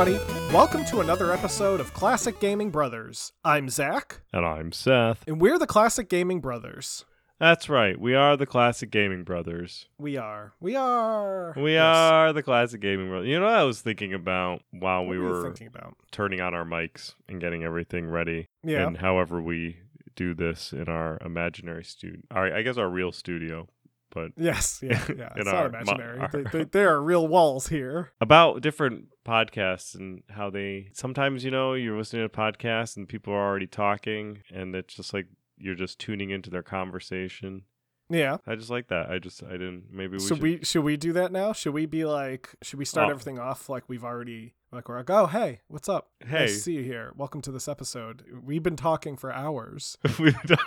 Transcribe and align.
everybody. 0.00 0.54
Welcome 0.54 0.84
to 0.86 1.00
another 1.00 1.30
episode 1.32 1.78
of 1.78 1.92
Classic 1.92 2.38
Gaming 2.40 2.70
Brothers. 2.70 3.32
I'm 3.44 3.68
Zach, 3.68 4.20
And 4.32 4.46
I'm 4.46 4.72
Seth. 4.72 5.22
and 5.26 5.40
we're 5.40 5.58
the 5.58 5.66
Classic 5.66 6.08
Gaming 6.08 6.40
Brothers. 6.40 7.04
That's 7.38 7.68
right. 7.68 8.00
We 8.00 8.14
are 8.14 8.34
the 8.36 8.46
Classic 8.46 8.90
Gaming 8.90 9.24
Brothers. 9.24 9.88
We 9.98 10.16
are. 10.16 10.54
We 10.58 10.74
are. 10.74 11.52
We 11.56 11.74
Yes. 11.74 11.84
are 11.96 12.32
the 12.32 12.42
Classic 12.42 12.80
Gaming 12.80 13.08
Brothers. 13.08 13.28
You 13.28 13.40
know 13.40 13.46
what 13.46 13.54
I 13.54 13.64
was 13.64 13.82
thinking 13.82 14.14
about 14.14 14.62
while 14.70 15.04
we 15.04 15.18
were 15.18 15.32
were 15.32 15.42
thinking 15.44 15.66
about? 15.66 15.96
turning 16.12 16.40
on 16.40 16.54
our 16.54 16.64
mics 16.64 17.14
and 17.28 17.38
getting 17.40 17.62
everything 17.62 18.06
ready? 18.08 18.48
Yeah. 18.64 18.86
And 18.86 18.98
however 18.98 19.40
we 19.42 19.78
do 20.16 20.32
this 20.34 20.72
in 20.72 20.88
our 20.88 21.18
imaginary 21.24 21.84
studio. 21.84 22.20
All 22.34 22.42
right, 22.42 22.52
I 22.54 22.62
guess 22.62 22.78
our 22.78 22.88
real 22.88 23.12
studio. 23.12 23.68
But 24.10 24.32
yes. 24.36 24.80
Yeah. 24.82 25.02
Yeah. 25.16 25.32
It's 25.36 25.48
our- 25.48 25.68
not 25.70 25.82
imaginary. 25.82 26.18
our- 26.20 26.28
They- 26.28 26.42
they- 26.42 26.64
there 26.72 26.90
are 26.94 27.02
real 27.02 27.26
walls 27.28 27.68
here. 27.68 28.12
about 28.20 28.60
different 28.62 29.06
podcasts 29.24 29.94
and 29.94 30.22
how 30.30 30.50
they 30.50 30.90
sometimes, 30.92 31.44
you 31.44 31.50
know, 31.50 31.74
you're 31.74 31.96
listening 31.96 32.22
to 32.22 32.28
podcasts 32.28 32.96
and 32.96 33.08
people 33.08 33.32
are 33.32 33.46
already 33.48 33.66
talking 33.66 34.42
and 34.52 34.74
it's 34.74 34.94
just 34.94 35.14
like 35.14 35.26
you're 35.58 35.74
just 35.74 35.98
tuning 35.98 36.30
into 36.30 36.50
their 36.50 36.62
conversation. 36.62 37.62
Yeah. 38.08 38.38
I 38.46 38.56
just 38.56 38.70
like 38.70 38.88
that. 38.88 39.08
I 39.10 39.18
just 39.18 39.42
I 39.44 39.52
didn't 39.52 39.84
maybe 39.92 40.14
we 40.14 40.18
should 40.18 40.28
should 40.28 40.42
we 40.42 40.64
should 40.64 40.82
we 40.84 40.96
do 40.96 41.12
that 41.12 41.30
now? 41.30 41.52
Should 41.52 41.74
we 41.74 41.86
be 41.86 42.04
like 42.04 42.48
should 42.62 42.78
we 42.78 42.84
start 42.84 43.08
Oh. 43.08 43.10
everything 43.12 43.38
off 43.38 43.68
like 43.68 43.88
we've 43.88 44.02
already 44.04 44.54
like 44.72 44.88
we're 44.88 44.98
like, 44.98 45.10
oh 45.10 45.26
hey, 45.26 45.60
what's 45.68 45.88
up? 45.88 46.10
Hey. 46.24 46.40
Nice 46.40 46.54
to 46.54 46.60
see 46.60 46.72
you 46.74 46.82
here. 46.82 47.12
Welcome 47.16 47.40
to 47.42 47.50
this 47.50 47.66
episode. 47.68 48.22
We've 48.44 48.62
been 48.62 48.76
talking 48.76 49.16
for 49.16 49.32
hours. 49.32 49.98
We've 50.18 50.40
done 50.42 50.58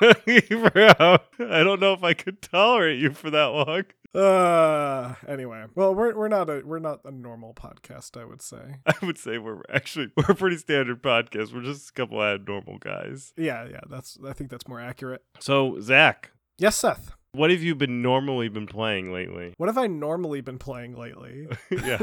for 0.71 0.95
how- 0.97 1.19
I 1.39 1.63
don't 1.63 1.79
know 1.79 1.93
if 1.93 2.03
I 2.03 2.13
could 2.13 2.41
tolerate 2.41 2.99
you 2.99 3.11
for 3.11 3.29
that 3.29 3.45
long. 3.45 3.83
Uh 4.13 5.15
anyway. 5.27 5.65
Well 5.73 5.95
we're 5.95 6.13
we're 6.15 6.27
not 6.27 6.49
a 6.49 6.61
we're 6.65 6.79
not 6.79 6.99
a 7.05 7.11
normal 7.11 7.53
podcast, 7.53 8.19
I 8.19 8.25
would 8.25 8.41
say. 8.41 8.75
I 8.85 8.93
would 9.05 9.17
say 9.17 9.37
we're 9.37 9.61
actually 9.73 10.11
we're 10.17 10.25
a 10.31 10.35
pretty 10.35 10.57
standard 10.57 11.01
podcast. 11.01 11.53
We're 11.53 11.63
just 11.63 11.89
a 11.89 11.93
couple 11.93 12.21
of 12.21 12.47
normal 12.47 12.77
guys. 12.79 13.33
Yeah, 13.37 13.65
yeah, 13.69 13.79
that's 13.89 14.17
I 14.25 14.33
think 14.33 14.49
that's 14.49 14.67
more 14.67 14.79
accurate. 14.81 15.23
So 15.39 15.79
Zach, 15.79 16.31
Yes, 16.59 16.75
Seth. 16.75 17.13
what 17.31 17.49
have 17.49 17.63
you 17.63 17.73
been 17.73 18.03
normally 18.03 18.49
been 18.49 18.67
playing 18.67 19.11
lately? 19.11 19.53
What 19.57 19.67
have 19.67 19.77
I 19.79 19.87
normally 19.87 20.41
been 20.41 20.59
playing 20.59 20.95
lately? 20.95 21.47
yeah, 21.71 21.97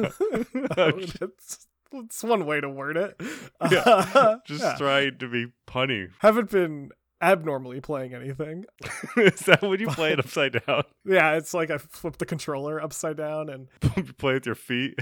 Oh, 0.77 0.91
that's, 1.21 1.69
that's 1.93 2.23
one 2.25 2.47
way 2.47 2.61
to 2.61 2.69
word 2.69 2.97
it. 2.97 3.21
Yeah, 3.71 3.83
Uh, 3.87 4.37
just 4.47 4.63
yeah. 4.63 4.77
trying 4.79 5.19
to 5.19 5.29
be 5.29 5.49
punny. 5.69 6.09
haven't 6.21 6.51
been 6.51 6.91
abnormally 7.23 7.81
playing 7.83 8.15
anything. 8.15 8.65
Is 9.17 9.41
that 9.41 9.61
when 9.63 9.79
you 9.81 9.89
play 9.89 10.13
it 10.13 10.19
upside 10.19 10.63
down? 10.67 10.85
Yeah, 11.05 11.33
it's 11.35 11.53
like 11.53 11.71
I 11.71 11.77
flip 11.79 12.17
the 12.17 12.25
controller 12.27 12.83
upside 12.83 13.17
down 13.19 13.49
and 13.51 13.69
play 14.17 14.35
with 14.35 14.47
your 14.47 14.55
feet. 14.55 14.99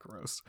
gross. 0.00 0.42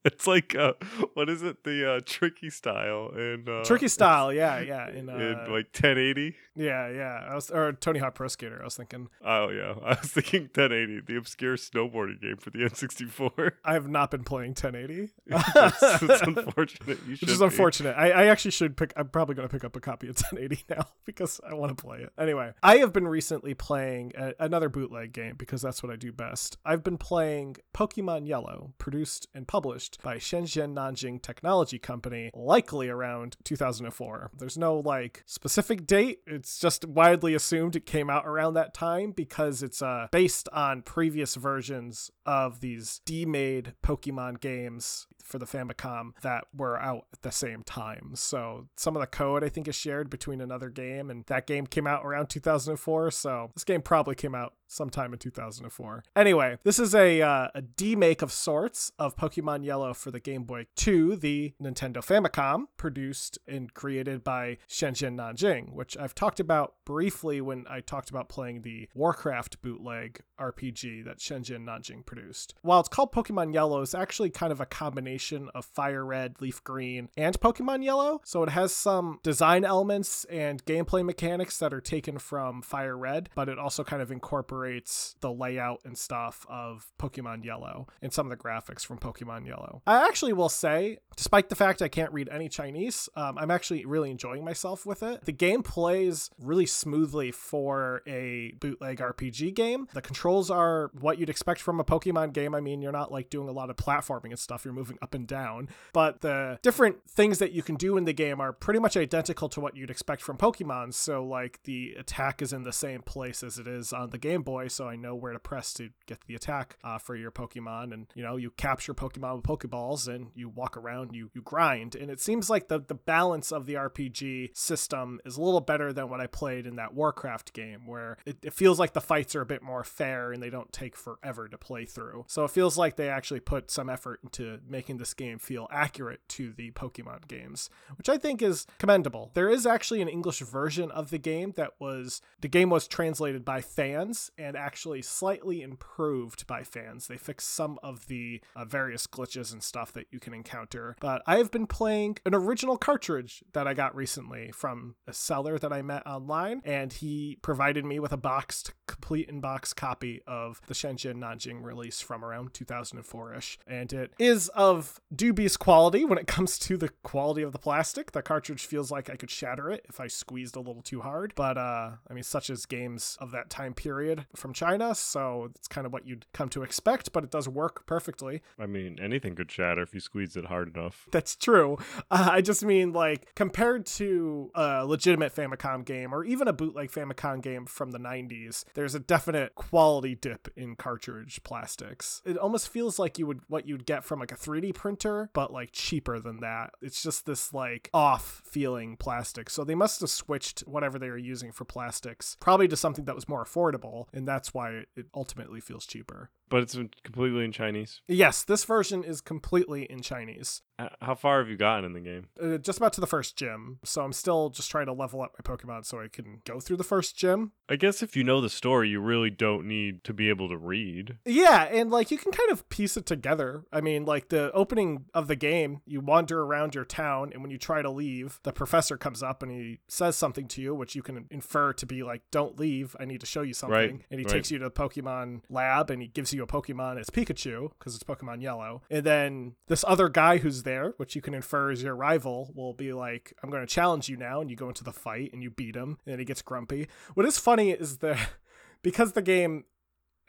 it's 0.04 0.26
like 0.26 0.54
uh, 0.54 0.72
what 1.14 1.28
is 1.28 1.42
it? 1.42 1.64
The 1.64 1.96
uh, 1.96 2.00
tricky 2.04 2.48
style 2.48 3.10
and 3.14 3.48
uh, 3.48 3.64
Tricky 3.64 3.88
style, 3.88 4.32
yeah, 4.32 4.60
yeah. 4.60 4.88
In, 5.00 5.08
uh, 5.08 5.14
in 5.14 5.32
like 5.52 5.68
1080. 5.72 6.36
yeah, 6.56 6.88
yeah. 6.88 7.26
I 7.30 7.34
was 7.34 7.50
or 7.50 7.72
Tony 7.72 7.98
Hawk 7.98 8.14
Pro 8.14 8.28
Skater. 8.28 8.60
I 8.60 8.64
was 8.64 8.76
thinking 8.76 9.08
Oh 9.24 9.50
yeah, 9.50 9.74
I 9.84 9.98
was 10.00 10.10
thinking 10.10 10.42
1080, 10.42 11.02
the 11.06 11.16
obscure 11.16 11.56
snowboarding 11.56 12.20
game 12.20 12.36
for 12.38 12.50
the 12.50 12.60
N64. 12.60 13.52
I 13.64 13.74
have 13.74 13.88
not 13.88 14.10
been 14.10 14.24
playing 14.24 14.50
1080. 14.50 15.10
it's, 15.26 16.02
it's 16.02 16.22
unfortunate. 16.22 16.98
You. 17.06 17.12
Which 17.12 17.28
is 17.28 17.40
unfortunate. 17.40 17.94
I, 17.96 18.10
I 18.10 18.26
actually 18.26 18.52
should 18.52 18.76
pick. 18.76 18.92
I'm 18.96 19.08
probably 19.08 19.34
going 19.34 19.48
to 19.48 19.52
pick 19.52 19.64
up 19.64 19.76
a 19.76 19.80
copy 19.80 20.08
of 20.08 20.16
1080 20.16 20.64
now 20.70 20.86
because 21.04 21.40
I 21.48 21.54
want 21.54 21.76
to 21.76 21.82
play 21.82 21.98
it. 21.98 22.12
Anyway, 22.18 22.52
I 22.62 22.78
have 22.78 22.92
been 22.92 23.06
recently 23.06 23.54
playing 23.54 24.12
a, 24.16 24.32
another 24.38 24.68
bootleg 24.68 25.12
game 25.12 25.34
because 25.36 25.60
that's 25.62 25.82
what 25.82 25.92
I 25.92 25.96
do 25.96 26.10
best. 26.12 26.56
I've 26.64 26.82
been 26.82 26.98
playing 26.98 27.56
Pokemon 27.74 28.26
Yellow, 28.26 28.72
produced 28.78 29.26
and 29.34 29.46
published 29.46 29.89
by 30.02 30.16
Shenzhen 30.16 30.74
Nanjing 30.74 31.20
Technology 31.22 31.78
Company, 31.78 32.30
likely 32.34 32.88
around 32.88 33.36
2004. 33.44 34.30
There's 34.38 34.58
no 34.58 34.78
like 34.78 35.22
specific 35.26 35.86
date. 35.86 36.20
It's 36.26 36.58
just 36.58 36.84
widely 36.84 37.34
assumed 37.34 37.76
it 37.76 37.86
came 37.86 38.10
out 38.10 38.26
around 38.26 38.54
that 38.54 38.74
time 38.74 39.12
because 39.12 39.62
it's 39.62 39.82
uh, 39.82 40.08
based 40.10 40.48
on 40.52 40.82
previous 40.82 41.34
versions 41.34 42.10
of 42.26 42.60
these 42.60 43.00
D-made 43.04 43.74
Pokemon 43.82 44.40
games 44.40 45.06
for 45.22 45.38
the 45.38 45.46
Famicom 45.46 46.12
that 46.22 46.44
were 46.54 46.78
out 46.78 47.06
at 47.12 47.22
the 47.22 47.30
same 47.30 47.62
time. 47.62 48.12
So 48.14 48.68
some 48.76 48.96
of 48.96 49.00
the 49.00 49.06
code 49.06 49.44
I 49.44 49.48
think 49.48 49.68
is 49.68 49.74
shared 49.74 50.10
between 50.10 50.40
another 50.40 50.70
game, 50.70 51.10
and 51.10 51.24
that 51.26 51.46
game 51.46 51.66
came 51.66 51.86
out 51.86 52.04
around 52.04 52.28
2004. 52.28 53.10
So 53.10 53.50
this 53.54 53.64
game 53.64 53.82
probably 53.82 54.14
came 54.14 54.34
out 54.34 54.54
sometime 54.70 55.12
in 55.12 55.18
2004. 55.18 56.04
Anyway, 56.14 56.58
this 56.62 56.78
is 56.78 56.94
a 56.94 57.20
uh, 57.20 57.48
a 57.54 57.62
demake 57.62 58.22
of 58.22 58.32
sorts 58.32 58.92
of 58.98 59.16
Pokemon 59.16 59.64
Yellow 59.64 59.92
for 59.92 60.10
the 60.10 60.20
Game 60.20 60.44
Boy 60.44 60.66
2, 60.76 61.16
the 61.16 61.54
Nintendo 61.60 61.98
Famicom, 61.98 62.66
produced 62.76 63.38
and 63.46 63.72
created 63.74 64.22
by 64.22 64.58
Shenzhen 64.68 65.16
Nanjing, 65.16 65.72
which 65.72 65.96
I've 65.96 66.14
talked 66.14 66.40
about 66.40 66.74
briefly 66.84 67.40
when 67.40 67.66
I 67.68 67.80
talked 67.80 68.10
about 68.10 68.28
playing 68.28 68.62
the 68.62 68.88
Warcraft 68.94 69.60
bootleg 69.62 70.20
RPG 70.38 71.04
that 71.04 71.18
Shenzhen 71.18 71.64
Nanjing 71.64 72.06
produced. 72.06 72.54
While 72.62 72.80
it's 72.80 72.88
called 72.88 73.12
Pokemon 73.12 73.52
Yellow, 73.52 73.82
it's 73.82 73.94
actually 73.94 74.30
kind 74.30 74.52
of 74.52 74.60
a 74.60 74.66
combination 74.66 75.09
of 75.54 75.64
Fire 75.64 76.04
Red, 76.04 76.40
Leaf 76.40 76.62
Green, 76.64 77.08
and 77.16 77.38
Pokemon 77.40 77.84
Yellow. 77.84 78.20
So 78.24 78.42
it 78.42 78.50
has 78.50 78.74
some 78.74 79.18
design 79.22 79.64
elements 79.64 80.24
and 80.24 80.64
gameplay 80.64 81.04
mechanics 81.04 81.58
that 81.58 81.72
are 81.72 81.80
taken 81.80 82.18
from 82.18 82.62
Fire 82.62 82.96
Red, 82.96 83.28
but 83.34 83.48
it 83.48 83.58
also 83.58 83.84
kind 83.84 84.02
of 84.02 84.10
incorporates 84.10 85.14
the 85.20 85.32
layout 85.32 85.80
and 85.84 85.96
stuff 85.96 86.46
of 86.48 86.92
Pokemon 86.98 87.44
Yellow 87.44 87.86
and 88.02 88.12
some 88.12 88.30
of 88.30 88.30
the 88.30 88.42
graphics 88.42 88.84
from 88.84 88.98
Pokemon 88.98 89.46
Yellow. 89.46 89.82
I 89.86 90.06
actually 90.06 90.32
will 90.32 90.48
say, 90.48 90.98
despite 91.16 91.48
the 91.48 91.56
fact 91.56 91.82
I 91.82 91.88
can't 91.88 92.12
read 92.12 92.28
any 92.30 92.48
Chinese, 92.48 93.08
um, 93.16 93.38
I'm 93.38 93.50
actually 93.50 93.84
really 93.84 94.10
enjoying 94.10 94.44
myself 94.44 94.86
with 94.86 95.02
it. 95.02 95.24
The 95.24 95.32
game 95.32 95.62
plays 95.62 96.30
really 96.38 96.66
smoothly 96.66 97.32
for 97.32 98.02
a 98.06 98.52
bootleg 98.60 98.98
RPG 98.98 99.54
game. 99.54 99.88
The 99.92 100.02
controls 100.02 100.50
are 100.50 100.90
what 100.98 101.18
you'd 101.18 101.30
expect 101.30 101.60
from 101.60 101.80
a 101.80 101.84
Pokemon 101.84 102.32
game. 102.32 102.54
I 102.54 102.60
mean, 102.60 102.82
you're 102.82 102.92
not 102.92 103.12
like 103.12 103.30
doing 103.30 103.48
a 103.48 103.52
lot 103.52 103.70
of 103.70 103.76
platforming 103.76 104.30
and 104.30 104.38
stuff, 104.38 104.64
you're 104.64 104.74
moving 104.74 104.98
up 105.02 105.14
and 105.14 105.26
down, 105.26 105.68
but 105.92 106.20
the 106.20 106.58
different 106.62 107.08
things 107.08 107.38
that 107.38 107.52
you 107.52 107.62
can 107.62 107.76
do 107.76 107.96
in 107.96 108.04
the 108.04 108.12
game 108.12 108.40
are 108.40 108.52
pretty 108.52 108.80
much 108.80 108.96
identical 108.96 109.48
to 109.48 109.60
what 109.60 109.76
you'd 109.76 109.90
expect 109.90 110.22
from 110.22 110.36
Pokemon. 110.36 110.94
So, 110.94 111.24
like, 111.24 111.62
the 111.64 111.94
attack 111.98 112.42
is 112.42 112.52
in 112.52 112.62
the 112.62 112.72
same 112.72 113.02
place 113.02 113.42
as 113.42 113.58
it 113.58 113.66
is 113.66 113.92
on 113.92 114.10
the 114.10 114.18
Game 114.18 114.42
Boy, 114.42 114.68
so 114.68 114.88
I 114.88 114.96
know 114.96 115.14
where 115.14 115.32
to 115.32 115.38
press 115.38 115.72
to 115.74 115.90
get 116.06 116.20
the 116.26 116.34
attack 116.34 116.76
uh, 116.84 116.98
for 116.98 117.16
your 117.16 117.30
Pokemon. 117.30 117.92
And, 117.92 118.06
you 118.14 118.22
know, 118.22 118.36
you 118.36 118.50
capture 118.50 118.94
Pokemon 118.94 119.36
with 119.36 119.44
Pokeballs 119.44 120.08
and 120.08 120.28
you 120.34 120.48
walk 120.48 120.76
around, 120.76 121.14
you, 121.14 121.30
you 121.34 121.42
grind. 121.42 121.94
And 121.94 122.10
it 122.10 122.20
seems 122.20 122.50
like 122.50 122.68
the, 122.68 122.80
the 122.80 122.94
balance 122.94 123.52
of 123.52 123.66
the 123.66 123.74
RPG 123.74 124.56
system 124.56 125.20
is 125.24 125.36
a 125.36 125.42
little 125.42 125.60
better 125.60 125.92
than 125.92 126.08
what 126.08 126.20
I 126.20 126.26
played 126.26 126.66
in 126.66 126.76
that 126.76 126.94
Warcraft 126.94 127.52
game, 127.52 127.86
where 127.86 128.18
it, 128.26 128.38
it 128.42 128.52
feels 128.52 128.78
like 128.78 128.92
the 128.92 129.00
fights 129.00 129.34
are 129.34 129.42
a 129.42 129.46
bit 129.46 129.62
more 129.62 129.84
fair 129.84 130.32
and 130.32 130.42
they 130.42 130.50
don't 130.50 130.72
take 130.72 130.96
forever 130.96 131.48
to 131.48 131.58
play 131.58 131.84
through. 131.84 132.24
So 132.28 132.44
it 132.44 132.50
feels 132.50 132.76
like 132.76 132.96
they 132.96 133.08
actually 133.08 133.40
put 133.40 133.70
some 133.70 133.88
effort 133.88 134.20
into 134.22 134.60
making 134.68 134.89
this 134.96 135.14
game 135.14 135.38
feel 135.38 135.68
accurate 135.70 136.20
to 136.30 136.52
the 136.52 136.70
Pokemon 136.72 137.28
games, 137.28 137.70
which 137.96 138.08
I 138.08 138.18
think 138.18 138.42
is 138.42 138.66
commendable. 138.78 139.30
There 139.34 139.50
is 139.50 139.66
actually 139.66 140.00
an 140.02 140.08
English 140.08 140.40
version 140.40 140.90
of 140.90 141.10
the 141.10 141.18
game 141.18 141.52
that 141.56 141.72
was 141.78 142.20
the 142.40 142.48
game 142.48 142.70
was 142.70 142.86
translated 142.86 143.44
by 143.44 143.60
fans 143.60 144.30
and 144.38 144.56
actually 144.56 145.02
slightly 145.02 145.62
improved 145.62 146.46
by 146.46 146.62
fans. 146.62 147.06
They 147.06 147.16
fixed 147.16 147.50
some 147.50 147.78
of 147.82 148.06
the 148.06 148.40
uh, 148.56 148.64
various 148.64 149.06
glitches 149.06 149.52
and 149.52 149.62
stuff 149.62 149.92
that 149.92 150.06
you 150.10 150.20
can 150.20 150.34
encounter. 150.34 150.96
But 151.00 151.22
I 151.26 151.36
have 151.36 151.50
been 151.50 151.66
playing 151.66 152.18
an 152.24 152.34
original 152.34 152.76
cartridge 152.76 153.42
that 153.52 153.66
I 153.66 153.74
got 153.74 153.94
recently 153.94 154.50
from 154.52 154.96
a 155.06 155.12
seller 155.12 155.58
that 155.58 155.72
I 155.72 155.82
met 155.82 156.06
online, 156.06 156.62
and 156.64 156.92
he 156.92 157.38
provided 157.42 157.84
me 157.84 157.98
with 157.98 158.12
a 158.12 158.16
boxed, 158.16 158.72
complete 159.10 159.28
in 159.28 159.40
box 159.40 159.72
copy 159.72 160.22
of 160.24 160.60
the 160.68 160.74
Shenzhen 160.74 161.16
Nanjing 161.16 161.64
release 161.64 162.00
from 162.00 162.24
around 162.24 162.54
2004 162.54 163.34
ish. 163.34 163.58
And 163.66 163.92
it 163.92 164.12
is 164.20 164.48
of 164.50 165.00
dubious 165.12 165.56
quality 165.56 166.04
when 166.04 166.16
it 166.16 166.28
comes 166.28 166.60
to 166.60 166.76
the 166.76 166.90
quality 167.02 167.42
of 167.42 167.50
the 167.50 167.58
plastic. 167.58 168.12
The 168.12 168.22
cartridge 168.22 168.64
feels 168.64 168.92
like 168.92 169.10
I 169.10 169.16
could 169.16 169.28
shatter 169.28 169.68
it 169.68 169.84
if 169.88 169.98
I 170.00 170.06
squeezed 170.06 170.54
a 170.54 170.60
little 170.60 170.80
too 170.80 171.00
hard. 171.00 171.32
But, 171.34 171.58
uh, 171.58 171.90
I 172.08 172.14
mean, 172.14 172.22
such 172.22 172.50
as 172.50 172.66
games 172.66 173.18
of 173.20 173.32
that 173.32 173.50
time 173.50 173.74
period 173.74 174.26
from 174.36 174.52
China, 174.52 174.94
so 174.94 175.50
it's 175.56 175.66
kind 175.66 175.88
of 175.88 175.92
what 175.92 176.06
you'd 176.06 176.26
come 176.32 176.48
to 176.50 176.62
expect, 176.62 177.12
but 177.12 177.24
it 177.24 177.32
does 177.32 177.48
work 177.48 177.86
perfectly. 177.86 178.42
I 178.60 178.66
mean, 178.66 178.96
anything 179.02 179.34
could 179.34 179.50
shatter 179.50 179.82
if 179.82 179.92
you 179.92 179.98
squeeze 179.98 180.36
it 180.36 180.44
hard 180.44 180.76
enough. 180.76 181.08
That's 181.10 181.34
true. 181.34 181.78
Uh, 182.12 182.28
I 182.32 182.40
just 182.40 182.64
mean 182.64 182.92
like 182.92 183.34
compared 183.36 183.86
to 183.86 184.50
a 184.54 184.84
legitimate 184.84 185.34
Famicom 185.34 185.84
game 185.84 186.12
or 186.12 186.24
even 186.24 186.48
a 186.48 186.52
bootleg 186.52 186.90
Famicom 186.90 187.40
game 187.40 187.66
from 187.66 187.92
the 187.92 187.98
90s, 187.98 188.64
there's 188.74 188.94
a 188.94 188.99
definite 189.00 189.54
quality 189.54 190.14
dip 190.14 190.48
in 190.56 190.76
cartridge 190.76 191.42
plastics. 191.42 192.22
It 192.24 192.36
almost 192.36 192.68
feels 192.68 192.98
like 192.98 193.18
you 193.18 193.26
would 193.26 193.40
what 193.48 193.66
you'd 193.66 193.86
get 193.86 194.04
from 194.04 194.20
like 194.20 194.32
a 194.32 194.36
3D 194.36 194.74
printer, 194.74 195.30
but 195.32 195.52
like 195.52 195.70
cheaper 195.72 196.20
than 196.20 196.40
that. 196.40 196.70
It's 196.80 197.02
just 197.02 197.26
this 197.26 197.52
like 197.52 197.90
off 197.92 198.42
feeling 198.44 198.96
plastic. 198.96 199.50
So 199.50 199.64
they 199.64 199.74
must 199.74 200.00
have 200.00 200.10
switched 200.10 200.60
whatever 200.60 200.98
they 200.98 201.10
were 201.10 201.18
using 201.18 201.52
for 201.52 201.64
plastics 201.64 202.36
probably 202.40 202.68
to 202.68 202.76
something 202.76 203.04
that 203.06 203.14
was 203.14 203.28
more 203.28 203.44
affordable, 203.44 204.06
and 204.12 204.26
that's 204.26 204.54
why 204.54 204.84
it 204.96 205.06
ultimately 205.14 205.60
feels 205.60 205.86
cheaper. 205.86 206.30
But 206.50 206.62
it's 206.62 206.76
completely 207.04 207.44
in 207.44 207.52
Chinese. 207.52 208.02
Yes, 208.08 208.42
this 208.42 208.64
version 208.64 209.02
is 209.04 209.20
completely 209.20 209.84
in 209.84 210.02
Chinese. 210.02 210.62
How 211.00 211.14
far 211.14 211.40
have 211.40 211.48
you 211.48 211.56
gotten 211.56 211.84
in 211.84 211.92
the 211.92 212.00
game? 212.00 212.26
Uh, 212.42 212.56
just 212.56 212.78
about 212.78 212.92
to 212.94 213.00
the 213.00 213.06
first 213.06 213.36
gym, 213.36 213.78
so 213.84 214.02
I'm 214.02 214.12
still 214.12 214.48
just 214.48 214.70
trying 214.70 214.86
to 214.86 214.92
level 214.92 215.20
up 215.20 215.32
my 215.38 215.42
Pokemon 215.42 215.84
so 215.84 216.00
I 216.00 216.08
can 216.08 216.40
go 216.46 216.58
through 216.58 216.78
the 216.78 216.84
first 216.84 217.16
gym. 217.16 217.52
I 217.68 217.76
guess 217.76 218.02
if 218.02 218.16
you 218.16 218.24
know 218.24 218.40
the 218.40 218.48
story, 218.48 218.88
you 218.88 219.00
really 219.00 219.30
don't 219.30 219.66
need 219.66 220.04
to 220.04 220.14
be 220.14 220.28
able 220.28 220.48
to 220.48 220.56
read. 220.56 221.18
Yeah, 221.26 221.64
and 221.64 221.90
like 221.90 222.10
you 222.10 222.18
can 222.18 222.32
kind 222.32 222.50
of 222.50 222.68
piece 222.68 222.96
it 222.96 223.06
together. 223.06 223.64
I 223.72 223.80
mean, 223.80 224.04
like 224.04 224.30
the 224.30 224.50
opening 224.52 225.04
of 225.12 225.28
the 225.28 225.36
game, 225.36 225.82
you 225.84 226.00
wander 226.00 226.42
around 226.42 226.74
your 226.74 226.84
town, 226.86 227.30
and 227.32 227.42
when 227.42 227.50
you 227.50 227.58
try 227.58 227.82
to 227.82 227.90
leave, 227.90 228.40
the 228.42 228.52
professor 228.52 228.96
comes 228.96 229.22
up 229.22 229.42
and 229.42 229.52
he 229.52 229.80
says 229.88 230.16
something 230.16 230.48
to 230.48 230.62
you, 230.62 230.74
which 230.74 230.94
you 230.94 231.02
can 231.02 231.26
infer 231.30 231.72
to 231.74 231.86
be 231.86 232.02
like, 232.02 232.22
"Don't 232.30 232.58
leave. 232.58 232.96
I 232.98 233.04
need 233.04 233.20
to 233.20 233.26
show 233.26 233.42
you 233.42 233.52
something." 233.54 233.74
Right, 233.74 233.90
And 234.10 234.18
he 234.20 234.24
right. 234.24 234.32
takes 234.32 234.50
you 234.50 234.58
to 234.58 234.64
the 234.64 234.70
Pokemon 234.70 235.42
lab, 235.50 235.90
and 235.90 236.00
he 236.00 236.08
gives 236.08 236.32
you 236.32 236.39
a 236.42 236.46
Pokemon. 236.46 236.98
It's 236.98 237.10
Pikachu 237.10 237.70
because 237.78 237.94
it's 237.94 238.04
Pokemon 238.04 238.42
Yellow. 238.42 238.82
And 238.90 239.04
then 239.04 239.54
this 239.68 239.84
other 239.86 240.08
guy 240.08 240.38
who's 240.38 240.62
there, 240.62 240.94
which 240.96 241.14
you 241.14 241.22
can 241.22 241.34
infer 241.34 241.70
is 241.70 241.82
your 241.82 241.94
rival, 241.94 242.52
will 242.54 242.74
be 242.74 242.92
like, 242.92 243.32
"I'm 243.42 243.50
going 243.50 243.66
to 243.66 243.72
challenge 243.72 244.08
you 244.08 244.16
now," 244.16 244.40
and 244.40 244.50
you 244.50 244.56
go 244.56 244.68
into 244.68 244.84
the 244.84 244.92
fight 244.92 245.32
and 245.32 245.42
you 245.42 245.50
beat 245.50 245.76
him, 245.76 245.98
and 246.04 246.12
then 246.12 246.18
he 246.18 246.24
gets 246.24 246.42
grumpy. 246.42 246.88
What 247.14 247.26
is 247.26 247.38
funny 247.38 247.70
is 247.70 247.98
that 247.98 248.18
because 248.82 249.12
the 249.12 249.22
game 249.22 249.64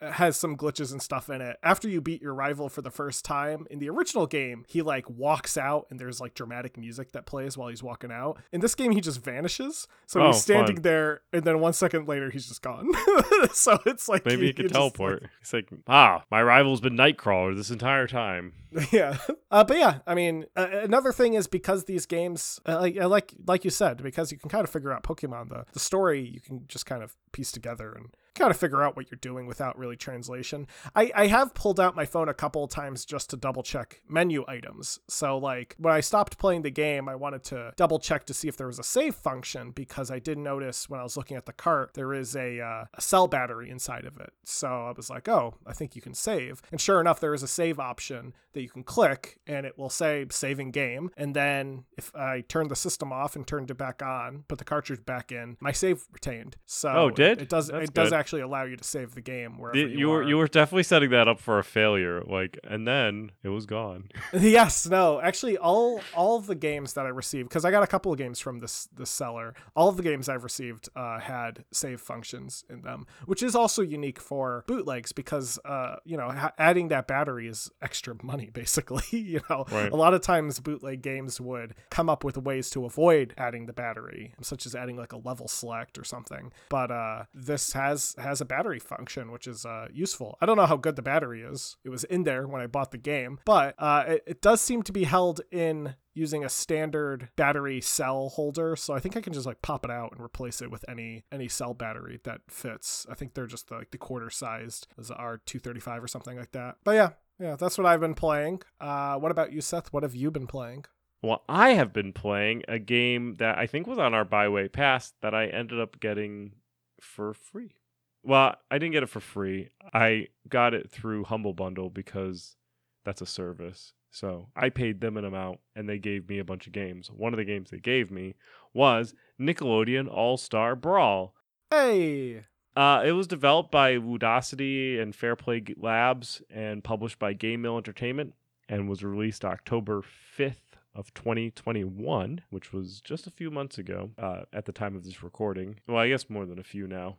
has 0.02 0.36
some 0.38 0.58
glitches 0.58 0.92
and 0.92 1.02
stuff 1.02 1.30
in 1.30 1.42
it. 1.42 1.58
After 1.64 1.88
you 1.88 2.02
beat 2.02 2.22
your 2.22 2.34
rival 2.34 2.70
for 2.70 2.82
the 2.82 2.92
first 2.92 3.24
time 3.26 3.68
in 3.70 3.80
the 3.80 3.90
original 3.90 4.28
game, 4.28 4.66
he 4.68 4.82
like 4.82 5.10
walks 5.10 5.58
out 5.58 5.88
and 5.90 6.00
there's 6.00 6.20
like 6.20 6.34
dramatic 6.34 6.78
music 6.78 7.12
that 7.12 7.26
plays 7.26 7.58
while 7.58 7.68
he's 7.70 7.84
walking 7.84 8.12
out. 8.12 8.40
In 8.52 8.62
this 8.62 8.76
game, 8.76 8.92
he 8.92 9.02
just 9.02 9.24
vanishes. 9.24 9.88
So 10.08 10.22
Oh, 10.22 10.28
he's 10.28 10.42
standing 10.42 10.78
fun. 10.78 10.84
there 10.84 11.22
and 11.34 11.44
then 11.44 11.60
one 11.60 11.74
second 11.74 12.08
later, 12.08 12.30
he's 12.30 12.48
just 12.48 12.62
gone. 12.62 12.90
so 13.54 13.80
it's 13.86 14.08
like 14.10 14.26
Maybe 14.26 14.48
he 14.48 14.54
could 14.54 14.72
teleport. 14.72 15.28
He's 15.40 15.54
like, 15.54 15.70
ah, 15.88 16.24
my 16.32 16.42
rival's 16.42 16.82
been 16.82 16.96
Nightcrawler 16.96 17.56
this 17.56 17.70
entire 17.72 18.08
time. 18.08 18.54
yeah 18.94 19.18
uh, 19.52 19.66
but 19.66 19.76
yeah 19.78 19.98
i 20.08 20.16
mean 20.16 20.46
uh, 20.56 20.66
another 20.72 21.12
thing 21.12 21.34
is 21.34 21.46
because 21.46 21.84
these 21.84 22.06
games 22.06 22.58
uh, 22.66 22.80
like 22.80 22.98
uh, 22.98 23.06
like 23.06 23.34
like 23.46 23.66
you 23.66 23.70
said 23.70 24.02
because 24.02 24.32
you 24.32 24.38
can 24.38 24.50
kind 24.50 24.64
of 24.64 24.70
figure 24.70 24.94
out 24.94 25.04
pokemon 25.04 25.50
the, 25.50 25.66
the 25.74 25.80
story 25.80 26.22
you 26.22 26.40
can 26.40 26.64
just 26.70 26.86
kind 26.86 27.04
of 27.04 27.18
piece 27.34 27.52
together 27.52 27.92
and 27.92 28.16
kind 28.36 28.52
of 28.52 28.58
figure 28.58 28.82
out 28.82 28.96
what 28.96 29.10
you're 29.12 29.18
doing 29.22 29.46
without 29.46 29.78
really 29.78 29.96
translation 29.96 30.68
i 30.96 31.12
i 31.16 31.28
have 31.28 31.54
pulled 31.54 31.80
out 31.80 31.96
my 31.96 32.06
phone 32.06 32.30
a 32.30 32.34
couple 32.34 32.64
of 32.64 32.70
times 32.70 33.06
just 33.06 33.30
to 33.30 33.38
double 33.38 33.64
check 33.64 34.02
menu 34.08 34.44
items 34.48 35.00
so 35.08 35.38
like 35.38 35.76
when 35.78 35.94
i 35.94 36.00
stopped 36.00 36.38
playing 36.38 36.62
the 36.62 36.70
game 36.72 37.10
i 37.10 37.16
wanted 37.16 37.44
to 37.44 37.72
double 37.76 38.00
check 38.00 38.26
to 38.26 38.34
see 38.34 38.48
if 38.48 38.58
there 38.58 38.68
was 38.68 38.80
a 38.80 38.84
save 38.84 39.16
function 39.16 39.72
because 39.72 40.10
i 40.10 40.20
did 40.20 40.38
notice 40.38 40.90
when 40.90 41.00
i 41.00 41.04
was 41.04 41.18
looking 41.18 41.38
at 41.38 41.46
the 41.46 41.54
cart 41.54 41.92
there 41.94 42.14
is 42.14 42.36
a, 42.36 42.60
uh, 42.60 42.86
a 42.94 43.02
cell 43.02 43.28
battery 43.28 43.70
inside 43.70 44.06
of 44.06 44.18
it 44.20 44.32
so 44.44 44.68
i 44.68 44.94
was 44.96 45.10
like 45.10 45.28
oh 45.28 45.56
i 45.68 45.74
think 45.74 45.96
you 45.96 46.02
can 46.02 46.14
save 46.14 46.62
and 46.72 46.80
sure 46.80 47.02
enough 47.02 47.20
there 47.20 47.34
is 47.34 47.44
a 47.44 47.48
save 47.48 47.80
option 47.80 48.34
that 48.54 48.62
you 48.62 48.70
can 48.70 48.84
click 48.84 49.40
and 49.48 49.66
it 49.66 49.78
will 49.78 49.90
say 49.90 50.26
saving 50.30 50.72
game. 50.72 51.10
And 51.16 51.34
then 51.34 51.86
if 51.98 52.14
I 52.16 52.42
turn 52.42 52.68
the 52.68 52.76
system 52.76 53.14
off 53.14 53.36
and 53.36 53.48
turned 53.48 53.72
it 53.72 53.78
back 53.78 54.02
on, 54.02 54.44
put 54.48 54.58
the 54.58 54.66
cartridge 54.66 55.06
back 55.06 55.32
in, 55.32 55.58
my 55.60 55.72
save 55.72 56.04
retained. 56.12 56.58
So 56.66 56.90
Oh, 56.90 57.08
it 57.08 57.16
did? 57.16 57.42
it 57.42 57.50
does 57.50 57.68
That's 57.68 57.90
it 57.90 57.94
does 57.94 58.10
good. 58.10 58.16
Actually 58.22 58.42
allow 58.42 58.64
you 58.64 58.78
to 58.78 58.84
save 58.84 59.16
the 59.16 59.22
game 59.22 59.58
wherever 59.60 59.78
You, 59.78 59.88
you, 59.88 59.98
you 59.98 60.10
were 60.10 60.24
you 60.24 60.38
were 60.38 60.48
definitely 60.48 60.84
setting 60.84 61.10
that 61.10 61.28
up 61.28 61.40
for 61.40 61.60
a 61.60 61.64
failure. 61.64 62.22
Like, 62.24 62.58
and 62.64 62.88
then 62.88 63.32
it 63.44 63.50
was 63.50 63.66
gone. 63.66 64.10
yes, 64.34 64.88
no. 64.88 65.20
Actually, 65.20 65.58
all 65.58 66.00
all 66.16 66.38
of 66.38 66.46
the 66.48 66.56
games 66.56 66.94
that 66.94 67.06
I 67.06 67.10
received, 67.10 67.50
because 67.50 67.66
I 67.66 67.72
got 67.72 67.84
a 67.84 67.88
couple 67.88 68.12
of 68.14 68.18
games 68.18 68.40
from 68.40 68.60
this 68.60 68.88
this 68.96 69.10
seller, 69.10 69.54
all 69.76 69.90
of 69.90 69.98
the 69.98 70.04
games 70.04 70.30
I've 70.30 70.44
received 70.44 70.88
uh, 70.96 71.20
had 71.20 71.66
save 71.72 72.00
functions 72.00 72.64
in 72.70 72.82
them, 72.84 73.06
which 73.26 73.44
is 73.44 73.56
also 73.56 73.82
unique 73.82 74.20
for 74.20 74.64
bootlegs 74.68 75.12
because 75.12 75.60
uh, 75.66 75.96
you 76.06 76.16
know 76.18 76.30
ha- 76.30 76.54
adding 76.58 76.88
that 76.90 77.08
battery 77.08 77.48
is 77.48 77.70
extra 77.82 78.16
money 78.24 78.50
basically. 78.54 79.04
you 79.12 79.42
know, 79.50 79.66
Right. 79.72 79.92
a 79.92 79.96
lot 79.96 80.14
of 80.14 80.22
times 80.22 80.60
bootleg 80.60 81.02
games 81.02 81.42
would 81.42 81.74
come 81.90 82.10
up 82.10 82.24
with 82.24 82.38
ways 82.38 82.70
to 82.72 82.86
avoid 82.86 83.34
adding 83.38 83.66
the 83.66 83.74
battery, 83.74 84.34
such 84.42 84.66
as 84.66 84.76
adding 84.76 84.98
like 84.98 85.14
a 85.14 85.18
level 85.18 85.48
select 85.48 85.98
or 85.98 86.04
something. 86.04 86.52
But 86.70 86.92
uh, 86.92 87.24
this 87.34 87.74
has 87.74 88.11
has 88.18 88.42
a 88.42 88.46
battery 88.46 88.80
function, 88.80 89.32
which 89.32 89.48
is 89.48 89.66
uh, 89.66 89.88
useful. 89.92 90.38
I 90.42 90.46
don't 90.46 90.58
know 90.58 90.66
how 90.66 90.78
good 90.78 90.96
the 90.96 91.02
battery 91.02 91.42
is. 91.42 91.78
It 91.84 91.90
was 91.90 92.04
in 92.06 92.24
there 92.24 92.48
when 92.48 92.62
I 92.62 92.68
bought 92.68 92.92
the 92.92 92.98
game, 92.98 93.40
but 93.46 93.76
uh, 93.78 94.04
it, 94.08 94.24
it 94.28 94.42
does 94.42 94.62
seem 94.62 94.84
to 94.84 94.92
be 94.92 95.04
held 95.04 95.42
in 95.52 95.96
using 96.14 96.44
a 96.44 96.50
standard 96.50 97.30
battery 97.38 97.80
cell 97.80 98.28
holder 98.28 98.76
so 98.76 98.94
i 98.94 99.00
think 99.00 99.16
i 99.16 99.22
can 99.22 99.32
just 99.32 99.46
like 99.46 99.62
pop 99.62 99.86
it 99.86 99.90
out 99.92 100.12
and 100.12 100.20
replace 100.20 100.62
it 100.62 100.70
with 100.70 100.84
any 100.90 101.24
any 101.32 101.48
cell 101.48 101.74
battery 101.74 102.20
that 102.26 102.42
fits 102.50 103.08
i 103.10 103.16
think 103.16 103.34
they're 103.34 103.48
just 103.48 103.72
like 103.72 103.92
the 103.92 103.98
quarter 103.98 104.30
sized 104.30 104.88
as 105.00 105.10
r235 105.10 106.04
or 106.04 106.08
something 106.10 106.38
like 106.38 106.52
that 106.52 106.76
but 106.84 106.92
yeah 106.96 107.12
yeah 107.40 107.56
that's 107.56 107.78
what 107.78 107.88
i've 107.88 108.02
been 108.02 108.14
playing 108.14 108.62
uh 108.82 109.16
what 109.16 109.32
about 109.32 109.54
you 109.54 109.62
seth 109.62 109.94
what 109.94 110.04
have 110.04 110.14
you 110.14 110.30
been 110.30 110.48
playing 110.48 110.84
Well, 111.24 111.44
I 111.48 111.74
have 111.74 111.94
been 111.94 112.14
playing 112.14 112.64
a 112.68 112.80
game 112.80 113.36
that 113.36 113.58
I 113.58 113.68
think 113.68 113.86
was 113.86 114.00
on 114.00 114.16
our 114.16 114.26
Byway 114.26 114.70
Pass 114.70 115.14
that 115.22 115.36
I 115.36 115.46
ended 115.48 115.80
up 115.80 116.00
getting 116.00 116.54
for 117.00 117.34
free. 117.36 117.76
Well, 118.24 118.56
I 118.70 118.78
didn't 118.78 118.94
get 118.94 119.04
it 119.04 119.10
for 119.10 119.20
free. 119.20 119.70
I 119.94 120.28
got 120.48 120.74
it 120.74 120.92
through 120.92 121.24
Humble 121.26 121.54
Bundle 121.54 121.90
because 121.90 122.56
that's 123.04 123.22
a 123.22 123.26
service. 123.26 123.94
So 124.12 124.50
I 124.56 124.70
paid 124.70 125.02
them 125.02 125.18
an 125.18 125.26
amount 125.26 125.60
and 125.76 125.88
they 125.88 125.98
gave 125.98 126.28
me 126.30 126.40
a 126.40 126.44
bunch 126.44 126.68
of 126.68 126.74
games. 126.74 127.10
One 127.10 127.34
of 127.34 127.38
the 127.38 127.46
games 127.46 127.70
they 127.70 127.80
gave 127.80 128.12
me 128.12 128.36
was 128.74 129.14
Nickelodeon 129.40 130.08
All 130.12 130.38
Star 130.38 130.76
Brawl. 130.76 131.34
hey 131.70 132.46
Uh, 132.76 133.02
it 133.06 133.14
was 133.14 133.28
developed 133.28 133.72
by 133.72 133.96
Ludosity 133.96 135.02
and 135.02 135.16
Fairplay 135.16 135.64
Labs 135.78 136.42
and 136.50 136.84
published 136.84 137.20
by 137.20 137.34
Game 137.34 137.62
Mill 137.62 137.78
Entertainment 137.78 138.34
and 138.70 138.90
was 138.90 139.04
released 139.04 139.44
October 139.44 140.02
5th 140.38 140.56
of 140.94 141.14
2021, 141.14 142.42
which 142.50 142.74
was 142.74 143.02
just 143.02 143.28
a 143.28 143.32
few 143.32 143.50
months 143.50 143.78
ago 143.78 144.12
uh, 144.18 144.42
at 144.54 144.66
the 144.66 144.72
time 144.72 144.96
of 144.96 145.04
this 145.04 145.24
recording. 145.24 145.80
Well, 145.88 145.98
I 145.98 146.10
guess 146.10 146.30
more 146.30 146.46
than 146.46 146.60
a 146.60 146.64
few 146.64 146.88
now. 146.88 147.18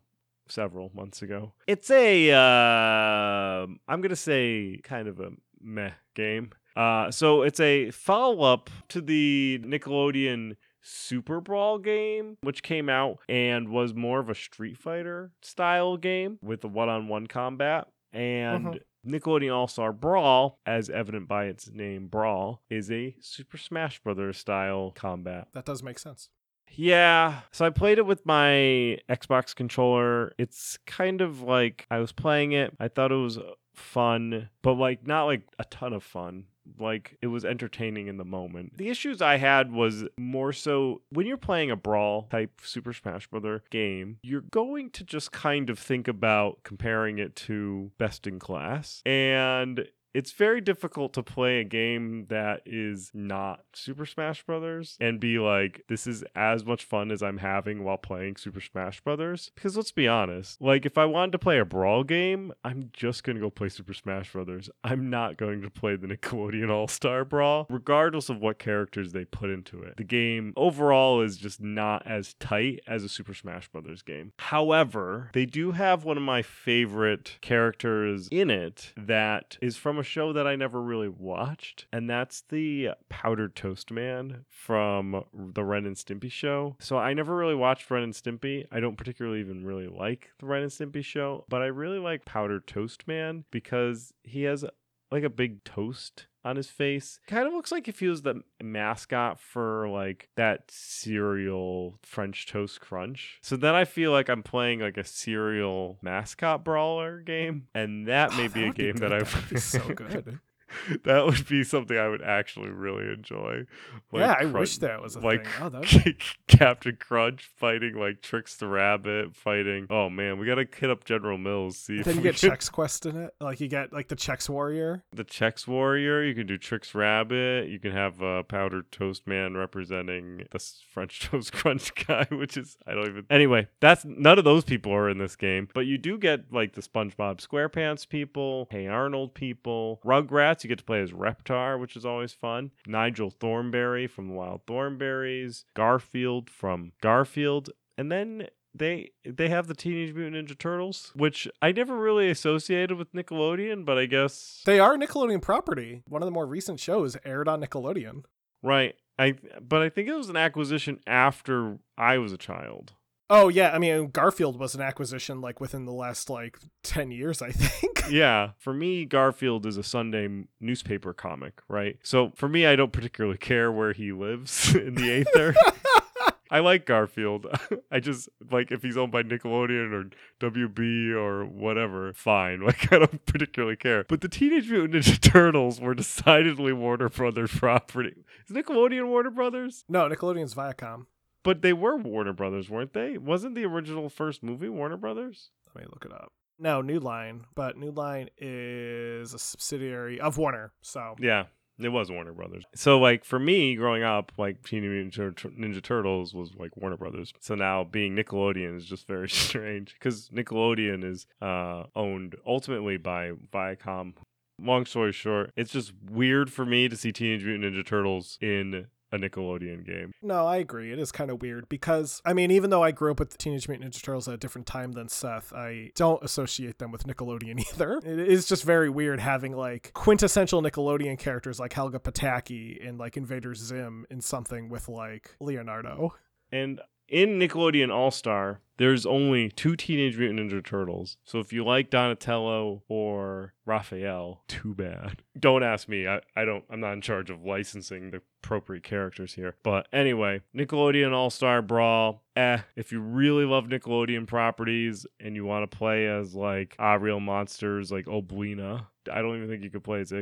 Several 0.52 0.90
months 0.94 1.23
ago. 1.23 1.54
It's 1.66 1.90
a, 1.90 2.30
uh, 2.30 3.66
I'm 3.88 4.00
going 4.02 4.11
to 4.11 4.16
say 4.16 4.78
kind 4.85 5.09
of 5.09 5.18
a 5.18 5.30
meh 5.62 5.92
game. 6.14 6.50
Uh, 6.76 7.11
so 7.11 7.40
it's 7.42 7.59
a 7.61 7.90
follow 7.90 8.42
up 8.42 8.68
to 8.88 9.00
the 9.00 9.61
Nickelodeon 9.64 10.56
Super 10.82 11.40
Brawl 11.40 11.78
game, 11.78 12.37
which 12.42 12.62
came 12.62 12.88
out 12.90 13.18
and 13.30 13.68
was 13.71 13.94
more 13.94 14.21
of 14.21 14.28
a 14.28 14.35
Street 14.35 14.76
Fighter 14.76 15.32
style 15.40 15.97
game 15.97 16.38
with 16.42 16.61
the 16.61 16.68
one 16.68 16.88
on 16.90 17.09
one 17.09 17.26
combat. 17.28 17.88
And 18.12 18.66
Mhm. 18.66 18.80
Nickelodeon 19.06 19.54
All 19.56 19.68
Star 19.68 19.92
Brawl, 19.92 20.59
as 20.66 20.90
evident 20.90 21.28
by 21.28 21.47
its 21.47 21.71
name 21.71 22.09
Brawl, 22.09 22.62
is 22.68 22.90
a 22.90 23.16
Super 23.21 23.56
Smash 23.56 24.00
Brothers 24.00 24.37
style 24.37 24.92
combat. 24.94 25.49
that 25.54 25.64
does 25.64 25.82
make 25.82 25.99
sense 25.99 26.28
Yeah. 26.75 27.41
So 27.50 27.64
I 27.64 27.71
played 27.71 27.99
it 27.99 28.07
with 28.07 28.25
my 28.26 28.99
Xbox 29.09 29.55
controller. 29.55 30.33
It's 30.38 30.79
kind 30.87 31.21
of 31.21 31.43
like 31.43 31.87
I 31.91 31.99
was 31.99 32.12
playing 32.12 32.52
it. 32.52 32.75
I 32.81 32.88
thought 32.88 33.12
it 33.12 33.17
was 33.17 33.38
fun, 33.75 34.49
but 34.62 34.75
like 34.75 35.07
not 35.07 35.25
like 35.25 35.43
a 35.59 35.64
ton 35.64 35.93
of 35.93 36.02
fun. 36.02 36.45
Like 36.79 37.19
it 37.21 37.26
was 37.26 37.45
entertaining 37.45 38.07
in 38.07 38.19
the 38.19 38.25
moment. 38.25 38.76
The 38.79 38.88
issues 38.88 39.21
I 39.21 39.37
had 39.37 39.73
was 39.73 40.05
more 40.17 40.52
so 40.52 41.02
when 41.11 41.26
you're 41.26 41.37
playing 41.37 41.71
a 41.71 41.76
brawl 41.76 42.29
type 42.31 42.61
Super 42.62 42.93
Smash 42.93 43.26
Brother 43.26 43.64
game, 43.71 44.19
you're 44.23 44.43
going 44.43 44.91
to 44.91 45.05
just 45.05 45.33
kind 45.33 45.71
of 45.71 45.79
think 45.79 46.07
about 46.07 46.61
comparing 46.62 47.19
it 47.19 47.35
to 47.37 47.91
Best 47.99 48.26
in 48.26 48.38
Class. 48.38 49.02
And 49.05 49.88
it's 50.14 50.33
very 50.33 50.61
difficult 50.61 51.12
to 51.14 51.23
play 51.23 51.61
a 51.61 51.64
game 51.64 52.26
that 52.28 52.62
is 52.66 53.11
not 53.14 53.64
Super 53.73 54.07
Smash 54.07 54.42
Brothers 54.45 54.97
and 55.00 55.19
be 55.19 55.38
like, 55.38 55.85
this 55.88 56.07
is 56.07 56.23
as 56.35 56.64
much 56.64 56.85
fun 56.85 57.11
as 57.11 57.23
I'm 57.23 57.38
having 57.38 57.83
while 57.85 57.97
playing 57.97 58.37
Super 58.37 58.61
Smash 58.61 59.00
Brothers. 59.00 59.50
Because 59.54 59.76
let's 59.76 59.92
be 59.92 60.07
honest, 60.07 60.61
like 60.61 60.85
if 60.85 60.99
I 60.99 61.04
wanted 61.07 61.33
to 61.33 61.38
play 61.38 61.59
a 61.59 61.64
brawl 61.64 62.04
game, 62.04 62.52
I'm 62.64 62.90
just 62.92 63.25
gonna 63.25 63.40
go 63.40 63.50
play 63.50 63.69
Super 63.69 63.95
Smash 63.95 64.33
Brothers. 64.33 64.69
I'm 64.85 65.09
not 65.11 65.37
going 65.37 65.62
to 65.62 65.71
play 65.71 65.97
the 65.97 66.07
Nickelodeon 66.12 66.71
All 66.71 66.88
Star 66.88 67.25
Brawl, 67.25 67.66
regardless 67.71 68.28
of 68.28 68.40
what 68.40 68.59
characters 68.59 69.12
they 69.12 69.25
put 69.25 69.50
into 69.50 69.83
it. 69.83 69.97
The 69.97 70.04
game 70.04 70.52
overall 70.57 71.23
is 71.23 71.37
just 71.37 71.61
not 71.61 72.07
as 72.07 72.35
tight 72.35 72.81
as 72.87 73.04
a 73.04 73.09
Super 73.09 73.35
Smash 73.35 73.69
Brothers 73.69 74.02
game. 74.02 74.33
However, 74.38 75.31
they 75.33 75.47
do 75.47 75.73
have 75.73 76.04
one 76.04 76.16
of 76.16 76.23
my 76.23 76.42
favorite 76.42 77.38
characters 77.40 78.28
in 78.31 78.50
it 78.50 78.92
that 78.97 79.57
is 79.62 79.76
from 79.76 79.99
a 79.99 80.01
show 80.02 80.32
that 80.32 80.47
I 80.47 80.56
never 80.56 80.80
really 80.80 81.09
watched, 81.09 81.87
and 81.92 82.09
that's 82.09 82.42
the 82.42 82.90
Powdered 83.09 83.56
Toast 83.56 83.90
Man 83.90 84.44
from 84.49 85.25
the 85.32 85.64
Ren 85.64 85.87
and 85.87 85.97
Stimpy 85.97 86.30
show. 86.30 86.76
So 86.80 86.99
I 86.99 87.14
never 87.14 87.37
really 87.37 87.54
watched 87.54 87.90
Ren 87.90 88.02
and 88.02 88.12
Stimpy. 88.12 88.66
I 88.71 88.80
don't 88.80 88.97
particularly 88.97 89.40
even 89.40 89.64
really 89.64 89.88
like 89.88 90.30
the 90.38 90.47
Ren 90.47 90.62
and 90.62 90.71
Stimpy 90.71 91.04
show, 91.04 91.44
but 91.49 91.62
I 91.62 91.66
really 91.66 91.99
like 91.99 92.25
Powdered 92.25 92.66
Toast 92.66 93.06
Man 93.06 93.44
because 93.50 94.12
he 94.23 94.42
has 94.44 94.64
like 95.11 95.25
a 95.25 95.30
big 95.30 95.62
toast 95.64 96.26
on 96.44 96.56
his 96.56 96.68
face. 96.70 97.20
Kind 97.26 97.46
of 97.46 97.52
looks 97.52 97.70
like 97.72 97.88
if 97.88 98.00
he 98.00 98.08
was 98.08 98.22
the 98.22 98.42
mascot 98.62 99.38
for 99.40 99.88
like 99.88 100.28
that 100.37 100.70
cereal 100.70 101.99
French 102.02 102.46
Toast 102.46 102.80
Crunch. 102.80 103.38
So 103.42 103.56
then 103.56 103.75
I 103.75 103.84
feel 103.84 104.11
like 104.12 104.28
I'm 104.28 104.42
playing 104.42 104.80
like 104.80 104.96
a 104.96 105.04
cereal 105.04 105.99
mascot 106.02 106.64
brawler 106.64 107.20
game, 107.20 107.66
and 107.75 108.06
that 108.08 108.30
oh, 108.32 108.37
may 108.37 108.44
Oh, 108.46 108.49
be 108.49 108.64
a 108.64 108.72
game 108.72 108.92
good. 108.94 109.02
that 109.02 109.12
I 109.12 109.18
That 109.22 109.61
so 109.61 109.80
good. 109.94 110.40
that 111.05 111.25
would 111.26 111.47
be 111.49 111.64
something 111.64 111.97
I 111.97 112.09
would 112.09 112.23
actually 112.23 112.71
really 112.71 113.12
enjoy. 113.12 113.64
yeah, 114.12 114.33
I 114.33 114.35
Crunch- 114.45 114.52
wish 114.55 114.79
that 114.79 115.02
was 115.02 115.17
a 115.17 115.21
like 115.21 115.47
thing. 115.47 115.73
Oh, 115.75 116.12
Captain 116.49 116.97
Crunch 117.00 117.50
fighting 117.57 117.95
like 117.95 118.23
Trix 118.23 118.57
the 118.57 118.67
Rabbit, 118.67 119.35
fighting. 119.35 119.87
Oh 119.91 120.09
man, 120.11 120.38
we 120.38 120.47
gotta 120.47 120.67
hit 120.76 120.91
up 120.91 121.05
General 121.05 121.38
Mills. 121.38 121.76
See 121.79 121.99
if 121.99 122.05
Then 122.05 122.17
you 122.17 122.23
get 122.23 122.37
can- 122.37 122.50
Chex 122.50 122.71
Quest 122.71 123.07
in 123.07 123.17
it. 123.17 123.35
Like 123.41 123.61
you 123.61 123.69
get 123.69 123.93
like 123.93 124.09
the 124.09 124.17
Chex 124.17 124.49
Warrior. 124.49 125.05
the 125.12 125.25
Chex 125.25 125.67
Warrior. 125.67 126.23
You 126.25 126.35
can 126.35 126.47
do 126.47 126.59
Trix 126.59 126.95
Rabbit. 126.95 127.69
You 127.69 127.79
can 127.79 127.93
have 127.93 128.23
uh, 128.23 128.43
Powdered 128.45 128.91
Toast 128.93 129.26
Man 129.26 129.55
representing 129.57 130.47
the 130.50 130.59
French 130.93 131.21
Toast 131.31 131.52
Crunch 131.52 131.93
guy, 132.07 132.26
which 132.31 132.57
is 132.57 132.76
I 132.87 132.95
don't 132.95 133.09
even. 133.09 133.26
Anyway, 133.31 133.69
that's 133.81 134.05
none 134.05 134.38
of 134.38 134.45
those 134.45 134.64
people 134.64 134.93
are 134.93 135.09
in 135.09 135.19
this 135.19 135.37
game, 135.37 135.69
but 135.75 135.87
you 135.87 135.99
do 135.99 136.19
get 136.19 136.52
like 136.52 136.75
the 136.75 136.83
SpongeBob 136.83 137.47
SquarePants 137.47 138.09
people, 138.09 138.69
Hey 138.71 138.87
Arnold 138.87 139.35
people, 139.35 140.00
Rugrats. 140.05 140.62
You 140.64 140.69
get 140.69 140.78
to 140.78 140.85
play 140.85 141.00
as 141.02 141.12
Reptar, 141.12 141.78
which 141.81 141.97
is 141.97 142.04
always 142.04 142.33
fun. 142.33 142.71
Nigel 142.87 143.31
Thornberry 143.31 144.07
from 144.07 144.28
the 144.28 144.35
Wild 144.35 144.62
Thornberries, 144.66 145.64
Garfield 145.75 146.49
from 146.50 146.92
Garfield, 147.00 147.71
and 147.99 148.11
then 148.11 148.49
they 148.75 149.11
they 149.25 149.49
have 149.49 149.66
the 149.66 149.75
Teenage 149.75 150.14
Mutant 150.14 150.49
Ninja 150.49 150.59
Turtles, 150.59 151.12
which 151.14 151.47
I 151.61 151.73
never 151.73 151.97
really 151.97 152.31
associated 152.31 152.97
with 152.97 153.12
Nickelodeon, 153.12 153.85
but 153.85 153.99
I 153.99 154.07
guess 154.07 154.62
They 154.64 154.81
are 154.81 154.97
Nickelodeon 154.97 155.42
property. 155.42 156.02
One 156.09 156.23
of 156.23 156.26
the 156.26 156.33
more 156.33 156.47
recent 156.47 156.81
shows 156.81 157.16
aired 157.25 157.49
on 157.49 157.61
Nickelodeon. 157.62 158.23
right. 158.62 158.95
I 159.19 159.35
but 159.61 159.83
I 159.83 159.90
think 159.90 160.09
it 160.09 160.14
was 160.14 160.31
an 160.31 160.37
acquisition 160.38 161.00
after 161.07 161.76
I 161.99 162.16
was 162.16 162.33
a 162.33 162.38
child. 162.38 162.95
Oh 163.34 163.48
yeah, 163.48 163.70
I 163.70 163.78
mean 163.78 164.10
Garfield 164.10 164.58
was 164.60 164.74
an 164.74 164.82
acquisition 164.82 165.40
like 165.40 165.58
within 165.58 165.86
the 165.86 165.92
last 165.92 166.28
like 166.28 166.58
ten 166.82 167.10
years, 167.10 167.40
I 167.40 167.50
think. 167.50 168.04
yeah, 168.10 168.50
for 168.58 168.74
me, 168.74 169.06
Garfield 169.06 169.64
is 169.64 169.78
a 169.78 169.82
Sunday 169.82 170.28
newspaper 170.60 171.14
comic, 171.14 171.62
right? 171.66 171.96
So 172.02 172.32
for 172.34 172.46
me, 172.46 172.66
I 172.66 172.76
don't 172.76 172.92
particularly 172.92 173.38
care 173.38 173.72
where 173.72 173.94
he 173.94 174.12
lives 174.12 174.74
in 174.74 174.96
the 174.96 175.10
Aether. 175.10 175.54
I 176.50 176.58
like 176.58 176.84
Garfield. 176.84 177.46
I 177.90 178.00
just 178.00 178.28
like 178.50 178.70
if 178.70 178.82
he's 178.82 178.98
owned 178.98 179.12
by 179.12 179.22
Nickelodeon 179.22 179.92
or 179.94 180.10
WB 180.46 181.12
or 181.12 181.46
whatever, 181.46 182.12
fine. 182.12 182.60
Like 182.60 182.92
I 182.92 182.98
don't 182.98 183.24
particularly 183.24 183.76
care. 183.76 184.04
But 184.08 184.20
the 184.20 184.28
Teenage 184.28 184.70
Mutant 184.70 185.06
Ninja 185.06 185.18
Turtles 185.18 185.80
were 185.80 185.94
decidedly 185.94 186.74
Warner 186.74 187.08
Brothers 187.08 187.50
property. 187.50 188.26
Is 188.46 188.54
Nickelodeon 188.54 189.08
Warner 189.08 189.30
Brothers? 189.30 189.86
no, 189.88 190.06
Nickelodeon's 190.06 190.54
Viacom. 190.54 191.06
But 191.44 191.62
they 191.62 191.72
were 191.72 191.96
Warner 191.96 192.32
Brothers, 192.32 192.70
weren't 192.70 192.92
they? 192.92 193.18
Wasn't 193.18 193.54
the 193.54 193.64
original 193.64 194.08
first 194.08 194.42
movie 194.42 194.68
Warner 194.68 194.96
Brothers? 194.96 195.50
Let 195.75 195.84
me 195.84 195.90
look 195.92 196.04
it 196.04 196.12
up. 196.12 196.32
No, 196.58 196.80
New 196.80 197.00
Line, 197.00 197.46
but 197.56 197.76
New 197.76 197.90
Line 197.90 198.28
is 198.38 199.34
a 199.34 199.38
subsidiary 199.38 200.20
of 200.20 200.38
Warner. 200.38 200.72
So 200.82 201.16
Yeah, 201.18 201.44
it 201.80 201.88
was 201.88 202.11
Warner 202.11 202.32
Brothers. 202.32 202.64
So 202.76 202.99
like 203.00 203.25
for 203.25 203.40
me 203.40 203.75
growing 203.75 204.04
up, 204.04 204.30
like 204.38 204.62
Teenage 204.62 204.90
Mutant 204.90 205.14
Tur- 205.14 205.32
Tur- 205.32 205.56
Ninja 205.56 205.82
Turtles 205.82 206.32
was 206.34 206.54
like 206.54 206.76
Warner 206.76 206.96
Brothers. 206.96 207.32
So 207.40 207.56
now 207.56 207.82
being 207.82 208.14
Nickelodeon 208.14 208.76
is 208.76 208.84
just 208.87 209.08
very 209.08 209.28
strange 209.30 209.94
because 209.94 210.28
Nickelodeon 210.28 211.02
is 211.02 211.26
uh, 211.40 211.84
owned 211.96 212.37
ultimately 212.46 212.96
by 212.96 213.32
Viacom. 213.52 214.12
Long 214.61 214.87
story 214.87 215.11
short, 215.12 215.50
it's 215.56 215.72
just 215.72 215.92
weird 216.08 216.52
for 216.52 216.64
me 216.64 216.88
to 216.88 216.96
see 216.96 217.11
Teenage 217.11 217.44
Mutant 217.44 217.75
Ninja 217.75 217.84
Turtles 217.84 218.38
in 218.40 218.87
a 219.12 219.19
Nickelodeon 219.19 219.85
game. 219.85 220.12
No, 220.23 220.47
I 220.47 220.57
agree. 220.57 220.92
It 220.92 220.99
is 220.99 221.12
kind 221.12 221.31
of 221.31 221.42
weird 221.42 221.69
because 221.69 222.21
I 222.25 222.33
mean, 222.33 222.50
even 222.50 222.71
though 222.71 222.83
I 222.83 222.90
grew 222.90 223.11
up 223.11 223.21
with 223.21 223.31
the 223.31 223.38
Teenage 223.38 223.69
Mutant 223.69 223.92
Ninja 223.92 224.02
Turtles 224.02 224.26
at 224.26 224.35
a 224.35 224.38
different 224.38 224.66
time 224.66 224.92
than 224.92 225.09
Seth, 225.09 225.52
I 225.52 225.90
don't 225.95 226.23
associate 226.23 226.78
them 226.78 226.90
with 226.90 227.04
Nickelodeon 227.04 227.61
either. 227.73 227.99
It 228.04 228.19
is 228.19 228.47
just 228.47 228.64
very 228.64 228.88
weird 228.88 229.21
having 229.21 229.52
like 229.52 229.92
quintessential 229.92 230.62
Nickelodeon 230.62 231.19
characters 231.19 231.61
like 231.61 231.73
Helga 231.73 231.99
Pataki 231.99 232.87
and 232.87 232.99
like 232.99 233.16
Invader 233.16 233.54
Zim 233.54 234.07
in 234.11 234.21
something 234.21 234.69
with 234.69 234.88
like 234.88 235.37
Leonardo. 235.40 236.14
And 236.50 236.81
in 237.12 237.38
Nickelodeon 237.38 237.95
All 237.95 238.11
Star, 238.11 238.61
there's 238.78 239.04
only 239.07 239.50
two 239.50 239.76
Teenage 239.76 240.16
Mutant 240.16 240.50
Ninja 240.50 240.64
Turtles. 240.64 241.19
So 241.25 241.38
if 241.38 241.52
you 241.52 241.64
like 241.64 241.90
Donatello 241.90 242.83
or 242.88 243.52
Raphael, 243.66 244.42
too 244.49 244.75
bad. 244.75 245.23
Don't 245.38 245.62
ask 245.62 245.88
me. 245.88 246.09
I, 246.09 246.23
I 246.35 246.45
don't 246.45 246.64
I'm 246.71 246.81
not 246.81 246.95
in 246.95 247.02
charge 247.02 247.31
of 247.31 247.45
licensing 247.45 248.11
the 248.11 248.23
appropriate 248.42 248.83
characters 248.83 249.35
here. 249.35 249.57
But 249.62 249.87
anyway, 249.92 250.40
Nickelodeon 250.57 251.12
All 251.12 251.31
Star 251.31 251.62
Brawl. 251.62 252.23
Eh, 252.35 252.59
if 252.75 252.90
you 252.90 253.00
really 253.00 253.45
love 253.45 253.66
Nickelodeon 253.66 254.26
properties 254.26 255.07
and 255.21 255.37
you 255.37 255.45
want 255.45 255.71
to 255.71 255.76
play 255.76 256.09
as 256.09 256.35
like 256.35 256.75
ah 256.78 256.95
real 256.95 257.21
monsters 257.21 257.92
like 257.92 258.07
Oblina. 258.07 258.87
I 259.11 259.23
don't 259.23 259.37
even 259.37 259.49
think 259.49 259.62
you 259.62 259.71
could 259.71 259.85
play 259.85 260.00
as 260.00 260.12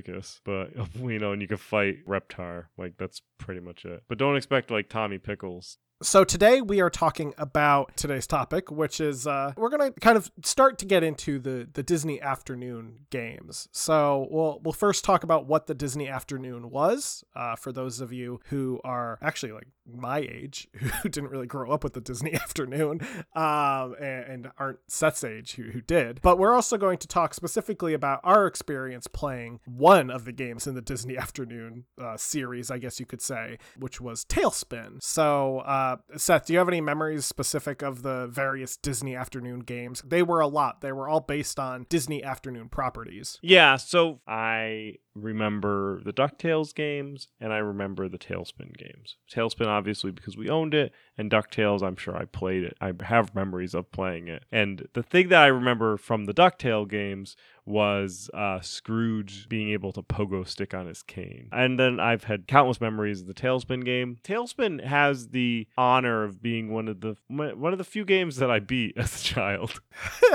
but 0.45 0.71
know, 1.19 1.33
and 1.33 1.43
you 1.43 1.49
could 1.49 1.61
fight 1.61 2.07
Reptar. 2.07 2.67
Like 2.79 2.95
that's 2.99 3.23
pretty 3.39 3.61
much 3.61 3.85
it. 3.85 4.03
But 4.09 4.19
don't 4.19 4.37
expect 4.37 4.71
like 4.71 4.89
Tommy 4.89 5.19
Pickles 5.19 5.79
So 6.03 6.25
today 6.25 6.63
we 6.63 6.81
are 6.81 6.89
talking 6.89 7.35
about 7.37 7.95
today's 7.95 8.27
topic, 8.27 8.71
which 8.71 9.01
is 9.01 9.27
uh, 9.27 9.53
we're 9.59 9.69
gonna 9.69 9.91
kind 10.01 10.17
of 10.17 10.31
start 10.43 10.79
to 10.79 10.87
get 10.87 11.03
into 11.03 11.39
the 11.39 11.69
the 11.71 11.83
Disney 11.83 12.23
Afternoon 12.23 13.01
games. 13.11 13.69
So 13.73 14.27
we'll 14.31 14.61
we'll 14.65 14.73
first 14.73 15.05
talk 15.05 15.25
about 15.25 15.47
what 15.47 15.67
the 15.67 15.75
Disney 15.75 16.09
Afternoon 16.09 16.71
was 16.71 17.23
uh, 17.37 17.55
for 17.55 17.71
those 17.71 18.01
of 18.01 18.15
you 18.15 18.41
who 18.47 18.81
are 18.83 19.19
actually 19.21 19.53
like 19.53 19.69
my 19.97 20.19
age 20.19 20.69
who 20.75 21.09
didn't 21.09 21.31
really 21.31 21.47
grow 21.47 21.71
up 21.71 21.85
with 21.85 21.95
the 21.95 22.01
Disney 22.01 22.35
Afternoon 22.41 23.01
um, 23.35 23.95
and, 24.01 24.25
and 24.25 24.51
aren't 24.59 24.79
Seth's 24.89 25.25
age 25.25 25.55
who 25.55 25.65
who 25.71 25.81
did. 25.81 26.21
But 26.23 26.39
we're 26.39 26.55
also 26.55 26.77
going 26.77 26.99
to 26.99 27.09
talk 27.09 27.35
specifically 27.35 27.95
about 27.95 28.21
our 28.25 28.47
experience 28.47 29.07
playing 29.07 29.61
one 29.67 30.11
of 30.11 30.25
the 30.25 30.33
games 30.33 30.67
in 30.67 30.75
the 30.75 30.83
Disney 30.83 31.17
Afternoon 31.21 31.85
uh, 32.01 32.17
series, 32.17 32.71
I 32.71 32.79
guess 32.79 32.99
you 32.99 33.07
could 33.07 33.23
say, 33.23 33.59
which 33.79 34.01
was 34.01 34.25
Tailspin. 34.25 35.03
So. 35.03 35.61
Uh, 35.61 35.97
Seth, 36.17 36.47
do 36.47 36.53
you 36.53 36.59
have 36.59 36.69
any 36.69 36.81
memories 36.81 37.25
specific 37.25 37.83
of 37.83 38.03
the 38.03 38.27
various 38.27 38.77
Disney 38.77 39.15
afternoon 39.15 39.61
games? 39.61 40.03
They 40.07 40.23
were 40.23 40.41
a 40.41 40.47
lot. 40.47 40.81
They 40.81 40.93
were 40.93 41.09
all 41.09 41.21
based 41.21 41.59
on 41.59 41.87
Disney 41.89 42.23
afternoon 42.23 42.69
properties. 42.69 43.39
Yeah, 43.43 43.77
so 43.77 44.21
I 44.27 44.97
remember 45.15 46.01
the 46.05 46.13
DuckTales 46.13 46.75
games 46.75 47.29
and 47.41 47.53
I 47.53 47.59
remember 47.59 48.09
the 48.09 48.19
Tailspin 48.19 48.77
games. 48.77 49.17
Tailspin, 49.31 49.67
obviously, 49.67 50.11
because 50.11 50.37
we 50.37 50.49
owned 50.49 50.75
it, 50.75 50.93
and 51.17 51.31
DuckTales, 51.31 51.83
I'm 51.83 51.97
sure 51.97 52.17
I 52.17 52.25
played 52.25 52.65
it. 52.65 52.77
I 52.81 52.93
have 53.03 53.35
memories 53.35 53.75
of 53.75 53.91
playing 53.91 54.29
it. 54.29 54.45
And 54.51 54.89
the 54.95 55.03
thing 55.03 55.29
that 55.29 55.43
I 55.43 55.47
remember 55.47 55.97
from 55.97 56.25
the 56.25 56.35
DuckTale 56.35 56.89
games 56.89 57.37
was 57.67 58.31
uh, 58.35 58.61
Scrooge 58.61 59.49
being 59.49 59.71
able 59.71 59.93
to 59.93 60.03
pogo 60.03 60.47
stick 60.47 60.75
on 60.75 60.87
his 60.87 61.03
cane. 61.03 61.49
And 61.53 61.79
then 61.79 62.01
I've 62.01 62.25
had 62.25 62.47
countless 62.47 62.81
memories 62.81 63.21
of 63.21 63.27
the 63.27 63.35
Tailspin 63.35 63.85
game. 63.85 64.19
Tailspin 64.25 64.85
has 64.85 65.29
the 65.29 65.67
honor 65.77 66.25
of 66.25 66.43
being 66.43 66.73
one 66.73 66.89
of 66.89 67.01
the 67.01 67.17
one 67.29 67.73
of 67.73 67.79
the 67.79 67.85
few 67.85 68.05
games 68.05 68.37
that 68.37 68.51
I 68.51 68.59
beat 68.59 68.95
as 68.97 69.21
a 69.21 69.25
child. 69.25 69.81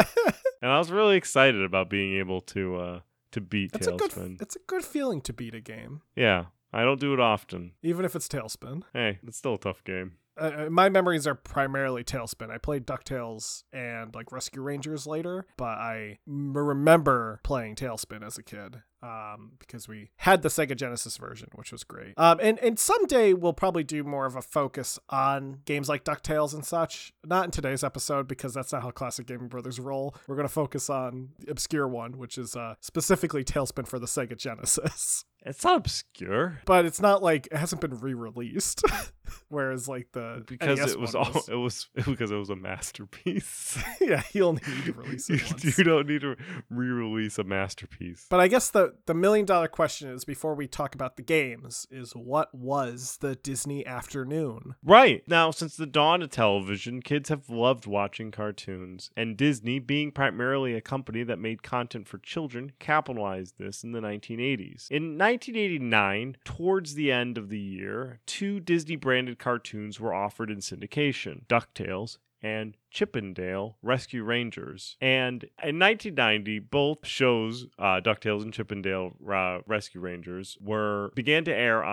and 0.62 0.72
I 0.72 0.78
was 0.78 0.92
really 0.92 1.18
excited 1.18 1.62
about 1.62 1.90
being 1.90 2.18
able 2.18 2.42
to 2.42 2.76
uh, 2.78 3.00
to 3.36 3.42
beat 3.42 3.72
It's 3.76 3.88
a 3.88 3.92
good. 3.92 4.38
It's 4.42 4.56
a 4.56 4.60
good 4.68 4.84
feeling 4.84 5.22
to 5.22 5.34
beat 5.34 5.54
a 5.54 5.62
game, 5.62 6.02
Yeah, 6.16 6.46
I 6.74 6.84
don't 6.84 7.00
do 7.00 7.14
it 7.14 7.20
often. 7.20 7.74
even 7.84 8.04
if 8.06 8.16
it's 8.16 8.28
Tailspin. 8.28 8.84
Hey, 8.94 9.20
it's 9.28 9.38
still 9.38 9.56
a 9.56 9.60
tough 9.60 9.84
game. 9.84 10.14
Uh, 10.38 10.68
my 10.70 10.90
memories 10.90 11.26
are 11.26 11.36
primarily 11.36 12.04
Tailspin. 12.04 12.50
I 12.50 12.58
played 12.58 12.86
Ducktales 12.86 13.64
and 13.72 14.14
like 14.14 14.34
Rescue 14.34 14.62
Rangers 14.62 15.08
later, 15.08 15.46
but 15.56 15.78
I 15.78 16.18
m- 16.28 16.58
remember 16.58 17.40
playing 17.44 17.76
Tailspin 17.76 18.22
as 18.26 18.38
a 18.38 18.44
kid 18.44 18.82
um, 19.06 19.52
because 19.60 19.88
we 19.88 20.10
had 20.18 20.42
the 20.42 20.50
Sega 20.50 20.76
Genesis 20.76 21.18
version, 21.18 21.50
which 21.56 21.72
was 21.72 21.84
great. 21.84 22.14
Um, 22.18 22.40
and 22.42 22.58
and 22.60 22.80
someday 22.80 23.34
we'll 23.34 23.54
probably 23.54 23.84
do 23.84 24.04
more 24.04 24.26
of 24.26 24.36
a 24.36 24.42
focus 24.42 24.98
on 25.10 25.60
games 25.66 25.88
like 25.88 26.04
Ducktales 26.04 26.54
and 26.54 26.66
such. 26.66 27.14
Not 27.24 27.46
in 27.46 27.52
today's 27.52 27.84
episode 27.84 28.28
because 28.28 28.54
that's 28.54 28.74
not 28.74 28.82
how 28.82 28.92
Classic 28.92 29.28
Gaming 29.28 29.48
Brothers 29.48 29.80
roll. 29.80 30.16
We're 30.28 30.36
gonna 30.36 30.48
focus 30.50 30.90
on 30.90 31.30
the 31.40 31.52
obscure 31.52 31.88
one, 31.88 32.18
which 32.18 32.38
is 32.38 32.56
uh, 32.56 32.76
specifically 32.82 33.44
Tailspin 33.44 33.88
for 33.88 34.00
the 34.00 34.08
Sega 34.08 34.38
Genesis. 34.38 35.26
It's 35.46 35.64
not 35.64 35.78
obscure 35.78 36.60
But 36.66 36.86
it's 36.86 37.00
not 37.00 37.22
like 37.22 37.48
it 37.52 37.58
hasn't 37.58 37.80
been 37.80 38.00
re-released, 38.00 38.82
whereas 39.50 39.88
like 39.88 40.08
the 40.12 40.44
because 40.48 40.80
NES 40.80 40.94
it 40.94 41.00
was 41.00 41.14
all 41.14 41.44
it 41.48 41.56
was 41.56 41.88
because 42.06 42.32
it 42.32 42.36
was 42.36 42.50
a 42.50 42.56
masterpiece. 42.56 43.78
yeah, 44.02 44.24
he'll 44.34 44.54
need 44.54 44.86
to 44.86 44.94
release 44.94 45.30
you, 45.30 45.36
it 45.36 45.52
once. 45.52 45.78
you 45.78 45.84
don't 45.84 46.08
need 46.08 46.22
to 46.22 46.36
re-release 46.72 47.38
a 47.38 47.44
masterpiece. 47.44 48.26
But 48.28 48.40
I 48.40 48.48
guess 48.48 48.72
the 48.72 48.95
the 49.06 49.14
million 49.14 49.46
dollar 49.46 49.68
question 49.68 50.10
is 50.10 50.26
before 50.26 50.56
we 50.56 50.68
talk 50.68 50.96
about 50.96 51.16
the 51.16 51.22
games 51.22 51.88
is 51.92 52.12
what 52.14 52.54
was 52.54 53.18
the 53.22 53.36
Disney 53.36 53.86
afternoon? 53.86 54.76
Right. 54.84 55.24
Now, 55.28 55.52
since 55.52 55.76
the 55.76 55.86
dawn 55.86 56.22
of 56.22 56.30
television, 56.30 57.02
kids 57.02 57.30
have 57.30 57.50
loved 57.50 57.86
watching 57.86 58.32
cartoons, 58.32 59.12
and 59.16 59.38
Disney, 59.38 59.80
being 59.80 60.12
primarily 60.12 60.74
a 60.74 60.82
company 60.82 61.24
that 61.24 61.40
made 61.40 61.64
content 61.64 62.08
for 62.08 62.18
children, 62.18 62.72
capitalized 62.80 63.56
this 63.58 63.84
in 63.84 63.92
the 63.92 64.02
1980s. 64.02 64.90
In 64.90 65.18
1989, 65.18 66.38
towards 66.44 66.96
the 66.96 67.12
end 67.12 67.38
of 67.38 67.50
the 67.50 67.60
year, 67.60 68.20
two 68.26 68.60
Disney 68.60 68.96
branded 68.96 69.40
cartoons 69.40 70.00
were 70.00 70.14
offered 70.14 70.50
in 70.50 70.58
syndication 70.58 71.46
DuckTales 71.48 72.18
and 72.42 72.78
Chip 72.96 73.14
'n 73.18 73.34
Dale 73.34 73.78
Rescue 73.82 74.24
Rangers. 74.24 74.96
And 75.02 75.44
in 75.62 75.78
1990, 75.78 76.60
both 76.60 77.06
shows, 77.06 77.68
uh, 77.78 78.00
DuckTales 78.00 78.42
and 78.44 78.54
Chip 78.54 78.72
'n 78.72 78.82
Dale 78.82 79.18
uh, 79.30 79.60
Rescue 79.68 80.00
Rangers, 80.00 80.58
were 80.62 81.12
began 81.14 81.44
to 81.44 81.54
air 81.54 81.84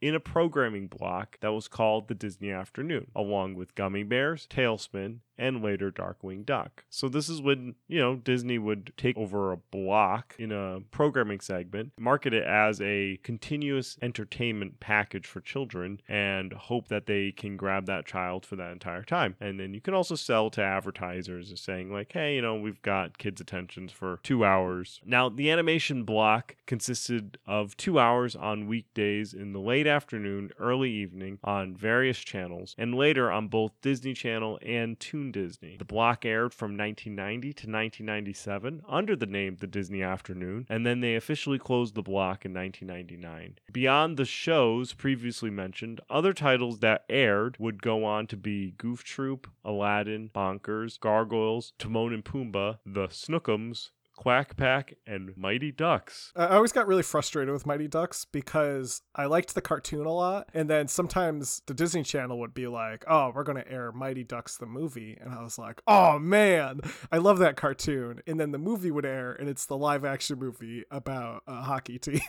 in 0.00 0.14
a 0.14 0.20
programming 0.20 0.86
block 0.86 1.38
that 1.40 1.52
was 1.52 1.68
called 1.68 2.08
the 2.08 2.14
Disney 2.14 2.50
Afternoon, 2.50 3.10
along 3.14 3.56
with 3.56 3.74
Gummi 3.74 4.08
Bears, 4.08 4.46
Tailspin, 4.46 5.18
and 5.38 5.62
later 5.62 5.90
Darkwing 5.90 6.44
Duck. 6.44 6.84
So 6.90 7.08
this 7.08 7.28
is 7.28 7.40
when, 7.40 7.76
you 7.86 8.00
know, 8.00 8.16
Disney 8.16 8.58
would 8.58 8.92
take 8.96 9.16
over 9.16 9.52
a 9.52 9.56
block 9.56 10.34
in 10.38 10.50
a 10.50 10.80
programming 10.90 11.40
segment, 11.40 11.92
market 11.98 12.34
it 12.34 12.42
as 12.42 12.80
a 12.80 13.18
continuous 13.22 13.96
entertainment 14.02 14.80
package 14.80 15.26
for 15.26 15.40
children 15.40 16.00
and 16.08 16.52
hope 16.52 16.88
that 16.88 17.06
they 17.06 17.30
can 17.30 17.56
grab 17.56 17.86
that 17.86 18.04
child 18.04 18.44
for 18.44 18.56
that 18.56 18.72
entire 18.72 19.04
time. 19.04 19.36
And 19.40 19.60
then 19.60 19.74
you 19.74 19.80
can 19.80 19.94
also 19.94 20.16
sell 20.16 20.37
sell 20.38 20.50
to 20.50 20.62
advertisers 20.62 21.50
is 21.50 21.60
saying 21.60 21.92
like 21.92 22.12
hey 22.12 22.36
you 22.36 22.42
know 22.42 22.54
we've 22.54 22.80
got 22.82 23.18
kids 23.18 23.40
attentions 23.40 23.90
for 23.90 24.20
two 24.22 24.44
hours. 24.44 25.00
Now 25.04 25.28
the 25.28 25.50
animation 25.50 26.04
block 26.04 26.54
consisted 26.66 27.38
of 27.44 27.76
two 27.76 27.98
hours 27.98 28.36
on 28.36 28.68
weekdays 28.68 29.34
in 29.34 29.52
the 29.52 29.58
late 29.58 29.88
afternoon 29.88 30.50
early 30.60 30.90
evening 30.90 31.40
on 31.42 31.74
various 31.74 32.18
channels 32.18 32.76
and 32.78 32.94
later 32.94 33.32
on 33.32 33.48
both 33.48 33.72
disney 33.82 34.14
channel 34.14 34.60
and 34.64 35.00
toon 35.00 35.32
disney. 35.32 35.76
The 35.76 35.84
block 35.84 36.24
aired 36.24 36.54
from 36.54 36.76
1990 36.76 37.40
to 37.48 37.66
1997 37.66 38.82
under 38.88 39.16
the 39.16 39.26
name 39.26 39.56
the 39.56 39.66
disney 39.66 40.04
afternoon 40.04 40.66
and 40.68 40.86
then 40.86 41.00
they 41.00 41.16
officially 41.16 41.58
closed 41.58 41.96
the 41.96 42.02
block 42.02 42.44
in 42.44 42.54
1999 42.54 43.58
beyond 43.72 44.16
the 44.16 44.24
shows 44.24 44.92
previously 44.92 45.50
mentioned 45.50 46.00
other 46.08 46.32
titles 46.32 46.78
that 46.78 47.04
aired 47.08 47.56
would 47.58 47.82
go 47.82 48.04
on 48.04 48.28
to 48.28 48.36
be 48.36 48.74
goof 48.78 49.02
troop 49.02 49.48
aladdin 49.64 50.17
Bonkers, 50.26 50.98
Gargoyles, 50.98 51.72
Timon 51.78 52.12
and 52.12 52.24
Pumbaa, 52.24 52.78
The 52.84 53.08
Snookums, 53.08 53.90
Quack 54.18 54.56
Pack, 54.56 54.94
and 55.06 55.30
Mighty 55.36 55.70
Ducks. 55.70 56.32
I 56.34 56.56
always 56.56 56.72
got 56.72 56.88
really 56.88 57.04
frustrated 57.04 57.52
with 57.52 57.66
Mighty 57.66 57.86
Ducks 57.86 58.24
because 58.24 59.00
I 59.14 59.26
liked 59.26 59.54
the 59.54 59.60
cartoon 59.60 60.06
a 60.06 60.12
lot, 60.12 60.48
and 60.52 60.68
then 60.68 60.88
sometimes 60.88 61.62
the 61.66 61.72
Disney 61.74 62.02
Channel 62.02 62.36
would 62.40 62.52
be 62.52 62.66
like, 62.66 63.04
"Oh, 63.06 63.30
we're 63.32 63.44
going 63.44 63.62
to 63.62 63.70
air 63.70 63.92
Mighty 63.92 64.24
Ducks 64.24 64.56
the 64.56 64.66
movie," 64.66 65.16
and 65.20 65.32
I 65.32 65.40
was 65.40 65.56
like, 65.56 65.80
"Oh 65.86 66.18
man, 66.18 66.80
I 67.12 67.18
love 67.18 67.38
that 67.38 67.56
cartoon." 67.56 68.20
And 68.26 68.40
then 68.40 68.50
the 68.50 68.58
movie 68.58 68.90
would 68.90 69.06
air, 69.06 69.32
and 69.32 69.48
it's 69.48 69.66
the 69.66 69.76
live 69.76 70.04
action 70.04 70.40
movie 70.40 70.82
about 70.90 71.44
a 71.46 71.62
hockey 71.62 71.98
team, 72.00 72.20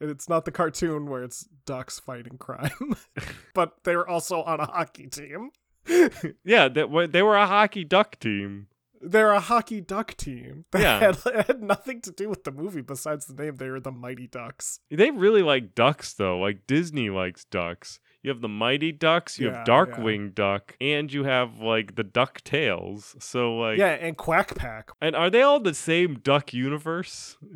and 0.00 0.08
it's 0.08 0.30
not 0.30 0.46
the 0.46 0.50
cartoon 0.50 1.10
where 1.10 1.22
it's 1.22 1.46
ducks 1.66 2.00
fighting 2.00 2.38
crime, 2.38 2.96
but 3.54 3.84
they're 3.84 4.08
also 4.08 4.42
on 4.44 4.60
a 4.60 4.66
hockey 4.66 5.08
team. 5.08 5.50
yeah, 6.44 6.68
they, 6.68 6.84
they 7.06 7.22
were 7.22 7.36
a 7.36 7.46
hockey 7.46 7.84
duck 7.84 8.18
team. 8.18 8.68
They're 9.00 9.32
a 9.32 9.40
hockey 9.40 9.80
duck 9.80 10.16
team. 10.16 10.64
They 10.72 10.82
Yeah. 10.82 11.00
had, 11.24 11.46
had 11.46 11.62
nothing 11.62 12.00
to 12.02 12.12
do 12.12 12.28
with 12.28 12.44
the 12.44 12.52
movie 12.52 12.82
besides 12.82 13.26
the 13.26 13.34
name. 13.42 13.56
They 13.56 13.68
were 13.68 13.80
the 13.80 13.90
Mighty 13.90 14.28
Ducks. 14.28 14.78
They 14.90 15.10
really 15.10 15.42
like 15.42 15.74
ducks, 15.74 16.12
though. 16.14 16.38
Like 16.38 16.66
Disney 16.68 17.10
likes 17.10 17.44
ducks. 17.44 17.98
You 18.22 18.30
have 18.30 18.40
the 18.40 18.48
Mighty 18.48 18.92
Ducks, 18.92 19.40
you 19.40 19.46
have 19.48 19.56
Yeah, 19.56 19.64
Darkwing 19.64 20.32
Duck, 20.32 20.76
and 20.80 21.12
you 21.12 21.24
have 21.24 21.58
like 21.58 21.96
the 21.96 22.04
Duck 22.04 22.40
Tails. 22.44 23.16
So 23.18 23.56
like, 23.56 23.78
Yeah, 23.78 23.88
and 24.00 24.16
Quack 24.16 24.54
Pack. 24.54 24.90
and 25.00 25.16
are 25.16 25.28
they 25.28 25.42
all 25.42 25.58
the 25.58 25.74
same 25.74 26.20
duck 26.20 26.52
universe? 26.54 27.36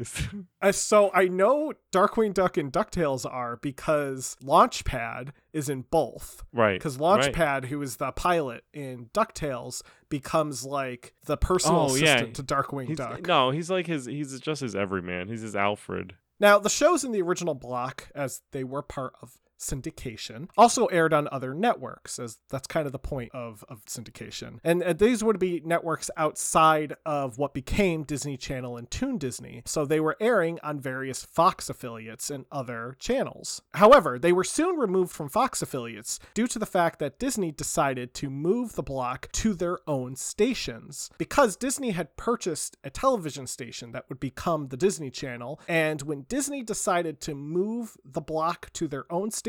Uh, 0.62 0.72
so 0.72 1.11
I 1.14 1.29
know 1.29 1.74
Darkwing 1.92 2.33
Duck 2.35 2.57
and 2.57 2.72
DuckTales 2.72 3.24
are 3.31 3.57
because 3.59 4.37
Launchpad 4.42 5.29
is 5.52 5.68
in 5.68 5.83
both. 5.83 6.42
right? 6.52 6.79
Because 6.79 6.96
right. 6.98 7.20
Launchpad, 7.33 7.66
who 7.66 7.81
is 7.83 7.98
the 7.98 8.11
pilot 8.12 8.64
in 8.72 9.11
DuckTales, 9.14 9.83
becomes 10.09 10.64
like 10.64 11.14
the 11.26 11.37
personal 11.37 11.90
Oh, 11.90 11.94
yeah. 11.94 12.14
assistant 12.16 12.37
to 12.37 12.42
Darkwing 12.42 12.87
He's, 12.88 12.96
Duck. 12.96 13.26
no, 13.26 13.50
he's 13.50 13.70
like 13.70 13.87
his. 13.87 14.07
He's 14.07 14.40
just 14.40 14.61
his 14.62 14.74
everyman. 14.74 15.29
He's 15.29 15.42
his 15.42 15.55
Alfred. 15.55 16.14
Now, 16.40 16.59
the 16.59 16.70
shows 16.70 17.05
in 17.05 17.12
the 17.12 17.22
original 17.22 17.55
block, 17.55 18.09
as 18.14 18.42
they 18.52 18.64
were 18.64 18.83
part 18.83 19.12
of 19.22 19.37
syndication, 19.59 20.49
also 20.57 20.87
aired 20.87 21.12
on 21.12 21.29
other 21.31 21.55
networks, 21.55 22.19
as 22.19 22.38
that's 22.51 22.66
kind 22.66 22.87
of 22.87 22.92
the 22.92 22.99
point 22.99 23.33
of, 23.35 23.64
of 23.69 23.85
syndication. 23.87 24.59
And 24.62 24.83
uh, 24.83 24.92
these 24.92 25.25
would 25.25 25.38
be 25.38 25.62
networks 25.64 26.11
outside 26.16 26.95
of 27.05 27.38
what 27.38 27.55
became 27.55 28.05
Disney 28.05 28.37
Channel 28.37 28.77
and 28.77 28.90
Toon 28.90 29.19
Disney, 29.19 29.62
so 29.64 29.85
they 29.85 30.01
were 30.01 30.16
airing 30.21 30.59
on 30.62 30.81
various 30.81 31.25
Fox 31.25 31.71
affiliates 31.71 32.31
and 32.31 32.45
other 32.53 32.97
channels. 32.99 33.62
However, 33.75 34.19
they 34.19 34.33
were 34.33 34.45
soon 34.45 34.77
removed 34.77 35.12
from 35.12 35.29
Fox 35.29 35.62
affiliates 35.62 36.19
due 36.35 36.47
to 36.47 36.59
the 36.59 36.66
fact 36.66 36.99
that 36.99 37.19
Disney 37.19 37.51
decided 37.51 38.14
to 38.14 38.31
move 38.31 38.75
the 38.75 38.83
block 38.83 39.31
to 39.33 39.55
their 39.55 39.79
own 39.87 40.16
stations. 40.16 41.11
Because 41.19 41.57
Disney 41.57 41.90
had 41.90 42.16
purchased 42.16 42.77
a 42.85 42.90
television 42.90 43.47
station 43.47 43.92
that 43.92 44.09
would 44.09 44.21
become 44.21 44.69
the 44.69 44.77
Disney 44.77 45.11
Channel, 45.11 45.61
and 45.69 46.03
when 46.03 46.23
Disney 46.23 46.62
decided 46.62 47.21
to 47.23 47.35
move 47.35 47.97
the 48.05 48.21
block 48.21 48.73
to 48.75 48.88
their 48.88 49.11
own 49.12 49.31
station, 49.31 49.45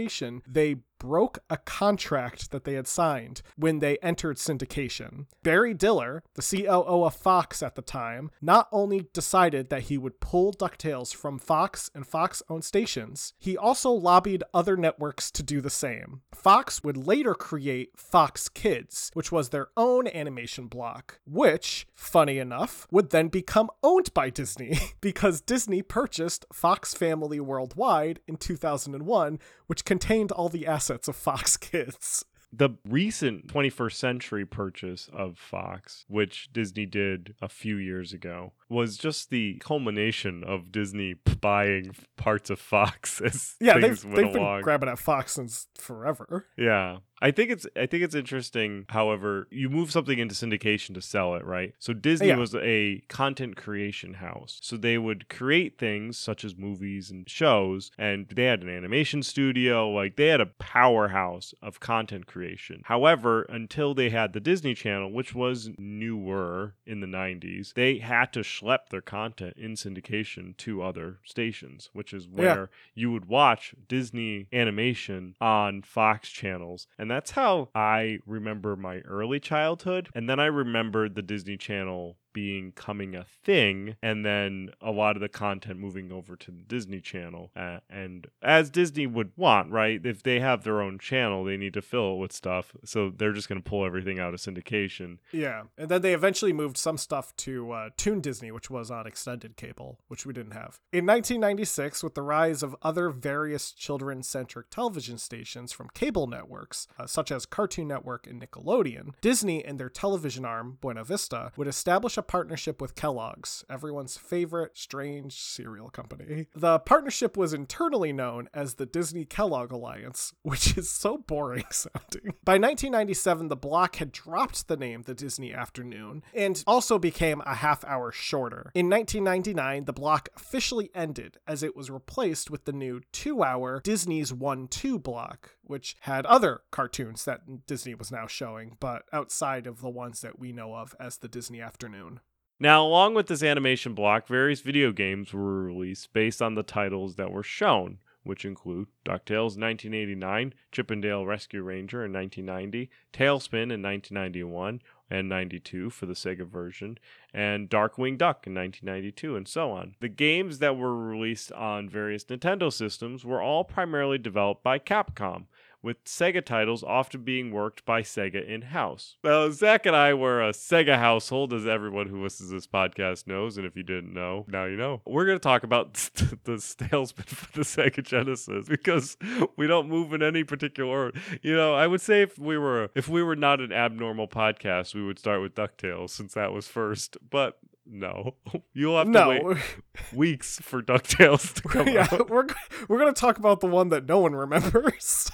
they 0.48 0.76
broke 1.00 1.40
a 1.50 1.58
contract 1.58 2.52
that 2.52 2.64
they 2.64 2.74
had 2.74 2.88
signed 2.88 3.42
when 3.56 3.80
they 3.80 3.98
entered 3.98 4.38
syndication. 4.38 5.26
Barry 5.44 5.74
Diller, 5.74 6.24
the 6.34 6.42
COO 6.42 7.06
of 7.06 7.16
Fox 7.16 7.62
at 7.62 7.76
the 7.76 7.82
time, 7.82 8.32
not 8.42 8.68
only 8.72 9.08
decided 9.14 9.70
that 9.70 9.84
he 9.84 9.98
would 9.98 10.20
pull 10.20 10.54
DuckTales 10.54 11.14
from 11.14 11.40
Fox 11.40 11.92
and 11.94 12.06
Fox 12.06 12.42
owned 12.50 12.64
stations, 12.64 13.34
he 13.38 13.58
also 13.58 13.92
lobbied 13.92 14.44
other 14.54 14.76
networks 14.76 15.30
to 15.32 15.44
do 15.44 15.62
the 15.62 15.70
same. 15.70 16.22
Fox 16.34 16.84
would 16.84 16.98
later 16.98 17.34
create 17.34 17.92
Fox 17.98 18.50
Kids, 18.50 19.12
which 19.14 19.32
was 19.32 19.50
their 19.50 19.68
own 19.78 20.08
animation 20.08 20.68
block, 20.68 21.20
which, 21.26 21.88
funny 21.94 22.38
enough, 22.38 22.88
would 22.92 23.12
then 23.12 23.28
become 23.28 23.70
owned 23.84 24.14
by 24.14 24.30
Disney 24.30 24.78
because 25.02 25.42
Disney 25.42 25.82
purchased 25.82 26.46
Fox 26.52 26.94
Family 26.94 27.40
Worldwide 27.40 28.20
in 28.28 28.38
2001, 28.38 29.40
which 29.68 29.86
contained 29.86 30.32
all 30.32 30.50
the 30.50 30.66
assets 30.66 30.87
of 30.90 31.16
Fox 31.16 31.58
Kids. 31.72 32.24
the 32.52 32.70
recent 32.88 33.48
21st 33.48 33.94
century 33.94 34.46
purchase 34.46 35.10
of 35.12 35.38
Fox, 35.38 36.06
which 36.08 36.50
Disney 36.54 36.86
did 36.86 37.36
a 37.42 37.50
few 37.50 37.76
years 37.76 38.14
ago, 38.14 38.54
was 38.70 38.98
just 38.98 39.30
the 39.30 39.56
culmination 39.60 40.44
of 40.44 40.72
Disney 40.72 41.16
buying 41.42 41.96
parts 42.18 42.50
of 42.50 42.60
Fox 42.60 43.22
as 43.26 43.56
Yeah, 43.60 43.78
they've, 43.80 44.04
went 44.04 44.16
they've 44.16 44.34
been 44.34 44.62
grabbing 44.62 44.90
at 44.90 45.00
Fox 45.00 45.34
since 45.34 45.68
forever. 45.78 46.48
yeah. 46.58 46.98
I 47.20 47.32
think 47.32 47.50
it's 47.50 47.66
I 47.76 47.88
think 47.88 48.04
it's 48.04 48.14
interesting. 48.14 48.86
However, 48.90 49.48
you 49.50 49.72
move 49.72 49.90
something 49.90 50.20
into 50.20 50.36
syndication 50.36 50.94
to 50.94 51.02
sell 51.02 51.34
it, 51.34 51.44
right? 51.44 51.74
So 51.80 51.92
Disney 51.92 52.28
Yeah. 52.28 52.36
was 52.38 52.54
a 52.54 53.02
content 53.10 53.56
creation 53.56 54.14
house. 54.16 54.60
So 54.62 54.78
they 54.78 55.00
would 55.00 55.28
create 55.28 55.80
things 55.80 56.16
such 56.20 56.46
as 56.46 56.56
movies 56.56 57.10
and 57.10 57.28
shows, 57.28 57.90
and 57.98 58.28
they 58.30 58.44
had 58.44 58.62
an 58.62 58.70
animation 58.70 59.24
studio. 59.24 59.90
Like 59.90 60.16
they 60.16 60.28
had 60.28 60.42
a 60.42 60.46
powerhouse 60.46 61.56
of 61.60 61.80
content 61.80 62.28
creation. 62.28 62.82
However, 62.86 63.48
until 63.50 63.96
they 63.96 64.12
had 64.12 64.34
the 64.34 64.40
Disney 64.40 64.76
Channel, 64.76 65.12
which 65.12 65.34
was 65.34 65.72
newer 65.80 66.76
in 66.86 67.00
the 67.00 67.08
90s, 67.08 67.74
they 67.74 67.98
had 67.98 68.32
to 68.34 68.44
schlep 68.62 68.90
their 68.90 69.02
content 69.02 69.56
in 69.58 69.74
syndication 69.74 70.56
to 70.58 70.82
other 70.82 71.20
stations, 71.26 71.90
which 71.94 72.14
is 72.14 72.28
Yeah. 72.28 72.34
where 72.36 72.70
you 72.94 73.12
would 73.12 73.26
watch 73.26 73.76
Disney 73.88 74.48
animation 74.54 75.36
on 75.40 75.82
Fox 75.82 76.30
channels. 76.30 76.88
And 76.98 77.10
that's 77.10 77.32
how 77.32 77.70
I 77.76 78.20
remember 78.26 78.76
my 78.76 79.00
early 79.00 79.40
childhood. 79.40 80.10
And 80.16 80.30
then 80.30 80.40
I 80.40 80.46
remembered 80.46 81.16
the 81.16 81.22
Disney 81.22 81.58
Channel 81.58 82.18
being 82.38 82.72
coming 82.74 83.16
a 83.16 83.24
thing 83.24 83.96
and 84.04 84.24
then 84.24 84.70
a 84.80 84.92
lot 84.92 85.16
of 85.16 85.22
the 85.24 85.28
content 85.28 85.80
moving 85.80 86.12
over 86.12 86.36
to 86.36 86.52
the 86.52 86.62
Disney 86.62 87.02
Channel 87.02 87.50
uh, 87.56 87.80
and 87.90 88.28
as 88.44 88.70
Disney 88.70 89.08
would 89.08 89.32
want 89.36 89.72
right 89.72 90.06
if 90.06 90.22
they 90.22 90.40
have 90.40 90.64
their 90.64 90.80
own 90.80 91.00
channel 91.00 91.44
they 91.44 91.58
need 91.58 91.74
to 91.74 91.82
fill 91.82 92.14
it 92.14 92.18
with 92.18 92.32
stuff 92.32 92.76
so 92.86 93.10
they're 93.10 93.34
just 93.34 93.50
going 93.50 93.60
to 93.60 93.68
pull 93.68 93.84
everything 93.84 94.20
out 94.20 94.36
of 94.36 94.40
syndication 94.40 95.18
Yeah, 95.32 95.64
and 95.80 95.90
then 95.90 96.04
they 96.04 96.14
eventually 96.14 96.54
moved 96.54 96.78
some 96.78 97.00
stuff 97.00 97.36
to 97.38 97.72
uh, 97.72 97.90
Toon 97.98 98.22
Disney, 98.22 98.52
which 98.52 98.70
was 98.70 98.92
on 98.92 99.08
extended 99.08 99.58
cable, 99.58 99.98
which 100.10 100.28
we 100.28 100.32
didn't 100.32 100.52
have. 100.52 100.80
In 100.94 101.08
1996, 101.08 102.04
with 102.04 102.14
the 102.14 102.22
rise 102.22 102.62
of 102.62 102.76
other 102.84 103.10
various 103.10 103.72
children-centric 103.72 104.70
television 104.70 105.18
stations 105.18 105.72
from 105.72 105.90
cable 105.96 106.28
networks, 106.28 106.88
uh, 107.00 107.08
such 107.08 107.32
as 107.32 107.48
Cartoon 107.48 107.88
Network 107.88 108.28
and 108.28 108.40
Nickelodeon, 108.40 109.14
Disney 109.22 109.66
and 109.66 109.80
their 109.80 109.90
television 109.90 110.46
arm, 110.46 110.78
Buena 110.82 111.04
Vista, 111.04 111.52
would 111.58 111.68
establish 111.68 112.18
a 112.18 112.22
partnership 112.28 112.82
with 112.82 112.96
Kellogg's, 112.96 113.64
everyone's 113.70 114.18
favorite 114.18 114.78
strange 114.78 115.40
cereal 115.40 115.90
company. 115.90 116.48
The 116.56 116.80
partnership 116.80 117.38
was 117.38 117.54
internally 117.54 118.14
known 118.14 118.50
as 118.54 118.76
the 118.76 118.86
Disney 118.86 119.26
Kellogg 119.26 119.72
Alliance, 119.72 120.34
which 120.44 120.78
is 120.78 120.90
so 120.90 121.18
boring 121.18 121.66
sounding. 121.72 122.34
By 122.44 122.54
1997, 122.54 123.48
the 123.48 123.56
block 123.56 123.98
had 123.98 124.12
dropped 124.12 124.68
the 124.68 124.78
name 124.78 125.04
the 125.04 125.14
Disney 125.14 125.54
Afternoon 125.54 126.24
and 126.34 126.64
also 126.68 127.00
became 127.00 127.42
a 127.46 127.56
half 127.56 127.84
hour 127.86 128.12
shorter. 128.12 128.72
In 128.74 128.90
1999, 128.90 129.86
the 129.86 129.94
block 129.94 130.30
officially 130.36 130.90
ended 130.94 131.38
as 131.48 131.64
it 131.64 131.76
was 131.76 131.90
replaced 131.90 132.50
with 132.50 132.66
the 132.66 132.74
new 132.74 133.02
two 133.12 133.44
hour 133.44 133.82
Disney's 133.84 134.34
1 134.34 134.68
2 134.68 135.00
block, 135.00 135.52
which 135.64 135.96
had 136.02 136.26
other 136.26 136.62
cartoons 136.72 137.26
that 137.26 137.66
Disney 137.66 137.96
was 137.96 138.12
now 138.12 138.28
showing, 138.28 138.78
but 138.80 139.04
outside 139.12 139.68
of 139.68 139.82
the 139.82 139.90
ones 139.90 140.22
that 140.22 140.40
we 140.40 140.52
know 140.52 140.76
of 140.76 140.96
as 141.00 141.18
the 141.18 141.28
Disney 141.28 141.62
Afternoon. 141.62 142.17
Now, 142.60 142.84
along 142.84 143.14
with 143.14 143.28
this 143.28 143.44
animation 143.44 143.94
block, 143.94 144.28
various 144.28 144.62
video 144.62 144.92
games 144.92 145.32
were 145.32 145.62
released 145.64 146.12
based 146.12 146.42
on 146.42 146.56
the 146.56 146.64
titles 146.64 147.16
that 147.16 147.32
were 147.32 147.44
shown, 147.44 148.00
which 148.24 148.46
include 148.46 148.88
DuckTales 149.06 149.60
1989, 149.60 150.56
Chip 150.72 150.90
'n 150.90 151.00
Dale 151.00 151.24
Rescue 151.24 151.62
Ranger 151.62 152.04
in 152.04 152.12
1990, 152.12 152.90
Tailspin 153.14 153.72
in 153.72 153.84
1991 153.84 154.82
and 155.08 155.30
92 155.30 155.92
for 155.92 156.08
the 156.08 156.16
Sega 156.16 156.48
version, 156.48 156.98
and 157.32 157.70
Darkwing 157.70 158.18
Duck 158.18 158.48
in 158.48 158.56
1992, 158.56 159.36
and 159.36 159.48
so 159.48 159.70
on. 159.72 159.96
The 160.00 160.10
games 160.10 160.58
that 160.58 160.76
were 160.76 160.96
released 160.98 161.52
on 161.52 161.88
various 161.88 162.26
Nintendo 162.26 162.74
systems 162.74 163.24
were 163.24 163.42
all 163.42 163.66
primarily 163.66 164.18
developed 164.18 164.64
by 164.64 164.80
Capcom, 164.80 165.46
with 165.88 166.04
Sega 166.04 166.44
titles 166.44 166.84
often 166.84 167.24
being 167.24 167.50
worked 167.50 167.86
by 167.86 168.02
Sega 168.02 168.46
in 168.46 168.62
house. 168.62 169.16
Well, 169.24 169.50
Zach 169.54 169.86
and 169.86 169.96
I 169.96 170.14
were 170.14 170.44
a 170.44 170.52
Sega 170.52 170.98
household, 170.98 171.54
as 171.54 171.66
everyone 171.66 172.08
who 172.08 172.22
listens 172.22 172.50
to 172.50 172.56
this 172.56 172.68
podcast 172.68 173.26
knows, 173.26 173.58
and 173.58 173.66
if 173.66 173.78
you 173.78 173.84
didn't 173.84 174.14
know, 174.14 174.44
now 174.50 174.66
you 174.66 174.76
know. 174.76 175.02
We're 175.06 175.26
going 175.26 175.38
to 175.38 175.44
talk 175.44 175.64
about 175.64 175.94
the 175.94 176.58
Tailspin 176.58 177.26
for 177.26 177.52
the 177.54 177.62
Sega 177.62 178.04
Genesis 178.04 178.68
because 178.68 179.16
we 179.56 179.66
don't 179.66 179.88
move 179.88 180.12
in 180.12 180.22
any 180.22 180.44
particular 180.44 180.90
order. 180.90 181.20
You 181.42 181.56
know, 181.56 181.74
I 181.74 181.88
would 181.88 182.02
say 182.02 182.22
if 182.22 182.38
we 182.38 182.58
were 182.58 182.90
if 182.94 183.08
we 183.08 183.24
were 183.24 183.38
not 183.38 183.62
an 183.62 183.72
abnormal 183.72 184.28
podcast, 184.28 184.94
we 184.94 185.06
would 185.06 185.18
start 185.18 185.42
with 185.42 185.56
DuckTales 185.56 186.10
since 186.10 186.34
that 186.34 186.52
was 186.52 186.68
first. 186.68 187.16
But 187.30 187.60
no, 187.90 188.36
you'll 188.74 188.98
have 188.98 189.10
to 189.12 189.28
wait 189.28 189.58
weeks 190.14 190.60
for 190.62 190.82
DuckTales 190.82 191.54
to 191.54 191.62
come 191.62 191.88
yeah, 191.88 192.10
out. 192.12 192.30
we're 192.30 192.48
we're 192.90 193.00
gonna 193.00 193.14
talk 193.14 193.38
about 193.38 193.62
the 193.62 193.68
one 193.68 193.88
that 193.90 194.06
no 194.06 194.20
one 194.20 194.36
remembers. 194.36 195.32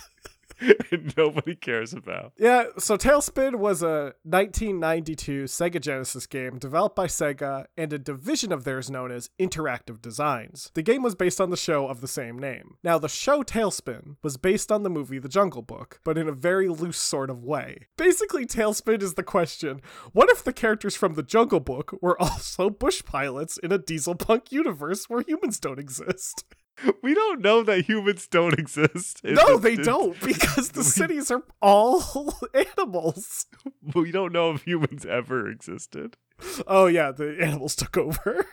nobody 1.17 1.55
cares 1.55 1.93
about. 1.93 2.33
yeah, 2.37 2.65
so 2.77 2.97
Tailspin 2.97 3.55
was 3.55 3.81
a 3.81 4.13
1992 4.23 5.43
Sega 5.45 5.81
Genesis 5.81 6.25
game 6.27 6.57
developed 6.57 6.95
by 6.95 7.07
Sega 7.07 7.65
and 7.77 7.91
a 7.93 7.99
division 7.99 8.51
of 8.51 8.63
theirs 8.63 8.89
known 8.89 9.11
as 9.11 9.29
Interactive 9.39 10.01
Designs. 10.01 10.71
The 10.73 10.81
game 10.81 11.03
was 11.03 11.15
based 11.15 11.41
on 11.41 11.49
the 11.49 11.57
show 11.57 11.87
of 11.87 12.01
the 12.01 12.07
same 12.07 12.37
name. 12.37 12.77
Now, 12.83 12.97
the 12.97 13.09
show 13.09 13.43
Tailspin 13.43 14.17
was 14.21 14.37
based 14.37 14.71
on 14.71 14.83
the 14.83 14.89
movie 14.89 15.19
The 15.19 15.29
Jungle 15.29 15.61
Book, 15.61 15.99
but 16.03 16.17
in 16.17 16.27
a 16.27 16.33
very 16.33 16.67
loose 16.67 16.97
sort 16.97 17.29
of 17.29 17.43
way. 17.43 17.87
Basically, 17.97 18.45
Tailspin 18.45 19.01
is 19.01 19.15
the 19.15 19.23
question 19.23 19.81
what 20.11 20.29
if 20.29 20.43
the 20.43 20.53
characters 20.53 20.95
from 20.95 21.13
The 21.13 21.23
Jungle 21.23 21.59
Book 21.59 21.97
were 22.01 22.19
also 22.21 22.69
bush 22.69 23.03
pilots 23.03 23.57
in 23.57 23.71
a 23.71 23.77
diesel 23.77 24.15
punk 24.15 24.51
universe 24.51 25.09
where 25.09 25.21
humans 25.21 25.59
don't 25.59 25.79
exist? 25.79 26.45
We 27.01 27.13
don't 27.13 27.41
know 27.41 27.63
that 27.63 27.85
humans 27.85 28.27
don't 28.27 28.57
exist. 28.57 29.21
No, 29.23 29.57
they 29.57 29.75
don't, 29.75 30.19
because 30.21 30.69
the 30.69 30.83
cities 30.99 31.29
are 31.31 31.43
all 31.61 32.35
animals. 32.77 33.45
We 33.95 34.11
don't 34.11 34.31
know 34.31 34.51
if 34.53 34.63
humans 34.63 35.05
ever 35.05 35.49
existed. 35.49 36.15
Oh, 36.67 36.87
yeah, 36.87 37.11
the 37.11 37.37
animals 37.39 37.75
took 37.75 37.97
over. 37.97 38.45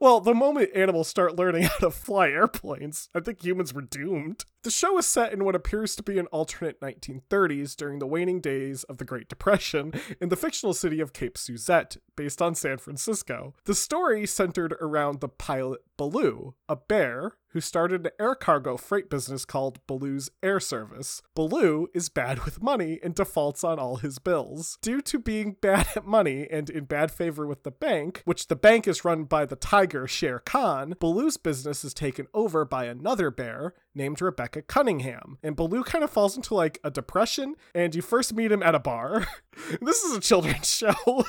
well, 0.00 0.20
the 0.20 0.34
moment 0.34 0.70
animals 0.74 1.08
start 1.08 1.36
learning 1.36 1.64
how 1.64 1.76
to 1.76 1.90
fly 1.90 2.28
airplanes, 2.28 3.08
I 3.14 3.20
think 3.20 3.44
humans 3.44 3.74
were 3.74 3.82
doomed. 3.82 4.44
The 4.62 4.70
show 4.70 4.98
is 4.98 5.06
set 5.06 5.32
in 5.32 5.44
what 5.44 5.54
appears 5.54 5.94
to 5.96 6.02
be 6.02 6.18
an 6.18 6.26
alternate 6.28 6.80
1930s 6.80 7.76
during 7.76 7.98
the 7.98 8.06
waning 8.06 8.40
days 8.40 8.84
of 8.84 8.98
the 8.98 9.04
Great 9.04 9.28
Depression 9.28 9.92
in 10.20 10.28
the 10.30 10.36
fictional 10.36 10.74
city 10.74 11.00
of 11.00 11.12
Cape 11.12 11.36
Suzette, 11.38 11.96
based 12.16 12.42
on 12.42 12.54
San 12.54 12.78
Francisco. 12.78 13.54
The 13.64 13.74
story 13.74 14.26
centered 14.26 14.74
around 14.80 15.20
the 15.20 15.28
pilot 15.28 15.80
Baloo, 16.00 16.54
a 16.66 16.76
bear 16.76 17.36
who 17.48 17.60
started 17.60 18.06
an 18.06 18.12
air 18.18 18.34
cargo 18.34 18.78
freight 18.78 19.10
business 19.10 19.44
called 19.44 19.84
Baloo's 19.86 20.30
Air 20.42 20.58
Service. 20.58 21.20
Baloo 21.34 21.88
is 21.92 22.08
bad 22.08 22.44
with 22.44 22.62
money 22.62 22.98
and 23.02 23.14
defaults 23.14 23.62
on 23.62 23.78
all 23.78 23.96
his 23.96 24.18
bills. 24.18 24.78
Due 24.80 25.02
to 25.02 25.18
being 25.18 25.56
bad 25.60 25.88
at 25.94 26.06
money 26.06 26.46
and 26.50 26.70
in 26.70 26.84
bad 26.84 27.10
favor 27.10 27.46
with 27.46 27.64
the 27.64 27.70
bank, 27.70 28.22
which 28.24 28.48
the 28.48 28.56
bank 28.56 28.88
is 28.88 29.04
run 29.04 29.24
by 29.24 29.44
the 29.44 29.56
tiger 29.56 30.06
Shere 30.06 30.38
Khan, 30.38 30.94
Baloo's 30.98 31.36
business 31.36 31.84
is 31.84 31.92
taken 31.92 32.28
over 32.32 32.64
by 32.64 32.86
another 32.86 33.30
bear 33.30 33.74
named 33.94 34.20
Rebecca 34.20 34.62
Cunningham. 34.62 35.38
And 35.42 35.56
Baloo 35.56 35.84
kind 35.84 36.04
of 36.04 36.10
falls 36.10 36.36
into 36.36 36.54
like 36.54 36.78
a 36.84 36.90
depression, 36.90 37.54
and 37.74 37.94
you 37.94 38.02
first 38.02 38.34
meet 38.34 38.52
him 38.52 38.62
at 38.62 38.74
a 38.74 38.78
bar. 38.78 39.26
this 39.80 40.02
is 40.02 40.16
a 40.16 40.20
children's 40.20 40.68
show. 40.74 41.24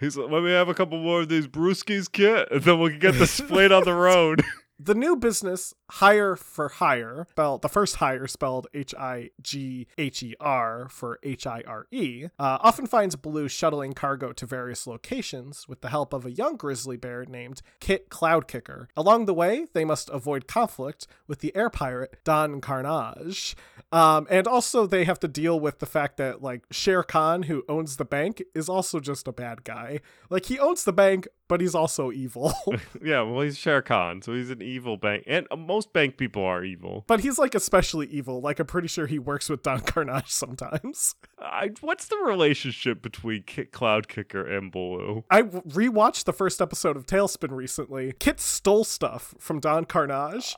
He's 0.00 0.16
like, 0.16 0.30
let 0.30 0.42
me 0.42 0.50
have 0.50 0.68
a 0.68 0.74
couple 0.74 0.98
more 0.98 1.22
of 1.22 1.28
these 1.28 1.46
brewskis, 1.46 2.10
kit, 2.10 2.48
and 2.50 2.62
then 2.62 2.80
we 2.80 2.90
can 2.90 2.98
get 2.98 3.14
the 3.18 3.26
split 3.26 3.72
on 3.72 3.84
the 3.84 3.94
road. 3.94 4.42
The 4.78 4.94
new 4.94 5.16
business, 5.16 5.72
Higher 5.90 6.36
for 6.36 6.68
Hire, 6.68 7.26
spelled 7.30 7.62
the 7.62 7.68
first 7.68 7.96
hire 7.96 8.26
spelled 8.26 8.66
H 8.74 8.94
I 8.94 9.30
G 9.40 9.86
H 9.96 10.22
E 10.22 10.34
R 10.40 10.88
for 10.90 11.18
H 11.22 11.46
I 11.46 11.62
R 11.66 11.86
E, 11.90 12.26
uh, 12.38 12.58
often 12.60 12.86
finds 12.86 13.16
Baloo 13.16 13.48
shuttling 13.48 13.92
cargo 13.92 14.32
to 14.32 14.46
various 14.46 14.86
locations 14.86 15.68
with 15.68 15.80
the 15.80 15.88
help 15.88 16.12
of 16.12 16.26
a 16.26 16.30
young 16.30 16.56
grizzly 16.56 16.96
bear 16.96 17.24
named 17.24 17.62
Kit 17.80 18.10
Cloudkicker. 18.10 18.86
Along 18.96 19.26
the 19.26 19.34
way, 19.34 19.66
they 19.72 19.84
must 19.84 20.10
avoid 20.10 20.48
conflict 20.48 21.06
with 21.26 21.40
the 21.40 21.54
air 21.54 21.70
pirate 21.70 22.16
Don 22.24 22.60
Carnage, 22.60 23.56
um, 23.92 24.26
and 24.28 24.46
also 24.48 24.86
they 24.86 25.04
have 25.04 25.20
to 25.20 25.28
deal 25.28 25.58
with 25.58 25.78
the 25.78 25.86
fact 25.86 26.16
that 26.16 26.42
like 26.42 26.64
Shere 26.70 27.02
Khan, 27.02 27.44
who 27.44 27.64
owns 27.68 27.96
the 27.96 28.04
bank, 28.04 28.42
is 28.54 28.68
also 28.68 29.00
just 29.00 29.28
a 29.28 29.32
bad 29.32 29.64
guy. 29.64 30.00
Like 30.30 30.46
he 30.46 30.58
owns 30.58 30.84
the 30.84 30.92
bank, 30.92 31.28
but 31.48 31.60
he's 31.60 31.74
also 31.74 32.10
evil. 32.10 32.52
yeah, 33.02 33.22
well, 33.22 33.42
he's 33.42 33.56
Shere 33.56 33.82
Khan, 33.82 34.22
so 34.22 34.34
he's 34.34 34.50
an 34.50 34.62
evil 34.62 34.96
bank. 34.96 35.24
And 35.26 35.46
uh, 35.50 35.56
most 35.76 35.92
bank 35.92 36.16
people 36.16 36.42
are 36.42 36.64
evil. 36.64 37.04
But 37.06 37.20
he's 37.20 37.38
like 37.38 37.54
especially 37.54 38.06
evil. 38.06 38.40
Like 38.40 38.58
I'm 38.58 38.66
pretty 38.66 38.88
sure 38.88 39.06
he 39.06 39.18
works 39.18 39.50
with 39.50 39.62
Don 39.62 39.80
Carnage 39.92 40.30
sometimes. 40.30 41.14
I, 41.38 41.72
what's 41.82 42.06
the 42.06 42.16
relationship 42.16 43.02
between 43.02 43.42
Kit 43.42 43.72
Cloud 43.72 44.08
Kicker 44.08 44.42
and 44.46 44.72
Baloo? 44.72 45.24
I 45.30 45.42
rewatched 45.42 46.24
the 46.24 46.32
first 46.32 46.62
episode 46.62 46.96
of 46.96 47.04
Tailspin 47.04 47.50
recently. 47.50 48.14
Kit 48.18 48.40
stole 48.40 48.84
stuff 48.84 49.34
from 49.38 49.60
Don 49.60 49.84
Carnage, 49.84 50.56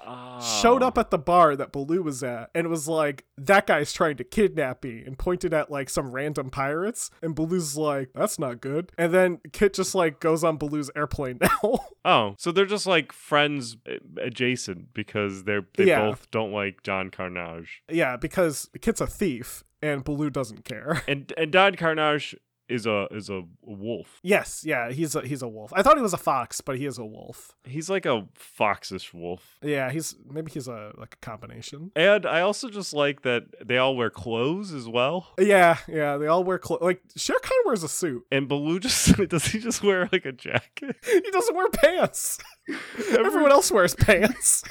showed 0.62 0.84
up 0.84 0.96
at 0.96 1.10
the 1.10 1.18
bar 1.18 1.56
that 1.56 1.72
Baloo 1.72 2.04
was 2.04 2.22
at, 2.22 2.50
and 2.54 2.68
was 2.68 2.86
like, 2.86 3.24
"That 3.36 3.66
guy's 3.66 3.92
trying 3.92 4.18
to 4.18 4.24
kidnap 4.24 4.84
me," 4.84 5.02
and 5.04 5.18
pointed 5.18 5.52
at 5.52 5.68
like 5.68 5.90
some 5.90 6.12
random 6.12 6.48
pirates. 6.48 7.10
And 7.22 7.34
Baloo's 7.34 7.76
like, 7.76 8.10
"That's 8.14 8.38
not 8.38 8.60
good." 8.60 8.92
And 8.96 9.12
then 9.12 9.40
Kit 9.52 9.74
just 9.74 9.96
like 9.96 10.20
goes 10.20 10.44
on 10.44 10.58
Baloo's 10.58 10.92
airplane 10.94 11.40
now. 11.62 11.80
Oh, 12.04 12.36
so 12.38 12.52
they're 12.52 12.66
just 12.66 12.86
like 12.86 13.12
friends 13.12 13.76
uh, 13.90 13.94
adjacent 14.22 14.94
because 14.94 15.07
they're 15.44 15.66
they 15.76 15.84
Yeah. 15.86 16.02
both 16.08 16.30
don't 16.30 16.52
like 16.52 16.82
Don 16.82 17.10
Carnage. 17.10 17.82
yeah, 17.90 18.16
because 18.16 18.68
Kit's 18.80 19.00
a 19.00 19.06
thief, 19.06 19.64
and 19.82 20.04
Baloo 20.04 20.30
doesn't 20.30 20.64
care. 20.64 21.02
And 21.08 21.32
and 21.36 21.50
Don 21.52 21.74
Carnage 21.74 22.36
is 22.68 22.86
a 22.86 23.06
is 23.10 23.30
a 23.30 23.42
wolf. 23.62 24.20
Yes, 24.22 24.64
yeah, 24.64 24.90
he's 24.90 25.14
a 25.14 25.22
he's 25.22 25.42
a 25.42 25.48
wolf. 25.48 25.72
I 25.74 25.82
thought 25.82 25.96
he 25.96 26.02
was 26.02 26.12
a 26.12 26.18
fox, 26.18 26.60
but 26.60 26.76
he 26.76 26.86
is 26.86 26.98
a 26.98 27.04
wolf. 27.04 27.52
He's 27.64 27.88
like 27.88 28.06
a 28.06 28.26
foxish 28.58 29.12
wolf. 29.14 29.58
Yeah, 29.62 29.90
he's 29.90 30.16
maybe 30.30 30.50
he's 30.50 30.68
a 30.68 30.92
like 30.96 31.14
a 31.14 31.24
combination. 31.24 31.90
And 31.96 32.26
I 32.26 32.40
also 32.42 32.68
just 32.68 32.92
like 32.92 33.22
that 33.22 33.44
they 33.66 33.78
all 33.78 33.96
wear 33.96 34.10
clothes 34.10 34.72
as 34.72 34.88
well. 34.88 35.28
Yeah, 35.38 35.78
yeah, 35.88 36.16
they 36.16 36.26
all 36.26 36.44
wear 36.44 36.58
clothes. 36.58 36.82
Like 36.82 37.02
Shere 37.16 37.38
Khan 37.42 37.58
wears 37.64 37.82
a 37.82 37.88
suit. 37.88 38.24
And 38.30 38.48
Baloo 38.48 38.78
just 38.80 39.16
does 39.28 39.46
he 39.46 39.58
just 39.58 39.82
wear 39.82 40.08
like 40.12 40.24
a 40.24 40.32
jacket? 40.32 40.96
He 41.28 41.30
doesn't 41.32 41.54
wear 41.54 41.68
pants. 41.68 42.38
Everyone 43.10 43.50
else 43.50 43.70
wears 43.70 43.94
pants. 43.94 44.62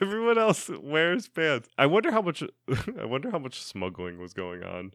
Everyone 0.00 0.38
else 0.38 0.70
wears 0.80 1.28
pants. 1.28 1.68
I 1.78 1.86
wonder 1.86 2.10
how 2.10 2.22
much 2.22 2.42
I 3.00 3.04
wonder 3.04 3.30
how 3.30 3.38
much 3.38 3.62
smuggling 3.62 4.18
was 4.18 4.32
going 4.34 4.62
on. 4.62 4.92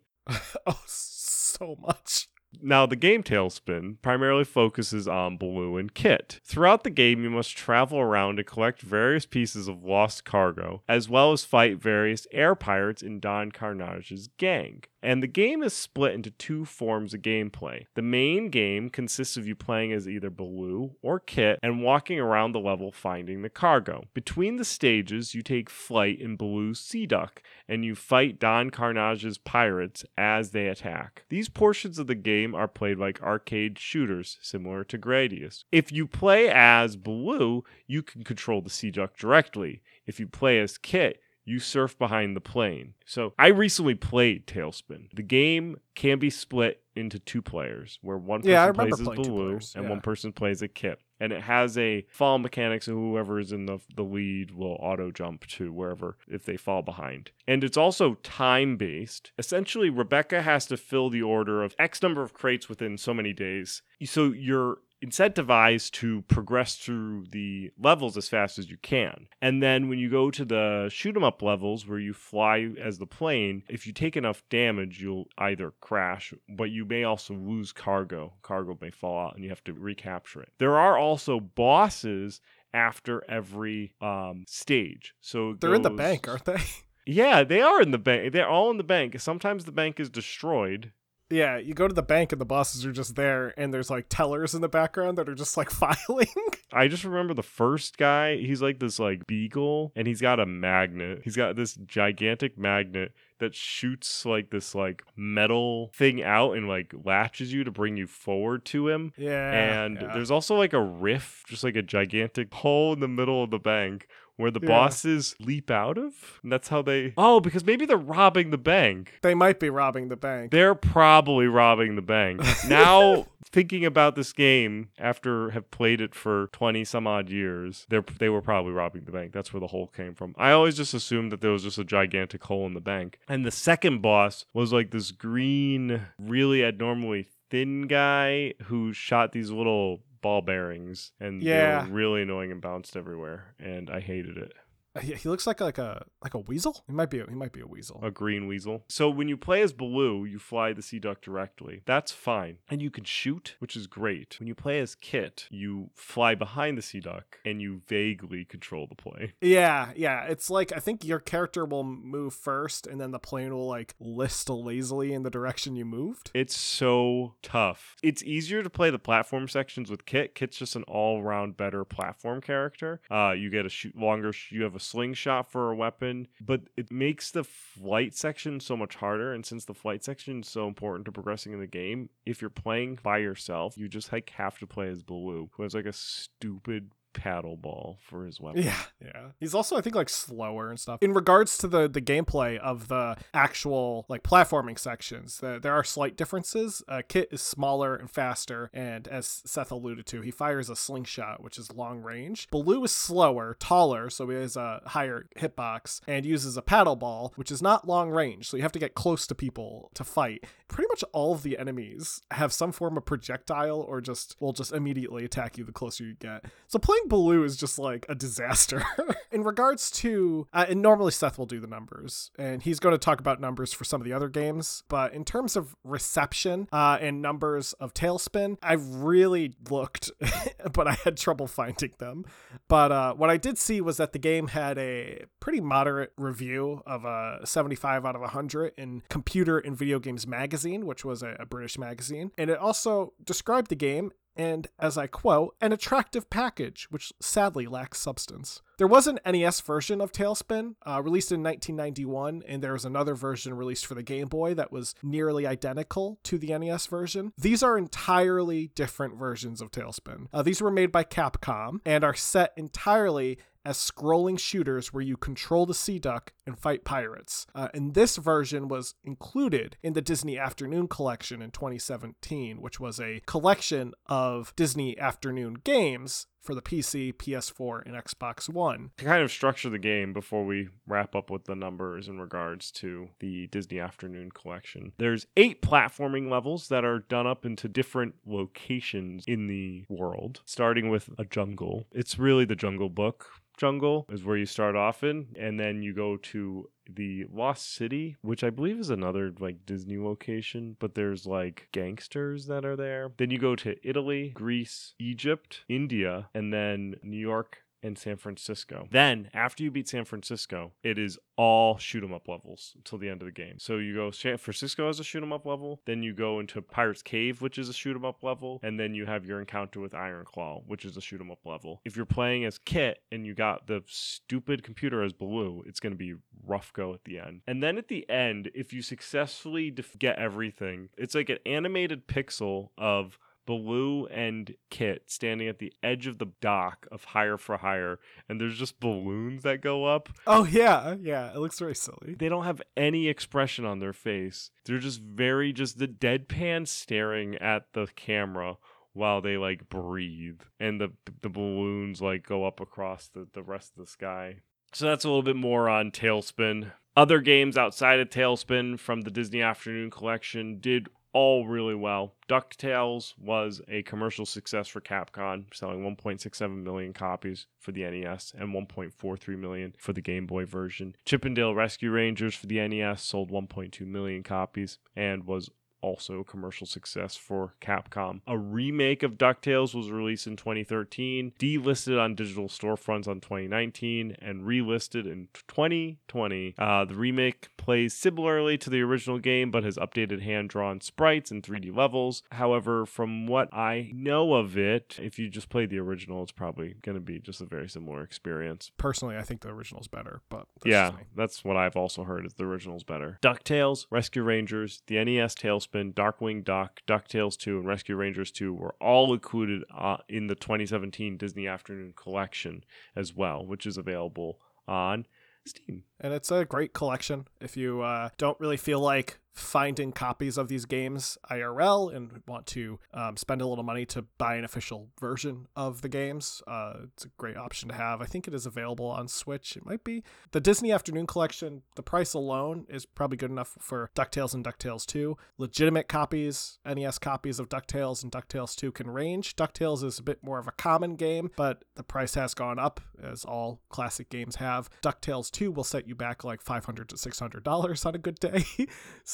oh, 0.67 0.81
so 0.85 1.75
much. 1.79 2.27
Now, 2.61 2.85
the 2.85 2.95
game 2.95 3.23
Tailspin 3.23 4.01
primarily 4.01 4.43
focuses 4.43 5.07
on 5.07 5.37
Baloo 5.37 5.77
and 5.77 5.93
Kit. 5.93 6.39
Throughout 6.43 6.83
the 6.83 6.89
game, 6.89 7.23
you 7.23 7.29
must 7.29 7.55
travel 7.55 7.99
around 7.99 8.39
and 8.39 8.47
collect 8.47 8.81
various 8.81 9.25
pieces 9.25 9.67
of 9.67 9.83
lost 9.83 10.25
cargo, 10.25 10.83
as 10.87 11.07
well 11.07 11.31
as 11.31 11.45
fight 11.45 11.77
various 11.77 12.27
air 12.31 12.55
pirates 12.55 13.01
in 13.01 13.19
Don 13.19 13.51
Carnage's 13.51 14.27
gang. 14.37 14.83
And 15.03 15.21
the 15.21 15.27
game 15.27 15.63
is 15.63 15.73
split 15.73 16.13
into 16.13 16.31
two 16.31 16.65
forms 16.65 17.13
of 17.13 17.21
gameplay. 17.21 17.85
The 17.95 18.01
main 18.01 18.49
game 18.49 18.89
consists 18.89 19.37
of 19.37 19.47
you 19.47 19.55
playing 19.55 19.91
as 19.93 20.07
either 20.07 20.29
Baloo 20.29 20.95
or 21.01 21.19
Kit 21.19 21.59
and 21.63 21.81
walking 21.81 22.19
around 22.19 22.51
the 22.51 22.59
level 22.59 22.91
finding 22.91 23.41
the 23.41 23.49
cargo. 23.49 24.03
Between 24.13 24.57
the 24.57 24.65
stages, 24.65 25.33
you 25.33 25.41
take 25.41 25.69
flight 25.69 26.19
in 26.19 26.35
Baloo's 26.35 26.79
Sea 26.79 27.05
Duck 27.05 27.41
and 27.67 27.83
you 27.83 27.95
fight 27.95 28.39
Don 28.39 28.69
Carnage's 28.69 29.37
pirates 29.37 30.05
as 30.17 30.51
they 30.51 30.67
attack. 30.67 31.23
These 31.29 31.49
portions 31.49 31.97
of 31.97 32.07
the 32.07 32.15
game 32.15 32.53
are 32.53 32.67
played 32.67 32.97
like 32.97 33.21
arcade 33.21 33.79
shooters, 33.79 34.37
similar 34.41 34.83
to 34.85 34.97
Gradius. 34.97 35.63
If 35.71 35.91
you 35.91 36.07
play 36.07 36.49
as 36.49 36.95
Baloo, 36.95 37.63
you 37.87 38.03
can 38.03 38.23
control 38.23 38.61
the 38.61 38.69
Sea 38.69 38.91
Duck 38.91 39.17
directly. 39.17 39.81
If 40.05 40.19
you 40.19 40.27
play 40.27 40.59
as 40.59 40.77
Kit, 40.77 41.21
you 41.45 41.59
surf 41.59 41.97
behind 41.97 42.35
the 42.35 42.41
plane. 42.41 42.93
So 43.05 43.33
I 43.37 43.47
recently 43.47 43.95
played 43.95 44.47
Tailspin. 44.47 45.07
The 45.13 45.23
game 45.23 45.77
can 45.95 46.19
be 46.19 46.29
split 46.29 46.81
into 46.95 47.19
two 47.19 47.41
players, 47.41 47.97
where 48.01 48.17
one 48.17 48.41
person 48.41 48.51
Yeah, 48.51 48.71
plays 48.71 48.99
as 48.99 49.07
Baloo 49.07 49.59
and 49.75 49.83
yeah. 49.85 49.89
one 49.89 50.01
person 50.01 50.33
plays 50.33 50.61
a 50.61 50.67
Kit. 50.67 50.99
And 51.19 51.31
it 51.31 51.41
has 51.43 51.77
a 51.77 52.05
fall 52.09 52.39
mechanic, 52.39 52.81
so 52.81 52.93
whoever 52.93 53.39
is 53.39 53.51
in 53.51 53.65
the 53.67 53.77
the 53.95 54.03
lead 54.03 54.51
will 54.51 54.77
auto 54.79 55.11
jump 55.11 55.45
to 55.47 55.71
wherever 55.71 56.17
if 56.27 56.45
they 56.45 56.57
fall 56.57 56.81
behind. 56.81 57.29
And 57.47 57.63
it's 57.63 57.77
also 57.77 58.15
time 58.23 58.75
based. 58.75 59.31
Essentially, 59.37 59.89
Rebecca 59.91 60.41
has 60.41 60.65
to 60.65 60.77
fill 60.77 61.11
the 61.11 61.21
order 61.21 61.61
of 61.63 61.75
X 61.77 62.01
number 62.01 62.23
of 62.23 62.33
crates 62.33 62.67
within 62.67 62.97
so 62.97 63.13
many 63.13 63.33
days. 63.33 63.83
So 64.03 64.31
you're 64.31 64.79
incentivized 65.03 65.91
to 65.91 66.21
progress 66.23 66.75
through 66.75 67.25
the 67.31 67.71
levels 67.79 68.17
as 68.17 68.29
fast 68.29 68.59
as 68.59 68.69
you 68.69 68.77
can. 68.77 69.27
And 69.41 69.61
then 69.61 69.89
when 69.89 69.99
you 69.99 70.09
go 70.09 70.29
to 70.31 70.45
the 70.45 70.89
shoot 70.91 71.15
'em 71.15 71.23
up 71.23 71.41
levels 71.41 71.87
where 71.87 71.99
you 71.99 72.13
fly 72.13 72.69
as 72.79 72.99
the 72.99 73.07
plane, 73.07 73.63
if 73.69 73.87
you 73.87 73.93
take 73.93 74.15
enough 74.15 74.43
damage, 74.49 75.01
you'll 75.01 75.27
either 75.37 75.71
crash, 75.81 76.33
but 76.47 76.69
you 76.69 76.85
may 76.85 77.03
also 77.03 77.33
lose 77.33 77.71
cargo. 77.71 78.33
Cargo 78.41 78.77
may 78.79 78.91
fall 78.91 79.27
out 79.27 79.35
and 79.35 79.43
you 79.43 79.49
have 79.49 79.63
to 79.63 79.73
recapture 79.73 80.41
it. 80.41 80.53
There 80.57 80.77
are 80.77 80.97
also 80.97 81.39
bosses 81.39 82.41
after 82.73 83.23
every 83.29 83.93
um, 84.01 84.45
stage. 84.47 85.13
So 85.19 85.53
They're 85.59 85.75
in 85.75 85.81
the 85.81 85.89
bank, 85.89 86.27
aren't 86.27 86.45
they? 86.45 86.57
Yeah, 87.03 87.43
they 87.43 87.61
are 87.61 87.81
in 87.81 87.89
the 87.89 87.97
bank. 87.97 88.31
They're 88.31 88.47
all 88.47 88.69
in 88.69 88.77
the 88.77 88.83
bank. 88.83 89.19
Sometimes 89.19 89.65
the 89.65 89.71
bank 89.71 89.99
is 89.99 90.07
destroyed. 90.07 90.91
Yeah, 91.31 91.57
you 91.57 91.73
go 91.73 91.87
to 91.87 91.93
the 91.93 92.03
bank 92.03 92.31
and 92.31 92.41
the 92.41 92.45
bosses 92.45 92.85
are 92.85 92.91
just 92.91 93.15
there, 93.15 93.53
and 93.57 93.73
there's 93.73 93.89
like 93.89 94.07
tellers 94.09 94.53
in 94.53 94.61
the 94.61 94.69
background 94.69 95.17
that 95.17 95.29
are 95.29 95.35
just 95.35 95.57
like 95.57 95.69
filing. 95.71 96.27
I 96.73 96.87
just 96.87 97.03
remember 97.03 97.33
the 97.33 97.43
first 97.43 97.97
guy. 97.97 98.37
He's 98.37 98.61
like 98.61 98.79
this 98.79 98.99
like 98.99 99.27
beagle, 99.27 99.91
and 99.95 100.07
he's 100.07 100.21
got 100.21 100.39
a 100.39 100.45
magnet. 100.45 101.21
He's 101.23 101.35
got 101.35 101.55
this 101.55 101.75
gigantic 101.75 102.57
magnet 102.57 103.13
that 103.39 103.55
shoots 103.55 104.23
like 104.23 104.51
this 104.51 104.75
like 104.75 105.03
metal 105.15 105.91
thing 105.95 106.21
out 106.21 106.55
and 106.55 106.67
like 106.67 106.93
latches 107.03 107.51
you 107.51 107.63
to 107.63 107.71
bring 107.71 107.97
you 107.97 108.05
forward 108.05 108.63
to 108.63 108.87
him. 108.87 109.11
yeah. 109.17 109.83
and 109.83 109.97
yeah. 109.99 110.13
there's 110.13 110.29
also 110.31 110.55
like 110.55 110.73
a 110.73 110.81
riff, 110.81 111.43
just 111.47 111.63
like 111.63 111.75
a 111.75 111.81
gigantic 111.81 112.53
hole 112.53 112.93
in 112.93 112.99
the 112.99 113.07
middle 113.07 113.43
of 113.43 113.49
the 113.49 113.59
bank 113.59 114.07
where 114.37 114.51
the 114.51 114.59
Yeah. 114.61 114.67
bosses 114.69 115.35
leap 115.39 115.69
out 115.71 115.97
of. 115.97 116.39
And 116.43 116.51
that's 116.51 116.69
how 116.69 116.81
they. 116.81 117.13
Oh, 117.17 117.39
because 117.39 117.65
maybe 117.65 117.85
they're 117.85 117.97
robbing 117.97 118.49
the 118.51 118.57
bank. 118.57 119.19
they 119.21 119.35
might 119.35 119.59
be 119.59 119.69
robbing 119.69 120.07
the 120.09 120.15
bank. 120.15 120.51
They're 120.51 120.75
probably 120.75 121.47
robbing 121.47 121.95
the 121.95 122.01
bank. 122.01 122.41
Now, 122.67 123.27
thinking 123.45 123.85
about 123.85 124.15
this 124.15 124.31
game 124.33 124.89
after 124.97 125.49
have 125.51 125.69
played 125.71 125.99
it 125.99 126.15
for 126.15 126.47
20 126.53 126.85
some 126.85 127.05
odd 127.07 127.29
years, 127.29 127.85
they 127.89 127.99
they 128.19 128.29
were 128.29 128.41
probably 128.41 128.71
robbing 128.71 129.03
the 129.05 129.11
bank. 129.11 129.33
That's 129.33 129.51
where 129.53 129.59
the 129.59 129.67
hole 129.67 129.87
came 129.87 130.13
from. 130.15 130.33
I 130.37 130.51
always 130.51 130.77
just 130.77 130.93
assumed 130.93 131.31
that 131.31 131.41
there 131.41 131.51
was 131.51 131.63
just 131.63 131.77
a 131.77 131.83
gigantic 131.83 132.43
hole 132.43 132.65
in 132.65 132.73
the 132.73 132.79
bank. 132.81 133.19
And 133.27 133.45
the 133.45 133.51
second 133.51 134.01
boss 134.01 134.45
was 134.53 134.71
like 134.71 134.91
this 134.91 135.11
green, 135.11 136.01
really 136.17 136.63
abnormally 136.63 137.27
thin 137.49 137.87
guy 137.87 138.53
who 138.65 138.93
shot 138.93 139.33
these 139.33 139.51
little 139.51 140.01
ball 140.21 140.41
bearings 140.41 141.11
and 141.19 141.41
Yeah. 141.41 141.83
they 141.83 141.89
were 141.89 141.95
really 141.95 142.21
annoying 142.21 142.51
and 142.51 142.61
bounced 142.61 142.95
everywhere 142.95 143.55
and 143.59 143.89
I 143.89 143.99
hated 143.99 144.37
it. 144.37 144.53
He, 144.99 145.13
he 145.13 145.29
looks 145.29 145.47
like 145.47 145.61
like 145.61 145.77
a 145.77 146.05
like 146.23 146.33
a 146.33 146.39
weasel. 146.39 146.83
He 146.87 146.93
might 146.93 147.09
be. 147.09 147.19
A, 147.19 147.25
he 147.27 147.35
might 147.35 147.53
be 147.53 147.61
a 147.61 147.67
weasel. 147.67 147.99
a 148.03 148.11
green 148.11 148.47
weasel. 148.47 148.83
So 148.89 149.09
when 149.09 149.27
you 149.27 149.37
play 149.37 149.61
as 149.61 149.73
Baloo, 149.73 150.25
you 150.25 150.39
fly 150.39 150.73
the 150.73 150.81
Sea 150.81 150.99
Duck 150.99 151.21
directly. 151.21 151.81
That's 151.85 152.11
fine. 152.11 152.57
And 152.69 152.81
you 152.81 152.89
can 152.91 153.03
shoot, 153.03 153.55
which 153.59 153.75
is 153.75 153.87
great. 153.87 154.35
When 154.39 154.47
you 154.47 154.55
play 154.55 154.79
as 154.79 154.95
Kit, 154.95 155.47
you 155.49 155.89
fly 155.95 156.35
behind 156.35 156.77
the 156.77 156.81
Sea 156.81 156.99
Duck 156.99 157.39
and 157.45 157.61
you 157.61 157.81
vaguely 157.87 158.43
control 158.45 158.87
the 158.87 158.95
play. 158.95 159.33
Yeah, 159.41 159.91
yeah. 159.95 160.23
It's 160.25 160.49
like 160.49 160.71
I 160.71 160.79
think 160.79 161.03
your 161.03 161.19
character 161.19 161.65
will 161.65 161.83
move 161.83 162.33
first, 162.33 162.87
and 162.87 163.01
then 163.01 163.11
the 163.11 163.19
plane 163.19 163.53
will 163.53 163.67
like 163.67 163.95
list 163.99 164.49
lazily 164.49 165.13
in 165.13 165.23
the 165.23 165.29
direction 165.29 165.75
you 165.75 165.83
moved. 165.85 166.31
It's 166.33 166.55
so 166.55 167.35
tough. 167.41 167.95
It's 168.01 168.23
easier 168.23 168.63
to 168.63 168.69
play 168.69 168.89
the 168.89 168.99
platform 168.99 169.47
sections 169.47 169.89
with 169.89 170.05
Kit. 170.05 170.35
Kit's 170.35 170.57
just 170.57 170.75
an 170.75 170.83
all 170.83 171.21
round 171.23 171.57
better 171.57 171.83
platform 171.83 172.39
character. 172.41 173.01
Uh, 173.09 173.31
you 173.31 173.49
get 173.49 173.65
a 173.65 173.69
shoot 173.69 173.95
longer. 173.97 174.31
You 174.49 174.63
have 174.63 174.75
a 174.75 174.79
slingshot 174.81 175.51
for 175.51 175.71
a 175.71 175.75
weapon, 175.75 176.27
but 176.39 176.61
it 176.75 176.91
makes 176.91 177.31
the 177.31 177.43
flight 177.43 178.15
section 178.15 178.59
so 178.59 178.75
much 178.75 178.95
harder. 178.95 179.33
And 179.33 179.45
since 179.45 179.65
the 179.65 179.73
flight 179.73 180.03
section 180.03 180.41
is 180.41 180.49
so 180.49 180.67
important 180.67 181.05
to 181.05 181.11
progressing 181.11 181.53
in 181.53 181.59
the 181.59 181.67
game, 181.67 182.09
if 182.25 182.41
you're 182.41 182.49
playing 182.49 182.99
by 183.03 183.19
yourself, 183.19 183.77
you 183.77 183.87
just 183.87 184.11
like 184.11 184.31
have 184.31 184.57
to 184.59 184.67
play 184.67 184.89
as 184.89 185.03
Baloo, 185.03 185.49
who 185.53 185.63
has 185.63 185.73
like 185.73 185.85
a 185.85 185.93
stupid 185.93 186.91
paddle 187.13 187.57
ball 187.57 187.97
for 188.01 188.25
his 188.25 188.39
weapon. 188.39 188.63
Yeah, 188.63 188.81
yeah. 189.03 189.27
He's 189.39 189.53
also 189.53 189.77
I 189.77 189.81
think 189.81 189.95
like 189.95 190.09
slower 190.09 190.69
and 190.69 190.79
stuff. 190.79 191.01
In 191.01 191.13
regards 191.13 191.57
to 191.59 191.67
the 191.67 191.87
the 191.87 192.01
gameplay 192.01 192.57
of 192.57 192.87
the 192.87 193.17
actual 193.33 194.05
like 194.07 194.23
platforming 194.23 194.77
sections, 194.77 195.39
the, 195.39 195.59
there 195.61 195.73
are 195.73 195.83
slight 195.83 196.17
differences. 196.17 196.83
Uh, 196.87 197.01
Kit 197.07 197.29
is 197.31 197.41
smaller 197.41 197.95
and 197.95 198.09
faster, 198.09 198.69
and 198.73 199.07
as 199.07 199.41
Seth 199.45 199.71
alluded 199.71 200.05
to, 200.07 200.21
he 200.21 200.31
fires 200.31 200.69
a 200.69 200.75
slingshot, 200.75 201.43
which 201.43 201.57
is 201.57 201.71
long 201.73 202.01
range. 202.01 202.47
Baloo 202.49 202.83
is 202.83 202.91
slower, 202.91 203.55
taller, 203.59 204.09
so 204.09 204.27
he 204.29 204.35
has 204.35 204.55
a 204.55 204.81
higher 204.87 205.27
hitbox, 205.37 206.01
and 206.07 206.25
uses 206.25 206.57
a 206.57 206.61
paddle 206.61 206.95
ball, 206.95 207.33
which 207.35 207.51
is 207.51 207.61
not 207.61 207.87
long 207.87 208.09
range, 208.09 208.47
so 208.47 208.57
you 208.57 208.63
have 208.63 208.71
to 208.71 208.79
get 208.79 208.95
close 208.95 209.27
to 209.27 209.35
people 209.35 209.89
to 209.93 210.03
fight. 210.03 210.45
Pretty 210.67 210.87
much 210.87 211.03
all 211.11 211.33
of 211.33 211.43
the 211.43 211.57
enemies 211.57 212.21
have 212.31 212.53
some 212.53 212.71
form 212.71 212.97
of 212.97 213.05
projectile 213.05 213.81
or 213.81 213.99
just 214.01 214.35
will 214.39 214.53
just 214.53 214.71
immediately 214.71 215.25
attack 215.25 215.57
you 215.57 215.63
the 215.63 215.71
closer 215.71 216.03
you 216.03 216.15
get. 216.15 216.45
So 216.67 216.79
playing 216.79 217.00
Baloo 217.07 217.43
is 217.43 217.57
just 217.57 217.79
like 217.79 218.05
a 218.09 218.15
disaster. 218.15 218.83
In 219.31 219.43
regards 219.43 219.89
to, 219.91 220.47
uh, 220.53 220.65
and 220.67 220.81
normally 220.81 221.11
Seth 221.11 221.37
will 221.37 221.45
do 221.45 221.59
the 221.59 221.67
numbers, 221.67 222.31
and 222.37 222.61
he's 222.61 222.79
going 222.79 222.93
to 222.93 222.99
talk 222.99 223.19
about 223.19 223.39
numbers 223.39 223.71
for 223.71 223.85
some 223.85 224.01
of 224.01 224.05
the 224.05 224.13
other 224.13 224.27
games. 224.27 224.83
But 224.89 225.13
in 225.13 225.23
terms 225.23 225.55
of 225.55 225.75
reception 225.85 226.67
uh, 226.71 226.97
and 226.99 227.21
numbers 227.21 227.71
of 227.73 227.93
Tailspin, 227.93 228.57
I 228.61 228.73
really 228.73 229.53
looked, 229.69 230.11
but 230.73 230.87
I 230.87 230.93
had 231.03 231.15
trouble 231.15 231.47
finding 231.47 231.93
them. 231.97 232.25
But 232.67 232.91
uh, 232.91 233.13
what 233.13 233.29
I 233.29 233.37
did 233.37 233.57
see 233.57 233.79
was 233.79 233.97
that 233.97 234.11
the 234.11 234.19
game 234.19 234.47
had 234.47 234.77
a 234.77 235.23
pretty 235.39 235.61
moderate 235.61 236.11
review 236.17 236.81
of 236.85 237.05
a 237.05 237.39
75 237.45 238.05
out 238.05 238.15
of 238.15 238.21
100 238.21 238.73
in 238.77 239.03
Computer 239.09 239.59
and 239.59 239.77
Video 239.77 239.99
Games 239.99 240.27
Magazine, 240.27 240.85
which 240.85 241.05
was 241.05 241.23
a, 241.23 241.37
a 241.39 241.45
British 241.45 241.77
magazine. 241.77 242.31
And 242.37 242.49
it 242.49 242.57
also 242.57 243.13
described 243.23 243.69
the 243.69 243.75
game 243.75 244.11
and, 244.35 244.67
as 244.79 244.97
I 244.97 245.07
quote, 245.07 245.55
an 245.61 245.71
attractive 245.71 246.29
package, 246.29 246.87
which 246.89 247.13
sadly 247.19 247.67
lacks 247.67 247.99
substance. 247.99 248.61
There 248.77 248.87
was 248.87 249.05
an 249.05 249.19
NES 249.25 249.61
version 249.61 250.01
of 250.01 250.11
Tailspin 250.11 250.75
uh, 250.87 251.01
released 251.03 251.31
in 251.31 251.43
1991, 251.43 252.41
and 252.47 252.63
there 252.63 252.73
was 252.73 252.83
another 252.83 253.13
version 253.13 253.53
released 253.53 253.85
for 253.85 253.93
the 253.93 254.01
Game 254.01 254.27
Boy 254.27 254.55
that 254.55 254.71
was 254.71 254.95
nearly 255.03 255.45
identical 255.45 256.17
to 256.23 256.39
the 256.39 256.57
NES 256.57 256.87
version. 256.87 257.31
These 257.37 257.61
are 257.61 257.77
entirely 257.77 258.71
different 258.73 259.19
versions 259.19 259.61
of 259.61 259.69
Tailspin. 259.69 260.27
Uh, 260.33 260.41
these 260.41 260.61
were 260.61 260.71
made 260.71 260.91
by 260.91 261.03
Capcom 261.03 261.79
and 261.85 262.03
are 262.03 262.15
set 262.15 262.53
entirely 262.57 263.37
as 263.65 263.77
scrolling 263.77 264.39
shooters 264.39 264.93
where 264.93 265.03
you 265.03 265.17
control 265.17 265.65
the 265.65 265.73
Sea 265.73 265.99
Duck 265.99 266.33
and 266.45 266.57
fight 266.57 266.83
pirates. 266.83 267.45
Uh, 267.53 267.69
and 267.73 267.93
this 267.93 268.17
version 268.17 268.67
was 268.67 268.95
included 269.03 269.77
in 269.83 269.93
the 269.93 270.01
Disney 270.01 270.37
Afternoon 270.37 270.87
Collection 270.87 271.41
in 271.41 271.51
2017, 271.51 272.61
which 272.61 272.79
was 272.79 272.99
a 272.99 273.21
collection 273.25 273.93
of 274.07 274.53
Disney 274.55 274.97
Afternoon 274.97 275.57
games 275.63 276.27
for 276.41 276.55
the 276.55 276.61
PC, 276.61 277.13
PS4, 277.13 277.85
and 277.85 277.95
Xbox 277.95 278.49
One. 278.49 278.91
To 278.97 279.05
kind 279.05 279.23
of 279.23 279.31
structure 279.31 279.69
the 279.69 279.79
game 279.79 280.13
before 280.13 280.45
we 280.45 280.69
wrap 280.87 281.15
up 281.15 281.29
with 281.29 281.45
the 281.45 281.55
numbers 281.55 282.07
in 282.07 282.19
regards 282.19 282.71
to 282.71 283.09
the 283.19 283.47
Disney 283.47 283.79
Afternoon 283.79 284.31
collection. 284.31 284.93
There's 284.97 285.27
eight 285.37 285.61
platforming 285.61 286.29
levels 286.29 286.67
that 286.69 286.83
are 286.83 286.99
done 286.99 287.27
up 287.27 287.45
into 287.45 287.67
different 287.67 288.15
locations 288.25 289.23
in 289.27 289.47
the 289.47 289.85
world, 289.89 290.41
starting 290.45 290.89
with 290.89 291.09
a 291.17 291.25
jungle. 291.25 291.85
It's 291.91 292.17
really 292.17 292.45
the 292.45 292.55
Jungle 292.55 292.89
Book. 292.89 293.29
Jungle 293.57 294.07
is 294.09 294.23
where 294.23 294.37
you 294.37 294.45
start 294.47 294.75
off 294.75 295.03
in, 295.03 295.27
and 295.37 295.59
then 295.59 295.83
you 295.83 295.93
go 295.93 296.17
to 296.17 296.67
the 296.89 297.25
Lost 297.31 297.73
City, 297.73 298.17
which 298.21 298.43
I 298.43 298.49
believe 298.49 298.79
is 298.79 298.89
another 298.89 299.33
like 299.39 299.65
Disney 299.65 299.97
location, 299.97 300.75
but 300.79 300.95
there's 300.95 301.25
like 301.25 301.67
gangsters 301.71 302.47
that 302.47 302.65
are 302.65 302.75
there. 302.75 303.11
Then 303.17 303.31
you 303.31 303.37
go 303.39 303.55
to 303.57 303.75
Italy, 303.87 304.29
Greece, 304.29 304.93
Egypt, 304.99 305.63
India, 305.69 306.29
and 306.33 306.53
then 306.53 306.95
New 307.03 307.17
York, 307.17 307.60
and 307.83 307.97
San 307.97 308.17
Francisco. 308.17 308.87
Then, 308.91 309.29
after 309.33 309.63
you 309.63 309.71
beat 309.71 309.87
San 309.89 310.05
Francisco, 310.05 310.73
it 310.83 310.97
is 310.97 311.17
all 311.35 311.77
shoot 311.77 312.03
'em 312.03 312.13
up 312.13 312.27
levels 312.27 312.73
until 312.75 312.97
the 312.97 313.09
end 313.09 313.21
of 313.21 313.25
the 313.25 313.31
game. 313.31 313.57
So 313.59 313.77
you 313.77 313.93
go 313.95 314.11
San 314.11 314.37
Francisco 314.37 314.89
as 314.89 314.99
a 314.99 315.03
shoot 315.03 315.23
'em 315.23 315.33
up 315.33 315.45
level, 315.45 315.81
then 315.85 316.03
you 316.03 316.13
go 316.13 316.39
into 316.39 316.61
Pirates 316.61 317.01
Cave, 317.01 317.41
which 317.41 317.57
is 317.57 317.69
a 317.69 317.73
shoot 317.73 317.95
'em 317.95 318.05
up 318.05 318.23
level, 318.23 318.59
and 318.61 318.79
then 318.79 318.93
you 318.93 319.05
have 319.05 319.25
your 319.25 319.39
encounter 319.39 319.79
with 319.79 319.93
Iron 319.93 320.25
Claw, 320.25 320.61
which 320.65 320.85
is 320.85 320.97
a 320.97 321.01
shoot 321.01 321.19
'em 321.21 321.31
up 321.31 321.45
level. 321.45 321.81
If 321.85 321.95
you're 321.95 322.05
playing 322.05 322.45
as 322.45 322.57
Kit 322.57 323.01
and 323.11 323.25
you 323.25 323.33
got 323.33 323.67
the 323.67 323.83
stupid 323.87 324.63
computer 324.63 325.01
as 325.03 325.13
Baloo, 325.13 325.63
it's 325.65 325.79
going 325.79 325.93
to 325.93 325.97
be 325.97 326.15
rough 326.43 326.71
go 326.73 326.93
at 326.93 327.03
the 327.05 327.19
end. 327.19 327.41
And 327.47 327.61
then 327.63 327.77
at 327.77 327.87
the 327.87 328.07
end, 328.09 328.51
if 328.53 328.73
you 328.73 328.81
successfully 328.81 329.71
def- 329.71 329.97
get 329.97 330.17
everything, 330.17 330.89
it's 330.97 331.15
like 331.15 331.29
an 331.29 331.39
animated 331.45 332.07
pixel 332.07 332.69
of 332.77 333.17
Baloo 333.45 334.05
and 334.07 334.55
Kit 334.69 335.03
standing 335.07 335.47
at 335.47 335.59
the 335.59 335.73
edge 335.81 336.07
of 336.07 336.17
the 336.17 336.31
dock 336.41 336.87
of 336.91 337.05
Higher 337.05 337.37
for 337.37 337.57
Hire, 337.57 337.99
and 338.29 338.39
there's 338.39 338.57
just 338.57 338.79
balloons 338.79 339.43
that 339.43 339.61
go 339.61 339.85
up. 339.85 340.09
Oh 340.27 340.45
yeah, 340.45 340.95
yeah. 341.01 341.31
It 341.33 341.37
looks 341.37 341.59
very 341.59 341.75
silly. 341.75 342.15
They 342.17 342.29
don't 342.29 342.45
have 342.45 342.61
any 342.77 343.07
expression 343.07 343.65
on 343.65 343.79
their 343.79 343.93
face. 343.93 344.51
They're 344.65 344.79
just 344.79 345.01
very 345.01 345.53
just 345.53 345.79
the 345.79 345.87
deadpan 345.87 346.67
staring 346.67 347.35
at 347.35 347.73
the 347.73 347.87
camera 347.95 348.57
while 348.93 349.21
they 349.21 349.37
like 349.37 349.69
breathe 349.69 350.41
and 350.59 350.79
the 350.79 350.91
the 351.21 351.29
balloons 351.29 352.01
like 352.01 352.27
go 352.27 352.45
up 352.45 352.59
across 352.59 353.07
the, 353.07 353.27
the 353.33 353.43
rest 353.43 353.71
of 353.71 353.85
the 353.85 353.91
sky. 353.91 354.37
So 354.73 354.85
that's 354.85 355.03
a 355.03 355.07
little 355.07 355.23
bit 355.23 355.35
more 355.35 355.67
on 355.67 355.91
TaleSpin. 355.91 356.71
Other 356.95 357.19
games 357.19 357.57
outside 357.57 357.99
of 357.99 358.09
TaleSpin 358.09 358.79
from 358.79 359.01
the 359.01 359.11
Disney 359.11 359.41
Afternoon 359.41 359.89
collection 359.89 360.59
did 360.59 360.87
all 361.13 361.45
really 361.47 361.75
well. 361.75 362.13
DuckTales 362.29 363.13
was 363.17 363.61
a 363.67 363.83
commercial 363.83 364.25
success 364.25 364.67
for 364.67 364.81
Capcom, 364.81 365.45
selling 365.53 365.83
1.67 365.83 366.63
million 366.63 366.93
copies 366.93 367.47
for 367.59 367.71
the 367.71 367.83
NES 367.83 368.33
and 368.37 368.49
1.43 368.49 369.37
million 369.37 369.75
for 369.77 369.93
the 369.93 370.01
Game 370.01 370.25
Boy 370.25 370.45
version. 370.45 370.95
Chip 371.05 371.25
'n 371.25 371.33
Dale 371.33 371.53
Rescue 371.53 371.91
Rangers 371.91 372.35
for 372.35 372.47
the 372.47 372.65
NES 372.65 373.01
sold 373.01 373.31
1.2 373.31 373.85
million 373.85 374.23
copies 374.23 374.77
and 374.95 375.25
was 375.25 375.49
also 375.81 376.19
a 376.19 376.23
commercial 376.23 376.67
success 376.67 377.15
for 377.15 377.53
Capcom. 377.61 378.21
A 378.27 378.37
remake 378.37 379.03
of 379.03 379.17
DuckTales 379.17 379.73
was 379.75 379.91
released 379.91 380.27
in 380.27 380.35
2013, 380.35 381.33
delisted 381.39 382.01
on 382.01 382.15
digital 382.15 382.47
storefronts 382.47 383.07
on 383.07 383.19
2019, 383.19 384.17
and 384.21 384.43
relisted 384.43 385.05
in 385.05 385.27
2020. 385.47 386.55
Uh, 386.57 386.85
the 386.85 386.95
remake 386.95 387.49
plays 387.57 387.93
similarly 387.93 388.57
to 388.57 388.69
the 388.69 388.81
original 388.81 389.19
game, 389.19 389.51
but 389.51 389.63
has 389.63 389.77
updated 389.77 390.21
hand 390.21 390.49
drawn 390.49 390.81
sprites 390.81 391.31
and 391.31 391.43
3D 391.43 391.75
levels. 391.75 392.23
However, 392.31 392.85
from 392.85 393.27
what 393.27 393.53
I 393.53 393.91
know 393.93 394.33
of 394.33 394.57
it, 394.57 394.97
if 395.01 395.19
you 395.19 395.29
just 395.29 395.49
play 395.49 395.65
the 395.65 395.79
original, 395.79 396.23
it's 396.23 396.31
probably 396.31 396.75
going 396.81 396.95
to 396.95 397.01
be 397.01 397.19
just 397.19 397.41
a 397.41 397.45
very 397.45 397.69
similar 397.69 398.03
experience. 398.03 398.71
Personally, 398.77 399.17
I 399.17 399.23
think 399.23 399.41
the 399.41 399.49
original's 399.49 399.87
better, 399.87 400.21
but 400.29 400.47
that's 400.63 400.71
yeah, 400.71 400.91
that's 401.15 401.43
what 401.43 401.57
I've 401.57 401.75
also 401.75 402.03
heard 402.03 402.25
is 402.25 402.33
the 402.33 402.45
original's 402.45 402.83
better. 402.83 403.17
DuckTales, 403.21 403.85
Rescue 403.89 404.23
Rangers, 404.23 404.81
the 404.87 405.03
NES 405.03 405.35
Darkwing 405.71 406.43
Duck, 406.43 406.81
DuckTales 406.87 407.37
2, 407.37 407.59
and 407.59 407.67
Rescue 407.67 407.95
Rangers 407.95 408.31
2 408.31 408.53
were 408.53 408.75
all 408.81 409.13
included 409.13 409.63
uh, 409.75 409.97
in 410.09 410.27
the 410.27 410.35
2017 410.35 411.17
Disney 411.17 411.47
Afternoon 411.47 411.93
Collection 411.95 412.63
as 412.95 413.15
well, 413.15 413.45
which 413.45 413.65
is 413.65 413.77
available 413.77 414.39
on 414.67 415.05
Steam. 415.45 415.83
and 415.99 416.13
it's 416.13 416.31
a 416.31 416.45
great 416.45 416.73
collection. 416.73 417.27
If 417.39 417.57
you 417.57 417.81
uh, 417.81 418.09
don't 418.17 418.39
really 418.39 418.57
feel 418.57 418.79
like 418.79 419.19
finding 419.33 419.91
copies 419.91 420.37
of 420.37 420.47
these 420.47 420.65
games 420.65 421.17
IRL 421.29 421.93
and 421.95 422.21
want 422.27 422.45
to 422.47 422.79
um, 422.93 423.17
spend 423.17 423.41
a 423.41 423.47
little 423.47 423.63
money 423.63 423.85
to 423.85 424.03
buy 424.17 424.35
an 424.35 424.43
official 424.43 424.89
version 424.99 425.47
of 425.55 425.81
the 425.81 425.89
games, 425.89 426.41
uh, 426.47 426.73
it's 426.93 427.05
a 427.05 427.09
great 427.17 427.37
option 427.37 427.69
to 427.69 427.75
have. 427.75 428.01
I 428.01 428.05
think 428.05 428.27
it 428.27 428.33
is 428.33 428.45
available 428.45 428.87
on 428.87 429.07
Switch. 429.07 429.55
It 429.55 429.65
might 429.65 429.83
be 429.83 430.03
the 430.31 430.39
Disney 430.39 430.71
Afternoon 430.71 431.07
Collection. 431.07 431.63
The 431.75 431.83
price 431.83 432.13
alone 432.13 432.65
is 432.69 432.85
probably 432.85 433.17
good 433.17 433.31
enough 433.31 433.55
for 433.59 433.89
Ducktales 433.95 434.33
and 434.33 434.43
Ducktales 434.43 434.85
2. 434.85 435.17
Legitimate 435.37 435.87
copies, 435.87 436.59
NES 436.65 436.97
copies 436.99 437.39
of 437.39 437.49
Ducktales 437.49 438.03
and 438.03 438.11
Ducktales 438.11 438.55
2 438.55 438.71
can 438.71 438.89
range. 438.89 439.35
Ducktales 439.35 439.83
is 439.83 439.99
a 439.99 440.03
bit 440.03 440.23
more 440.23 440.39
of 440.39 440.47
a 440.47 440.51
common 440.51 440.95
game, 440.95 441.31
but 441.35 441.63
the 441.75 441.83
price 441.83 442.15
has 442.15 442.33
gone 442.33 442.59
up 442.59 442.81
as 443.01 443.25
all 443.25 443.61
classic 443.69 444.09
games 444.09 444.35
have. 444.35 444.69
Ducktales 444.83 445.31
2 445.31 445.51
will 445.51 445.63
set 445.63 445.87
you 445.87 445.95
back 445.95 446.23
like 446.23 446.41
500 446.41 446.89
to 446.89 446.97
600 446.97 447.43
dollars 447.43 447.85
on 447.85 447.95
a 447.95 447.97
good 447.97 448.19
day. 448.19 448.45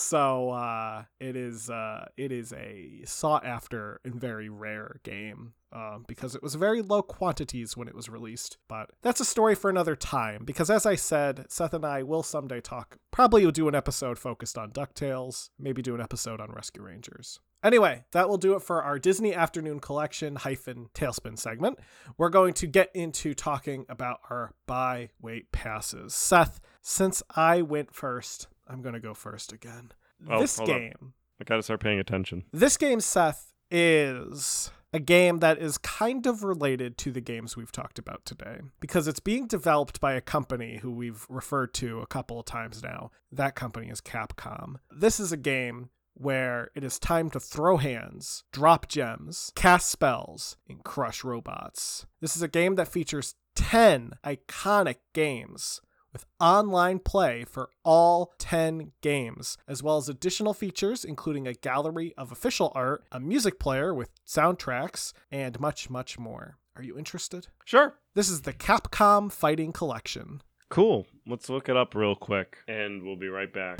so 0.07 0.51
uh, 0.51 1.03
it 1.19 1.35
is 1.35 1.69
uh, 1.69 2.05
it 2.15 2.31
is 2.31 2.53
a 2.53 3.01
sought 3.05 3.45
after 3.45 3.99
and 4.05 4.15
very 4.15 4.49
rare 4.49 4.99
game 5.03 5.53
um, 5.73 6.05
because 6.07 6.33
it 6.33 6.41
was 6.41 6.55
very 6.55 6.81
low 6.81 7.01
quantities 7.01 7.75
when 7.75 7.87
it 7.87 7.95
was 7.95 8.09
released. 8.09 8.57
But 8.67 8.91
that's 9.01 9.19
a 9.19 9.25
story 9.25 9.55
for 9.55 9.69
another 9.69 9.95
time 9.95 10.43
because, 10.45 10.69
as 10.69 10.85
I 10.85 10.95
said, 10.95 11.45
Seth 11.49 11.73
and 11.73 11.85
I 11.85 12.03
will 12.03 12.23
someday 12.23 12.61
talk. 12.61 12.97
Probably 13.11 13.43
will 13.43 13.51
do 13.51 13.67
an 13.67 13.75
episode 13.75 14.17
focused 14.17 14.57
on 14.57 14.71
DuckTales, 14.71 15.49
maybe 15.59 15.81
do 15.81 15.95
an 15.95 16.01
episode 16.01 16.39
on 16.39 16.51
Rescue 16.51 16.83
Rangers. 16.83 17.39
Anyway, 17.63 18.03
that 18.11 18.29
will 18.29 18.37
do 18.37 18.55
it 18.55 18.61
for 18.61 18.83
our 18.83 18.99
Disney 18.99 19.33
Afternoon 19.33 19.79
Collection 19.79 20.35
hyphen 20.35 20.89
TaleSpin 20.93 21.39
segment. 21.39 21.79
We're 22.15 22.29
going 22.29 22.53
to 22.53 22.67
get 22.67 22.91
into 22.93 23.33
talking 23.33 23.85
about 23.89 24.19
our 24.29 24.53
buy 24.67 25.09
wait 25.19 25.51
passes. 25.51 26.13
Seth, 26.13 26.61
since 26.81 27.23
I 27.35 27.63
went 27.63 27.95
first, 27.95 28.47
I'm 28.69 28.81
going 28.81 28.93
to 28.93 28.99
go 28.99 29.13
first 29.13 29.53
again. 29.53 29.91
Oh, 30.29 30.39
this 30.39 30.57
hold 30.57 30.69
on. 30.69 30.77
game 30.79 31.13
I 31.39 31.43
gotta 31.43 31.63
start 31.63 31.79
paying 31.79 31.99
attention. 31.99 32.45
this 32.51 32.77
game, 32.77 32.99
Seth, 32.99 33.53
is 33.69 34.71
a 34.93 34.99
game 34.99 35.39
that 35.39 35.59
is 35.59 35.77
kind 35.77 36.25
of 36.25 36.43
related 36.43 36.97
to 36.97 37.11
the 37.11 37.21
games 37.21 37.55
we've 37.55 37.71
talked 37.71 37.99
about 37.99 38.25
today 38.25 38.61
because 38.79 39.07
it's 39.07 39.19
being 39.19 39.45
developed 39.45 39.99
by 39.99 40.13
a 40.13 40.21
company 40.21 40.77
who 40.81 40.91
we've 40.91 41.25
referred 41.29 41.73
to 41.75 41.99
a 41.99 42.07
couple 42.07 42.39
of 42.39 42.45
times 42.45 42.81
now. 42.81 43.11
That 43.31 43.53
company 43.55 43.89
is 43.89 44.01
Capcom. 44.01 44.75
This 44.89 45.19
is 45.19 45.31
a 45.31 45.37
game 45.37 45.89
where 46.15 46.71
it 46.73 46.83
is 46.83 46.97
time 46.97 47.29
to 47.29 47.39
throw 47.39 47.77
hands, 47.77 48.43
drop 48.51 48.87
gems, 48.87 49.51
cast 49.55 49.91
spells, 49.91 50.57
and 50.67 50.83
crush 50.83 51.23
robots. 51.23 52.07
This 52.21 52.35
is 52.35 52.41
a 52.41 52.47
game 52.47 52.75
that 52.75 52.87
features 52.87 53.35
10 53.55 54.13
iconic 54.23 54.97
games 55.13 55.81
with 56.17 56.25
online 56.39 56.97
play 56.97 57.43
for 57.43 57.69
all 57.85 58.33
10 58.39 58.91
games, 59.01 59.55
as 59.67 59.83
well 59.83 59.97
as 59.97 60.09
additional 60.09 60.51
features 60.51 61.05
including 61.05 61.45
a 61.47 61.53
gallery 61.53 62.11
of 62.17 62.31
official 62.31 62.71
art, 62.73 63.03
a 63.11 63.19
music 63.19 63.59
player 63.59 63.93
with 63.93 64.09
soundtracks, 64.25 65.13
and 65.31 65.59
much, 65.59 65.91
much 65.91 66.17
more. 66.17 66.57
Are 66.75 66.81
you 66.81 66.97
interested? 66.97 67.49
Sure. 67.65 67.93
This 68.15 68.31
is 68.31 68.41
the 68.41 68.53
Capcom 68.53 69.31
Fighting 69.31 69.71
Collection. 69.71 70.41
Cool. 70.69 71.05
Let's 71.27 71.49
look 71.51 71.69
it 71.69 71.77
up 71.77 71.93
real 71.93 72.15
quick 72.15 72.57
and 72.67 73.03
we'll 73.03 73.15
be 73.15 73.27
right 73.27 73.53
back. 73.53 73.79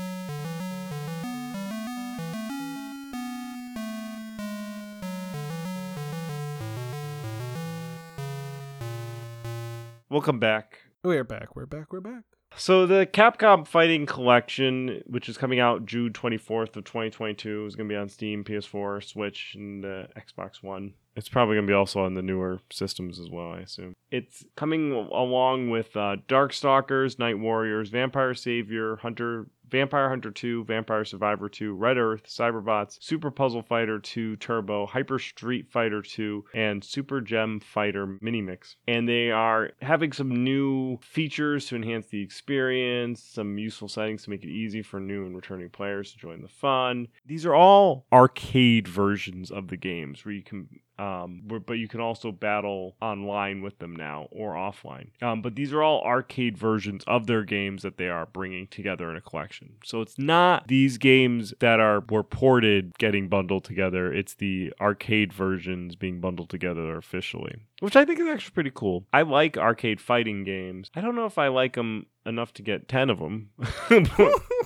Welcome 10.08 10.38
back. 10.38 10.87
We're 11.08 11.24
back, 11.24 11.56
we're 11.56 11.66
back, 11.66 11.94
we're 11.94 12.02
back. 12.02 12.24
So 12.58 12.86
the 12.86 13.06
Capcom 13.06 13.66
Fighting 13.66 14.06
Collection, 14.06 15.02
which 15.06 15.30
is 15.30 15.38
coming 15.38 15.58
out 15.58 15.86
June 15.86 16.12
24th 16.12 16.76
of 16.76 16.84
2022, 16.84 17.66
is 17.66 17.78
going 17.78 17.88
to 17.88 17.94
be 17.94 17.98
on 17.98 18.10
Steam, 18.10 18.44
PS4, 18.44 19.02
Switch, 19.02 19.54
and 19.56 19.86
uh, 19.86 20.08
Xbox 20.18 20.62
One. 20.62 20.96
It's 21.16 21.30
probably 21.30 21.56
going 21.56 21.66
to 21.66 21.72
be 21.72 21.76
also 21.76 22.02
on 22.02 22.16
the 22.16 22.22
newer 22.22 22.60
systems 22.74 23.22
as 23.22 23.30
well, 23.30 23.54
I 23.54 23.60
assume. 23.60 23.94
It's 24.12 24.44
coming 24.58 24.92
along 24.92 25.70
with 25.70 25.96
uh, 25.96 26.18
Darkstalkers, 26.28 27.18
Night 27.18 27.40
Warriors, 27.40 27.88
Vampire 27.88 28.34
Savior, 28.34 28.98
Hunter, 28.98 29.48
Vampire 29.70 30.10
Hunter 30.10 30.32
2, 30.32 30.66
Vampire 30.66 31.06
Savior 31.06 31.50
2, 31.50 31.74
Red 31.74 31.98
Earth, 31.98 32.24
Cyberbots, 32.28 32.98
Super 33.02 33.32
Puzzle 33.32 33.62
Fighter 33.62 34.00
2 34.00 34.38
Turbo, 34.38 34.86
Hyper 34.86 35.20
Street 35.20 35.70
Fighter 35.70 36.02
2, 36.02 36.46
and 36.54 36.84
Super 36.84 37.22
Gem 37.22 37.60
Fighter 37.60 38.18
Mini 38.22 38.42
Mix. 38.42 38.76
And 38.88 39.08
they 39.08 39.32
are 39.32 39.72
having 39.82 40.12
some 40.12 40.44
new 40.44 40.98
features 40.98 41.66
to 41.68 41.76
enhance 41.76 42.08
the 42.08 42.22
experience, 42.22 43.22
some 43.22 43.58
useful 43.58 43.88
settings 43.88 44.24
to 44.24 44.30
make 44.30 44.44
it 44.44 44.50
easy 44.50 44.82
for 44.82 45.00
new 45.00 45.26
and 45.26 45.36
returning 45.36 45.70
players 45.70 46.12
to 46.12 46.18
join 46.18 46.42
the 46.42 46.48
fun. 46.48 47.08
These 47.26 47.46
are 47.46 47.56
all 47.56 48.06
arcade 48.12 48.88
versions 48.88 49.52
of 49.52 49.68
the 49.68 49.78
games 49.78 50.24
where 50.24 50.34
you 50.34 50.44
can 50.44 50.68
um, 51.00 51.44
but 51.66 51.74
you 51.74 51.88
can 51.88 52.00
also 52.00 52.32
battle 52.32 52.96
online 53.02 53.62
with 53.62 53.80
them 53.80 53.96
now 53.96 54.28
or 54.32 54.54
offline. 54.54 55.10
Um, 55.22 55.42
but 55.42 55.56
these 55.56 55.74
are 55.74 55.84
all 55.84 56.02
arcade 56.04 56.58
versions 56.58 57.04
of 57.06 57.28
their 57.28 57.44
games 57.44 57.84
that 57.84 57.98
they 57.98 58.10
are 58.10 58.26
bringing 58.26 58.68
together 58.68 59.10
in 59.10 59.16
a 59.16 59.22
collection. 59.22 59.76
So 59.84 60.02
it's 60.02 60.18
not 60.18 60.68
these 60.68 60.98
games 60.98 61.54
that 61.60 61.80
are 61.80 62.04
were 62.10 62.24
ported 62.24 62.98
getting 62.98 63.28
bundled 63.28 63.64
together. 63.64 64.12
It's 64.12 64.36
the 64.36 64.74
arcade 64.82 65.34
versions 65.34 65.96
being 65.96 66.20
bundled 66.20 66.50
together 66.50 66.98
officially, 66.98 67.56
which 67.80 67.96
I 67.96 68.06
think 68.06 68.20
is 68.20 68.28
actually 68.28 68.54
pretty 68.54 68.72
cool. 68.74 69.06
I 69.14 69.22
like 69.22 69.58
arcade 69.58 70.02
fighting 70.02 70.44
games. 70.44 70.90
I 70.96 71.02
don't 71.02 71.16
know 71.16 71.26
if 71.26 71.38
I 71.38 71.50
like 71.50 71.76
them 71.76 72.08
enough 72.26 72.54
to 72.54 72.62
get 72.62 72.88
ten 72.88 73.10
of 73.10 73.20
them. 73.20 73.50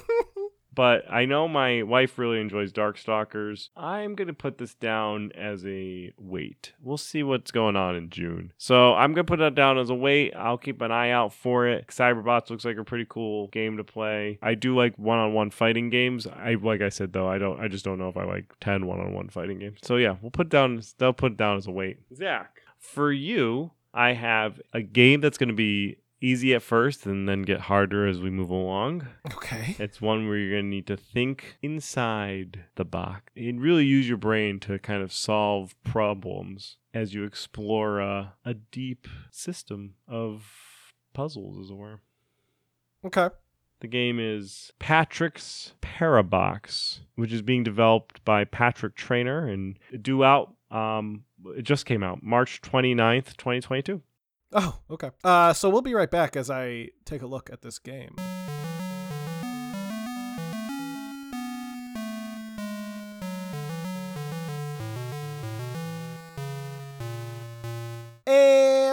but 0.74 1.04
I 1.12 1.26
know 1.26 1.48
my 1.48 1.84
wife 1.84 2.18
really 2.18 2.40
enjoys 2.40 2.72
Darkstalkers. 2.72 3.70
I'm 3.76 4.16
going 4.16 4.28
to 4.28 4.34
put 4.34 4.58
this 4.58 4.74
down 4.74 5.32
as 5.34 5.66
a 5.66 6.14
wait. 6.18 6.74
We'll 6.82 6.98
see 6.98 7.24
what's 7.24 7.52
going 7.52 7.76
on 7.76 7.96
in 7.96 8.10
June. 8.10 8.54
So 8.58 8.94
I'm 8.94 9.14
going 9.14 9.26
to 9.26 9.32
put 9.32 9.40
that 9.40 9.56
down 9.56 9.78
as 9.78 9.90
a 9.90 9.96
wait. 9.96 10.34
I'll 10.36 10.58
keep 10.58 10.82
an 10.82 10.92
eye 10.92 11.12
out 11.12 11.34
for 11.34 11.68
it. 11.68 11.88
Cyberbots 11.88 12.50
looks 12.50 12.66
like 12.66 12.78
a 12.78 12.84
pretty 12.84 13.06
cool 13.08 13.48
game 13.48 13.78
to 13.78 13.84
play. 13.84 14.40
I 14.42 14.56
do 14.56 14.76
like 14.76 14.98
one-on-one 14.98 15.52
fighting 15.52 15.90
games. 15.90 16.28
I 16.28 16.56
like 16.56 16.82
I 16.82 16.90
said 16.90 17.14
though, 17.14 17.28
I 17.28 17.38
don't 17.38 17.60
I 17.60 17.68
just 17.68 17.86
don't 17.86 18.00
know 18.00 18.10
if 18.10 18.18
I 18.18 18.24
like 18.24 18.54
10 18.62 18.86
one-on-one 18.86 19.30
fighting 19.30 19.60
games. 19.60 19.80
So 19.84 19.98
yeah, 19.98 20.16
we'll 20.22 20.32
put 20.32 20.50
down 20.50 20.82
they'll 20.98 21.14
put 21.14 21.34
it 21.34 21.38
down 21.38 21.58
as 21.58 21.68
a 21.68 21.72
wait. 21.72 22.00
Zach, 22.16 22.62
for 22.80 23.12
you, 23.12 23.72
I 23.94 24.14
have 24.14 24.62
a 24.74 24.82
game 24.82 25.22
that's 25.22 25.38
going 25.38 25.50
to 25.50 25.56
be 25.56 25.98
easy 26.22 26.54
at 26.54 26.62
first 26.62 27.06
and 27.06 27.28
then 27.28 27.42
get 27.42 27.62
harder 27.62 28.08
as 28.08 28.22
we 28.22 28.30
move 28.30 28.50
along. 28.50 29.08
Okay. 29.34 29.76
It's 29.80 30.00
one 30.00 30.28
where 30.28 30.38
you're 30.38 30.52
going 30.52 30.66
to 30.66 30.70
need 30.70 30.88
to 30.88 30.98
think 30.98 31.58
inside 31.62 32.66
the 32.76 32.86
box 32.86 33.34
and 33.36 33.60
really 33.60 33.86
use 33.86 34.08
your 34.08 34.18
brain 34.18 34.60
to 34.62 34.78
kind 34.80 35.02
of 35.02 35.12
solve 35.12 35.76
problems 35.84 36.78
as 36.94 37.14
you 37.14 37.24
explore 37.24 38.00
a, 38.00 38.34
a 38.46 38.54
deep 38.54 39.08
system 39.32 39.96
of 40.08 40.46
puzzles, 41.14 41.58
as 41.58 41.72
it 41.72 41.76
were. 41.76 42.02
Okay. 43.06 43.30
The 43.80 43.88
game 43.88 44.20
is 44.20 44.72
Patrick's 44.78 45.74
Parabox, 45.82 47.00
which 47.16 47.34
is 47.34 47.42
being 47.42 47.64
developed 47.64 48.24
by 48.24 48.44
Patrick 48.44 48.96
Traynor 48.96 49.48
and 49.48 49.80
due 50.00 50.24
out. 50.24 50.54
Um, 50.70 51.24
it 51.58 51.64
just 51.64 51.88
came 51.88 52.04
out 52.04 52.22
March 52.22 52.62
29th, 52.62 53.36
2022. 53.38 54.02
Oh, 54.54 54.80
okay. 54.90 55.12
Uh, 55.24 55.54
so 55.54 55.70
we'll 55.70 55.82
be 55.82 55.94
right 55.94 56.12
back 56.12 56.36
as 56.36 56.50
I 56.50 56.90
take 57.06 57.22
a 57.22 57.28
look 57.28 57.50
at 57.52 57.62
this 57.62 57.80
game. 57.80 58.16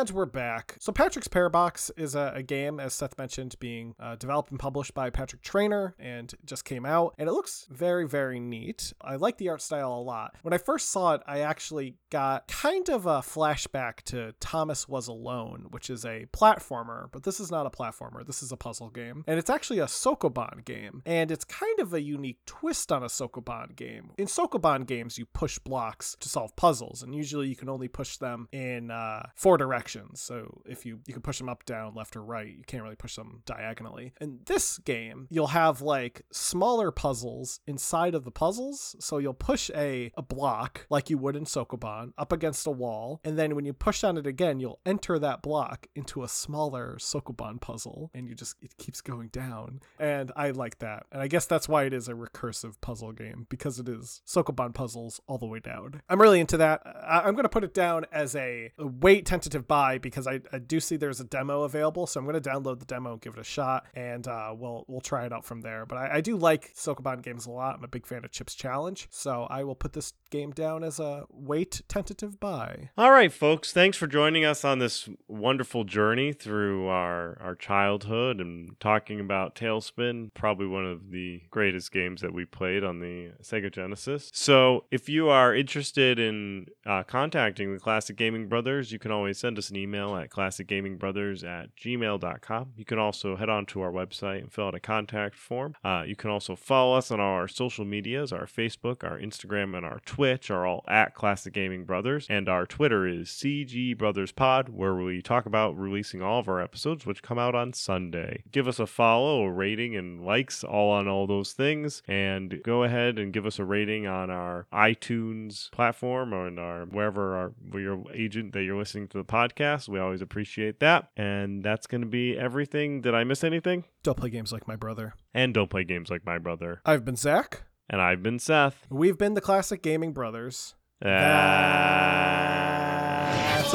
And 0.08 0.16
we're 0.16 0.24
back. 0.24 0.76
So, 0.80 0.90
Patrick's 0.90 1.28
Parabox 1.28 1.90
is 1.98 2.14
a, 2.14 2.32
a 2.34 2.42
game, 2.42 2.80
as 2.80 2.94
Seth 2.94 3.18
mentioned, 3.18 3.56
being 3.60 3.94
uh, 4.00 4.16
developed 4.16 4.50
and 4.50 4.58
published 4.58 4.94
by 4.94 5.10
Patrick 5.10 5.42
Traynor 5.42 5.94
and 5.98 6.32
just 6.46 6.64
came 6.64 6.86
out. 6.86 7.14
And 7.18 7.28
it 7.28 7.32
looks 7.32 7.66
very, 7.70 8.08
very 8.08 8.40
neat. 8.40 8.94
I 9.02 9.16
like 9.16 9.36
the 9.36 9.50
art 9.50 9.60
style 9.60 9.92
a 9.92 10.00
lot. 10.00 10.36
When 10.40 10.54
I 10.54 10.58
first 10.58 10.90
saw 10.90 11.14
it, 11.14 11.22
I 11.26 11.40
actually 11.40 11.96
got 12.08 12.48
kind 12.48 12.88
of 12.88 13.04
a 13.04 13.18
flashback 13.18 14.02
to 14.06 14.32
Thomas 14.40 14.88
Was 14.88 15.08
Alone, 15.08 15.66
which 15.70 15.90
is 15.90 16.06
a 16.06 16.24
platformer, 16.32 17.08
but 17.12 17.24
this 17.24 17.38
is 17.38 17.50
not 17.50 17.66
a 17.66 17.70
platformer. 17.70 18.24
This 18.26 18.42
is 18.42 18.50
a 18.50 18.56
puzzle 18.56 18.88
game. 18.88 19.24
And 19.26 19.38
it's 19.38 19.50
actually 19.50 19.80
a 19.80 19.86
Sokoban 19.86 20.64
game. 20.64 21.02
And 21.04 21.30
it's 21.30 21.44
kind 21.44 21.80
of 21.80 21.92
a 21.92 22.00
unique 22.00 22.38
twist 22.46 22.92
on 22.92 23.02
a 23.02 23.08
Sokoban 23.08 23.76
game. 23.76 24.12
In 24.16 24.26
Sokoban 24.26 24.86
games, 24.86 25.18
you 25.18 25.26
push 25.26 25.58
blocks 25.58 26.16
to 26.20 26.30
solve 26.30 26.56
puzzles, 26.56 27.02
and 27.02 27.14
usually 27.14 27.48
you 27.48 27.56
can 27.56 27.68
only 27.68 27.88
push 27.88 28.16
them 28.16 28.48
in 28.52 28.90
uh, 28.90 29.26
four 29.34 29.58
directions. 29.58 29.97
So 30.14 30.62
if 30.66 30.84
you 30.86 31.00
you 31.06 31.12
can 31.12 31.22
push 31.22 31.38
them 31.38 31.48
up, 31.48 31.64
down, 31.64 31.94
left, 31.94 32.16
or 32.16 32.22
right, 32.22 32.46
you 32.48 32.62
can't 32.66 32.82
really 32.82 32.96
push 32.96 33.16
them 33.16 33.42
diagonally. 33.46 34.12
In 34.20 34.40
this 34.46 34.78
game, 34.78 35.26
you'll 35.30 35.48
have 35.48 35.80
like 35.80 36.22
smaller 36.32 36.90
puzzles 36.90 37.60
inside 37.66 38.14
of 38.14 38.24
the 38.24 38.30
puzzles. 38.30 38.96
So 39.00 39.18
you'll 39.18 39.34
push 39.34 39.70
a 39.74 40.12
a 40.16 40.22
block 40.22 40.86
like 40.90 41.10
you 41.10 41.18
would 41.18 41.36
in 41.36 41.44
Sokoban 41.44 42.12
up 42.16 42.32
against 42.32 42.66
a 42.66 42.70
wall, 42.70 43.20
and 43.24 43.38
then 43.38 43.54
when 43.54 43.64
you 43.64 43.72
push 43.72 44.04
on 44.04 44.16
it 44.16 44.26
again, 44.26 44.60
you'll 44.60 44.80
enter 44.86 45.18
that 45.18 45.42
block 45.42 45.86
into 45.94 46.22
a 46.22 46.28
smaller 46.28 46.96
Sokoban 46.98 47.60
puzzle, 47.60 48.10
and 48.14 48.28
you 48.28 48.34
just 48.34 48.56
it 48.62 48.76
keeps 48.78 49.00
going 49.00 49.28
down. 49.28 49.80
And 49.98 50.32
I 50.36 50.50
like 50.50 50.78
that, 50.78 51.06
and 51.12 51.20
I 51.22 51.28
guess 51.28 51.46
that's 51.46 51.68
why 51.68 51.84
it 51.84 51.92
is 51.92 52.08
a 52.08 52.12
recursive 52.14 52.74
puzzle 52.80 53.12
game 53.12 53.46
because 53.48 53.78
it 53.78 53.88
is 53.88 54.22
Sokoban 54.26 54.74
puzzles 54.74 55.20
all 55.26 55.38
the 55.38 55.46
way 55.46 55.60
down. 55.60 56.02
I'm 56.08 56.20
really 56.20 56.40
into 56.40 56.56
that. 56.58 56.82
I- 56.86 57.22
I'm 57.28 57.34
gonna 57.34 57.48
put 57.48 57.64
it 57.64 57.74
down 57.74 58.06
as 58.12 58.34
a, 58.36 58.72
a 58.78 58.86
wait 58.86 59.26
tentative 59.26 59.66
buy 59.66 59.87
because 59.96 60.26
I, 60.26 60.40
I 60.52 60.58
do 60.58 60.80
see 60.80 60.96
there's 60.96 61.20
a 61.20 61.24
demo 61.24 61.62
available, 61.62 62.06
so 62.06 62.20
I'm 62.20 62.26
gonna 62.26 62.40
download 62.40 62.80
the 62.80 62.84
demo 62.84 63.12
and 63.12 63.20
give 63.20 63.32
it 63.32 63.40
a 63.40 63.44
shot, 63.44 63.86
and 63.94 64.28
uh, 64.28 64.54
we'll 64.54 64.84
we'll 64.88 65.00
try 65.00 65.24
it 65.24 65.32
out 65.32 65.46
from 65.46 65.62
there. 65.62 65.86
But 65.86 65.96
I, 65.96 66.16
I 66.16 66.20
do 66.20 66.36
like 66.36 66.74
Sokoban 66.74 67.22
games 67.22 67.46
a 67.46 67.50
lot. 67.50 67.76
I'm 67.76 67.84
a 67.84 67.88
big 67.88 68.06
fan 68.06 68.24
of 68.24 68.30
Chip's 68.32 68.54
Challenge, 68.54 69.08
so 69.10 69.46
I 69.48 69.64
will 69.64 69.74
put 69.74 69.94
this 69.94 70.12
game 70.30 70.50
down 70.50 70.84
as 70.84 71.00
a 71.00 71.24
wait 71.30 71.80
tentative 71.88 72.38
buy. 72.38 72.90
All 72.98 73.10
right, 73.10 73.32
folks. 73.32 73.72
Thanks 73.72 73.96
for 73.96 74.06
joining 74.06 74.44
us 74.44 74.64
on 74.64 74.78
this 74.78 75.08
wonderful 75.26 75.84
journey 75.84 76.32
through 76.32 76.88
our, 76.88 77.38
our 77.40 77.54
childhood 77.54 78.40
and 78.40 78.78
talking 78.80 79.20
about 79.20 79.54
TaleSpin, 79.54 80.32
probably 80.34 80.66
one 80.66 80.84
of 80.84 81.10
the 81.10 81.42
greatest 81.50 81.92
games 81.92 82.20
that 82.20 82.34
we 82.34 82.44
played 82.44 82.84
on 82.84 83.00
the 83.00 83.32
Sega 83.42 83.72
Genesis. 83.72 84.30
So, 84.34 84.84
if 84.90 85.08
you 85.08 85.28
are 85.28 85.54
interested 85.54 86.18
in 86.18 86.66
uh, 86.86 87.02
contacting 87.04 87.72
the 87.72 87.80
Classic 87.80 88.16
Gaming 88.16 88.48
Brothers, 88.48 88.92
you 88.92 88.98
can 88.98 89.10
always 89.10 89.38
send 89.38 89.58
us 89.58 89.67
an 89.70 89.76
email 89.76 90.16
at 90.16 90.30
classicgamingbrothers 90.30 91.44
at 91.44 91.74
gmail.com. 91.76 92.72
You 92.76 92.84
can 92.84 92.98
also 92.98 93.36
head 93.36 93.48
on 93.48 93.66
to 93.66 93.80
our 93.80 93.90
website 93.90 94.40
and 94.40 94.52
fill 94.52 94.68
out 94.68 94.74
a 94.74 94.80
contact 94.80 95.36
form. 95.36 95.74
Uh, 95.84 96.04
you 96.06 96.16
can 96.16 96.30
also 96.30 96.56
follow 96.56 96.96
us 96.96 97.10
on 97.10 97.20
our 97.20 97.48
social 97.48 97.84
medias. 97.84 98.32
Our 98.32 98.46
Facebook, 98.46 99.04
our 99.04 99.18
Instagram, 99.18 99.76
and 99.76 99.84
our 99.84 100.00
Twitch 100.06 100.50
are 100.50 100.66
all 100.66 100.84
at 100.88 101.14
Classic 101.14 101.52
Gaming 101.52 101.84
Brothers. 101.84 102.26
And 102.28 102.48
our 102.48 102.66
Twitter 102.66 103.06
is 103.06 103.28
CG 103.28 103.96
Brothers 103.96 104.32
Pod, 104.32 104.68
where 104.68 104.94
we 104.94 105.22
talk 105.22 105.46
about 105.46 105.78
releasing 105.78 106.22
all 106.22 106.40
of 106.40 106.48
our 106.48 106.60
episodes, 106.60 107.06
which 107.06 107.22
come 107.22 107.38
out 107.38 107.54
on 107.54 107.72
Sunday. 107.72 108.42
Give 108.50 108.68
us 108.68 108.78
a 108.78 108.86
follow, 108.86 109.42
a 109.42 109.50
rating, 109.50 109.96
and 109.96 110.24
likes 110.24 110.64
all 110.64 110.90
on 110.90 111.08
all 111.08 111.26
those 111.26 111.52
things. 111.52 112.02
And 112.06 112.60
go 112.62 112.84
ahead 112.84 113.18
and 113.18 113.32
give 113.32 113.46
us 113.46 113.58
a 113.58 113.64
rating 113.64 114.06
on 114.06 114.30
our 114.30 114.66
iTunes 114.72 115.70
platform 115.70 116.32
or 116.32 116.48
in 116.48 116.58
our 116.58 116.84
wherever 116.86 117.36
our 117.36 117.52
your 117.78 118.04
agent 118.12 118.52
that 118.52 118.62
you're 118.62 118.78
listening 118.78 119.08
to 119.08 119.18
the 119.18 119.24
podcast. 119.24 119.57
We 119.88 119.98
always 119.98 120.22
appreciate 120.22 120.80
that. 120.80 121.10
And 121.16 121.62
that's 121.62 121.86
going 121.86 122.02
to 122.02 122.06
be 122.06 122.38
everything. 122.38 123.00
Did 123.00 123.14
I 123.14 123.24
miss 123.24 123.42
anything? 123.42 123.84
Don't 124.02 124.16
play 124.16 124.30
games 124.30 124.52
like 124.52 124.68
my 124.68 124.76
brother. 124.76 125.14
And 125.34 125.52
don't 125.52 125.70
play 125.70 125.84
games 125.84 126.10
like 126.10 126.24
my 126.24 126.38
brother. 126.38 126.80
I've 126.84 127.04
been 127.04 127.16
Zach. 127.16 127.62
And 127.90 128.00
I've 128.00 128.22
been 128.22 128.38
Seth. 128.38 128.86
We've 128.90 129.18
been 129.18 129.34
the 129.34 129.40
Classic 129.40 129.82
Gaming 129.82 130.12
Brothers. 130.12 130.74
That's 131.00 131.24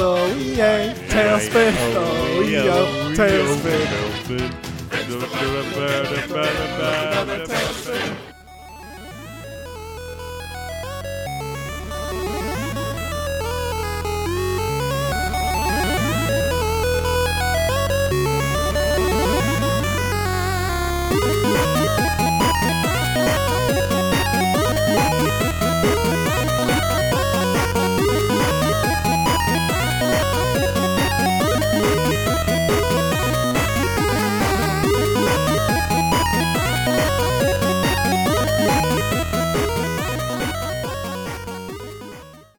all 0.00 0.26
we 0.28 0.60
ain't. 0.60 0.96
TaleSpin. 1.10 1.74
Oh, 1.96 2.40
we. 2.40 2.52
TaleSpin. 3.16 4.04